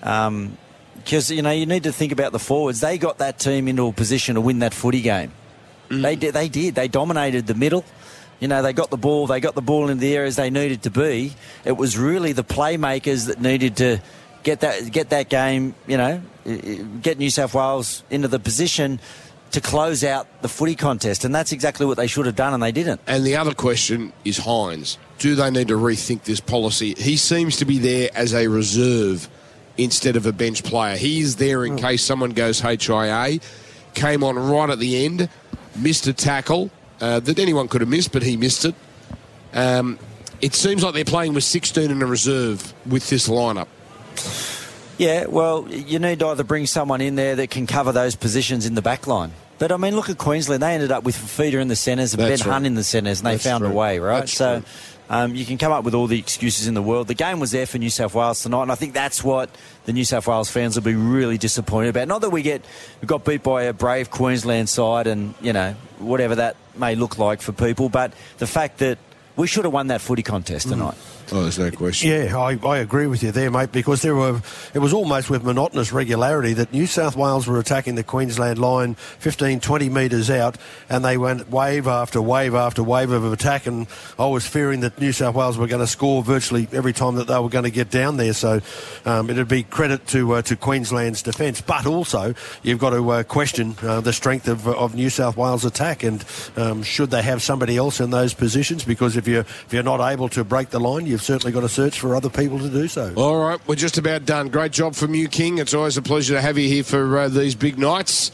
Um, 0.02 0.58
because 1.04 1.30
you 1.30 1.42
know 1.42 1.50
you 1.50 1.66
need 1.66 1.84
to 1.84 1.92
think 1.92 2.12
about 2.12 2.32
the 2.32 2.38
forwards. 2.38 2.80
They 2.80 2.98
got 2.98 3.18
that 3.18 3.38
team 3.38 3.68
into 3.68 3.86
a 3.86 3.92
position 3.92 4.34
to 4.34 4.40
win 4.40 4.60
that 4.60 4.74
footy 4.74 5.00
game. 5.00 5.32
Mm. 5.88 6.02
They 6.02 6.16
did. 6.16 6.34
They 6.34 6.48
did. 6.48 6.74
They 6.74 6.88
dominated 6.88 7.46
the 7.46 7.54
middle. 7.54 7.84
You 8.40 8.48
know, 8.48 8.62
they 8.62 8.72
got 8.72 8.90
the 8.90 8.96
ball. 8.96 9.26
They 9.26 9.40
got 9.40 9.54
the 9.54 9.62
ball 9.62 9.88
in 9.88 9.98
the 9.98 10.14
areas 10.14 10.36
they 10.36 10.50
needed 10.50 10.82
to 10.82 10.90
be. 10.90 11.34
It 11.64 11.76
was 11.76 11.98
really 11.98 12.32
the 12.32 12.44
playmakers 12.44 13.26
that 13.26 13.40
needed 13.40 13.76
to 13.78 14.00
get 14.42 14.60
that 14.60 14.90
get 14.92 15.10
that 15.10 15.28
game. 15.28 15.74
You 15.86 15.96
know, 15.96 16.22
get 17.02 17.18
New 17.18 17.30
South 17.30 17.54
Wales 17.54 18.04
into 18.10 18.28
the 18.28 18.38
position 18.38 19.00
to 19.52 19.60
close 19.60 20.04
out 20.04 20.42
the 20.42 20.48
footy 20.48 20.74
contest, 20.74 21.24
and 21.24 21.34
that's 21.34 21.52
exactly 21.52 21.86
what 21.86 21.96
they 21.96 22.06
should 22.06 22.26
have 22.26 22.36
done, 22.36 22.54
and 22.54 22.62
they 22.62 22.72
didn't. 22.72 23.00
And 23.06 23.24
the 23.24 23.36
other 23.36 23.54
question 23.54 24.12
is 24.24 24.38
Hynes. 24.38 24.98
Do 25.18 25.34
they 25.34 25.50
need 25.50 25.68
to 25.68 25.74
rethink 25.78 26.24
this 26.24 26.38
policy? 26.38 26.94
He 26.96 27.16
seems 27.16 27.56
to 27.56 27.64
be 27.64 27.78
there 27.78 28.10
as 28.14 28.34
a 28.34 28.46
reserve 28.46 29.28
instead 29.78 30.16
of 30.16 30.26
a 30.26 30.32
bench 30.32 30.64
player. 30.64 30.96
He's 30.96 31.36
there 31.36 31.64
in 31.64 31.76
case 31.76 32.04
someone 32.04 32.30
goes 32.30 32.60
HIA. 32.60 33.38
Came 33.94 34.22
on 34.22 34.36
right 34.36 34.68
at 34.68 34.78
the 34.78 35.04
end, 35.04 35.28
missed 35.76 36.06
a 36.06 36.12
tackle 36.12 36.70
uh, 37.00 37.20
that 37.20 37.38
anyone 37.38 37.68
could 37.68 37.80
have 37.80 37.88
missed, 37.88 38.12
but 38.12 38.22
he 38.22 38.36
missed 38.36 38.64
it. 38.64 38.74
Um, 39.54 39.98
it 40.40 40.54
seems 40.54 40.84
like 40.84 40.94
they're 40.94 41.04
playing 41.04 41.34
with 41.34 41.44
16 41.44 41.90
in 41.90 42.02
a 42.02 42.06
reserve 42.06 42.74
with 42.86 43.08
this 43.08 43.28
lineup. 43.28 43.68
Yeah, 44.98 45.26
well, 45.26 45.66
you 45.68 45.98
need 45.98 46.18
to 46.18 46.28
either 46.28 46.44
bring 46.44 46.66
someone 46.66 47.00
in 47.00 47.14
there 47.14 47.36
that 47.36 47.50
can 47.50 47.66
cover 47.66 47.92
those 47.92 48.16
positions 48.16 48.66
in 48.66 48.74
the 48.74 48.82
back 48.82 49.06
line. 49.06 49.32
But 49.58 49.72
I 49.72 49.76
mean, 49.76 49.94
look 49.96 50.08
at 50.08 50.18
Queensland. 50.18 50.62
They 50.62 50.74
ended 50.74 50.92
up 50.92 51.04
with 51.04 51.16
Fifita 51.16 51.60
in 51.60 51.68
the 51.68 51.76
centres 51.76 52.14
and 52.14 52.22
That's 52.22 52.42
Ben 52.42 52.48
right. 52.48 52.54
Hunt 52.54 52.66
in 52.66 52.74
the 52.74 52.84
centres, 52.84 53.20
and 53.20 53.26
they 53.26 53.32
That's 53.32 53.44
found 53.44 53.64
a 53.64 53.70
way, 53.70 53.98
right? 53.98 54.20
That's 54.20 54.34
so 54.34 54.60
true. 54.60 54.68
Um, 55.10 55.34
you 55.34 55.44
can 55.44 55.58
come 55.58 55.72
up 55.72 55.84
with 55.84 55.94
all 55.94 56.06
the 56.06 56.18
excuses 56.18 56.66
in 56.66 56.74
the 56.74 56.82
world. 56.82 57.08
The 57.08 57.14
game 57.14 57.40
was 57.40 57.50
there 57.50 57.66
for 57.66 57.78
New 57.78 57.90
South 57.90 58.14
Wales 58.14 58.42
tonight, 58.42 58.62
and 58.62 58.72
I 58.72 58.74
think 58.74 58.92
that's 58.92 59.24
what 59.24 59.48
the 59.86 59.92
New 59.92 60.04
South 60.04 60.26
Wales 60.26 60.50
fans 60.50 60.76
will 60.76 60.82
be 60.82 60.94
really 60.94 61.38
disappointed 61.38 61.90
about. 61.90 62.08
Not 62.08 62.20
that 62.20 62.30
we 62.30 62.42
get 62.42 62.64
we 63.00 63.06
got 63.06 63.24
beat 63.24 63.42
by 63.42 63.64
a 63.64 63.72
brave 63.72 64.10
Queensland 64.10 64.68
side, 64.68 65.06
and 65.06 65.34
you 65.40 65.52
know 65.52 65.74
whatever 65.98 66.34
that 66.36 66.56
may 66.76 66.94
look 66.94 67.18
like 67.18 67.40
for 67.40 67.52
people, 67.52 67.88
but 67.88 68.12
the 68.38 68.46
fact 68.46 68.78
that 68.78 68.98
we 69.36 69.46
should 69.46 69.64
have 69.64 69.72
won 69.72 69.86
that 69.86 70.00
footy 70.00 70.22
contest 70.22 70.68
tonight. 70.68 70.96
Oh, 71.30 71.42
there's 71.42 71.58
no 71.58 71.70
question. 71.70 72.10
Yeah, 72.10 72.38
I, 72.38 72.58
I 72.66 72.78
agree 72.78 73.06
with 73.06 73.22
you 73.22 73.32
there, 73.32 73.50
mate, 73.50 73.70
because 73.70 74.00
there 74.00 74.14
were 74.14 74.40
it 74.72 74.78
was 74.78 74.92
almost 74.92 75.28
with 75.28 75.44
monotonous 75.44 75.92
regularity 75.92 76.54
that 76.54 76.72
New 76.72 76.86
South 76.86 77.16
Wales 77.16 77.46
were 77.46 77.58
attacking 77.58 77.96
the 77.96 78.02
Queensland 78.02 78.58
line 78.58 78.94
15, 78.94 79.60
20 79.60 79.88
metres 79.90 80.30
out, 80.30 80.56
and 80.88 81.04
they 81.04 81.18
went 81.18 81.50
wave 81.50 81.86
after 81.86 82.22
wave 82.22 82.54
after 82.54 82.82
wave 82.82 83.10
of 83.10 83.30
attack, 83.30 83.66
and 83.66 83.86
I 84.18 84.26
was 84.26 84.46
fearing 84.46 84.80
that 84.80 84.98
New 84.98 85.12
South 85.12 85.34
Wales 85.34 85.58
were 85.58 85.66
going 85.66 85.80
to 85.82 85.86
score 85.86 86.22
virtually 86.22 86.66
every 86.72 86.94
time 86.94 87.16
that 87.16 87.26
they 87.26 87.38
were 87.38 87.50
going 87.50 87.64
to 87.64 87.70
get 87.70 87.90
down 87.90 88.16
there. 88.16 88.32
So 88.32 88.60
um, 89.04 89.28
it'd 89.28 89.48
be 89.48 89.64
credit 89.64 90.06
to 90.08 90.34
uh, 90.34 90.42
to 90.42 90.56
Queensland's 90.56 91.22
defence, 91.22 91.60
but 91.60 91.86
also 91.86 92.34
you've 92.62 92.78
got 92.78 92.90
to 92.90 93.10
uh, 93.10 93.22
question 93.22 93.76
uh, 93.82 94.00
the 94.00 94.12
strength 94.14 94.48
of, 94.48 94.66
of 94.66 94.94
New 94.94 95.10
South 95.10 95.36
Wales 95.36 95.66
attack, 95.66 96.04
and 96.04 96.24
um, 96.56 96.82
should 96.82 97.10
they 97.10 97.22
have 97.22 97.42
somebody 97.42 97.76
else 97.76 98.00
in 98.00 98.10
those 98.10 98.32
positions? 98.32 98.84
Because 98.84 99.16
if 99.16 99.28
you 99.28 99.40
if 99.40 99.68
you're 99.72 99.82
not 99.82 100.00
able 100.00 100.30
to 100.30 100.42
break 100.42 100.70
the 100.70 100.80
line, 100.80 101.06
you've 101.18 101.24
certainly 101.24 101.52
got 101.52 101.62
to 101.62 101.68
search 101.68 101.98
for 101.98 102.14
other 102.14 102.30
people 102.30 102.60
to 102.60 102.70
do 102.70 102.86
so. 102.86 103.12
All 103.16 103.40
right, 103.40 103.58
we're 103.66 103.74
just 103.74 103.98
about 103.98 104.24
done. 104.24 104.48
Great 104.50 104.70
job 104.70 104.94
from 104.94 105.14
you, 105.14 105.28
King. 105.28 105.58
It's 105.58 105.74
always 105.74 105.96
a 105.96 106.02
pleasure 106.02 106.34
to 106.34 106.40
have 106.40 106.56
you 106.56 106.68
here 106.68 106.84
for 106.84 107.18
uh, 107.18 107.28
these 107.28 107.56
big 107.56 107.76
nights. 107.76 108.30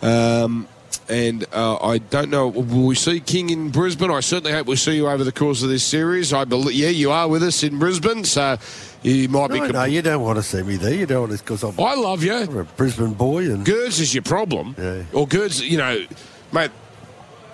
Um, 0.00 0.68
and 1.08 1.44
uh, 1.52 1.76
I 1.78 1.98
don't 1.98 2.30
know, 2.30 2.46
will 2.46 2.86
we 2.86 2.94
see 2.94 3.18
King 3.18 3.50
in 3.50 3.70
Brisbane? 3.70 4.12
I 4.12 4.20
certainly 4.20 4.52
hope 4.52 4.68
we 4.68 4.76
see 4.76 4.94
you 4.94 5.08
over 5.08 5.24
the 5.24 5.32
course 5.32 5.64
of 5.64 5.70
this 5.70 5.82
series. 5.82 6.32
I 6.32 6.44
believe, 6.44 6.76
yeah, 6.76 6.90
you 6.90 7.10
are 7.10 7.26
with 7.26 7.42
us 7.42 7.64
in 7.64 7.80
Brisbane, 7.80 8.22
so 8.22 8.58
you 9.02 9.28
might 9.28 9.50
no, 9.50 9.66
be. 9.66 9.72
No, 9.72 9.84
you 9.84 10.02
don't 10.02 10.22
want 10.22 10.38
to 10.38 10.44
see 10.44 10.62
me 10.62 10.76
there. 10.76 10.94
You 10.94 11.06
don't 11.06 11.28
want 11.28 11.32
to 11.32 11.44
because 11.44 11.64
I'm. 11.64 11.80
I 11.80 11.94
love 11.96 12.22
you. 12.22 12.32
I'm 12.32 12.58
a 12.58 12.62
Brisbane 12.62 13.14
boy, 13.14 13.50
and 13.50 13.64
Girds 13.64 13.98
is 13.98 14.14
your 14.14 14.22
problem, 14.22 14.76
Yeah. 14.78 15.02
or 15.12 15.26
Girds, 15.26 15.60
you 15.60 15.78
know, 15.78 16.04
mate. 16.52 16.70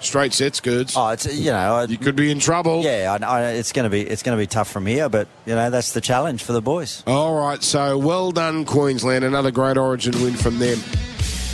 Straight 0.01 0.33
sets, 0.33 0.61
Girds. 0.61 0.95
Oh, 0.97 1.09
it's 1.09 1.27
you 1.35 1.51
know, 1.51 1.77
I, 1.77 1.85
You 1.85 1.99
could 1.99 2.17
be 2.17 2.31
in 2.31 2.39
trouble. 2.39 2.83
yeah, 2.83 3.17
I, 3.21 3.25
I, 3.25 3.43
it's 3.53 3.73
going 3.73 3.85
to 3.85 3.91
be 3.91 4.03
it's 4.03 4.23
going 4.23 4.37
to 4.37 4.43
be 4.43 4.47
tough 4.47 4.71
from 4.71 4.87
here, 4.87 5.09
but 5.09 5.29
you 5.47 5.55
know 5.55 5.71
that's 5.71 5.93
the 5.93 6.01
challenge 6.01 6.43
for 6.43 6.53
the 6.53 6.63
boys. 6.63 7.03
All 7.07 7.39
right, 7.39 7.63
so 7.63 7.97
well 7.99 8.31
done, 8.33 8.65
Queensland. 8.65 9.25
Another 9.25 9.51
great 9.51 9.77
Origin 9.77 10.13
win 10.23 10.35
from 10.35 10.59
them. 10.59 10.79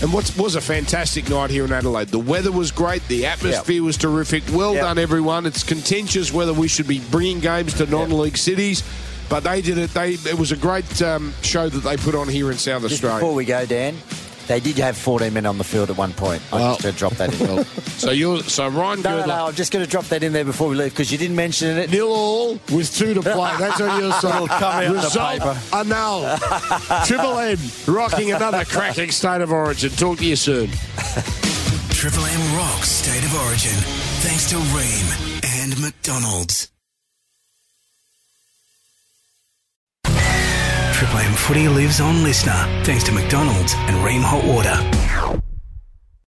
And 0.02 0.12
what 0.12 0.36
was 0.36 0.56
a 0.56 0.60
fantastic 0.60 1.30
night 1.30 1.50
here 1.50 1.64
in 1.64 1.72
Adelaide. 1.72 2.08
The 2.08 2.18
weather 2.18 2.50
was 2.50 2.72
great. 2.72 3.06
The 3.06 3.24
atmosphere 3.26 3.84
was 3.84 3.96
terrific. 3.96 4.42
Well 4.52 4.74
Yep. 4.74 4.82
done, 4.82 4.98
everyone. 4.98 5.46
It's 5.46 5.62
contentious 5.62 6.32
whether 6.32 6.52
we 6.52 6.66
should 6.66 6.88
be 6.88 6.98
bringing 7.12 7.38
games 7.38 7.74
to 7.74 7.86
non-league 7.86 8.36
cities, 8.36 8.82
but 9.28 9.44
they 9.44 9.62
did 9.62 9.78
it. 9.78 9.90
They 9.94 10.14
it 10.14 10.36
was 10.36 10.50
a 10.50 10.56
great 10.56 11.00
um, 11.02 11.32
show 11.42 11.68
that 11.68 11.84
they 11.88 11.96
put 11.96 12.16
on 12.16 12.26
here 12.26 12.50
in 12.50 12.58
South 12.58 12.82
Just 12.82 12.94
Australia. 12.94 13.20
before 13.20 13.34
we 13.36 13.44
go, 13.44 13.64
Dan, 13.64 13.96
they 14.48 14.60
did 14.60 14.76
have 14.78 14.96
14 14.96 15.32
men 15.32 15.46
on 15.46 15.58
the 15.58 15.64
field 15.64 15.90
at 15.90 15.96
one 15.96 16.12
point. 16.12 16.42
I'm 16.52 16.60
Well- 16.60 16.76
just 16.76 16.82
going 16.82 16.92
to 16.94 16.98
drop 16.98 17.12
that 17.14 17.40
in. 17.40 17.64
So 18.02 18.10
you're 18.10 18.42
so 18.42 18.66
Ryan 18.66 19.02
No, 19.02 19.10
no, 19.10 19.16
Girdler, 19.18 19.26
no, 19.36 19.46
I'm 19.46 19.54
just 19.54 19.70
going 19.72 19.84
to 19.84 19.90
drop 19.90 20.06
that 20.06 20.24
in 20.24 20.32
there 20.32 20.44
before 20.44 20.68
we 20.68 20.74
leave 20.76 20.90
because 20.90 21.12
you 21.12 21.18
didn't 21.18 21.36
mention 21.36 21.78
it. 21.78 21.90
nil 21.90 22.08
all 22.08 22.52
with 22.72 22.92
two 22.96 23.14
to 23.14 23.22
play. 23.22 23.54
That's 23.58 23.80
on 23.80 24.00
your 24.00 24.12
side. 24.14 24.34
It'll 24.34 24.48
come 24.48 24.62
out 24.64 24.84
the 24.86 24.92
Result 24.94 25.30
paper. 25.40 25.60
a 25.72 25.84
null. 25.84 26.36
Triple 27.06 27.38
M 27.38 27.58
rocking 27.86 28.32
another 28.32 28.64
cracking 28.64 29.12
state 29.12 29.40
of 29.40 29.52
origin. 29.52 29.90
Talk 29.90 30.18
to 30.18 30.26
you 30.26 30.34
soon. 30.34 30.68
Triple 31.90 32.24
M 32.24 32.56
rocks 32.56 32.88
State 32.88 33.24
of 33.24 33.34
Origin. 33.46 33.78
Thanks 34.24 34.48
to 34.50 34.56
Rheem 34.56 35.60
and 35.62 35.80
McDonald's. 35.80 36.71
Triple 41.02 41.18
M 41.18 41.34
footy 41.34 41.68
lives 41.68 42.00
on 42.00 42.22
listener. 42.22 42.52
Thanks 42.84 43.02
to 43.02 43.12
McDonald's 43.12 43.74
and 43.74 43.96
Rheem 44.06 44.22
Hot 44.22 44.44
Water. 44.44 45.51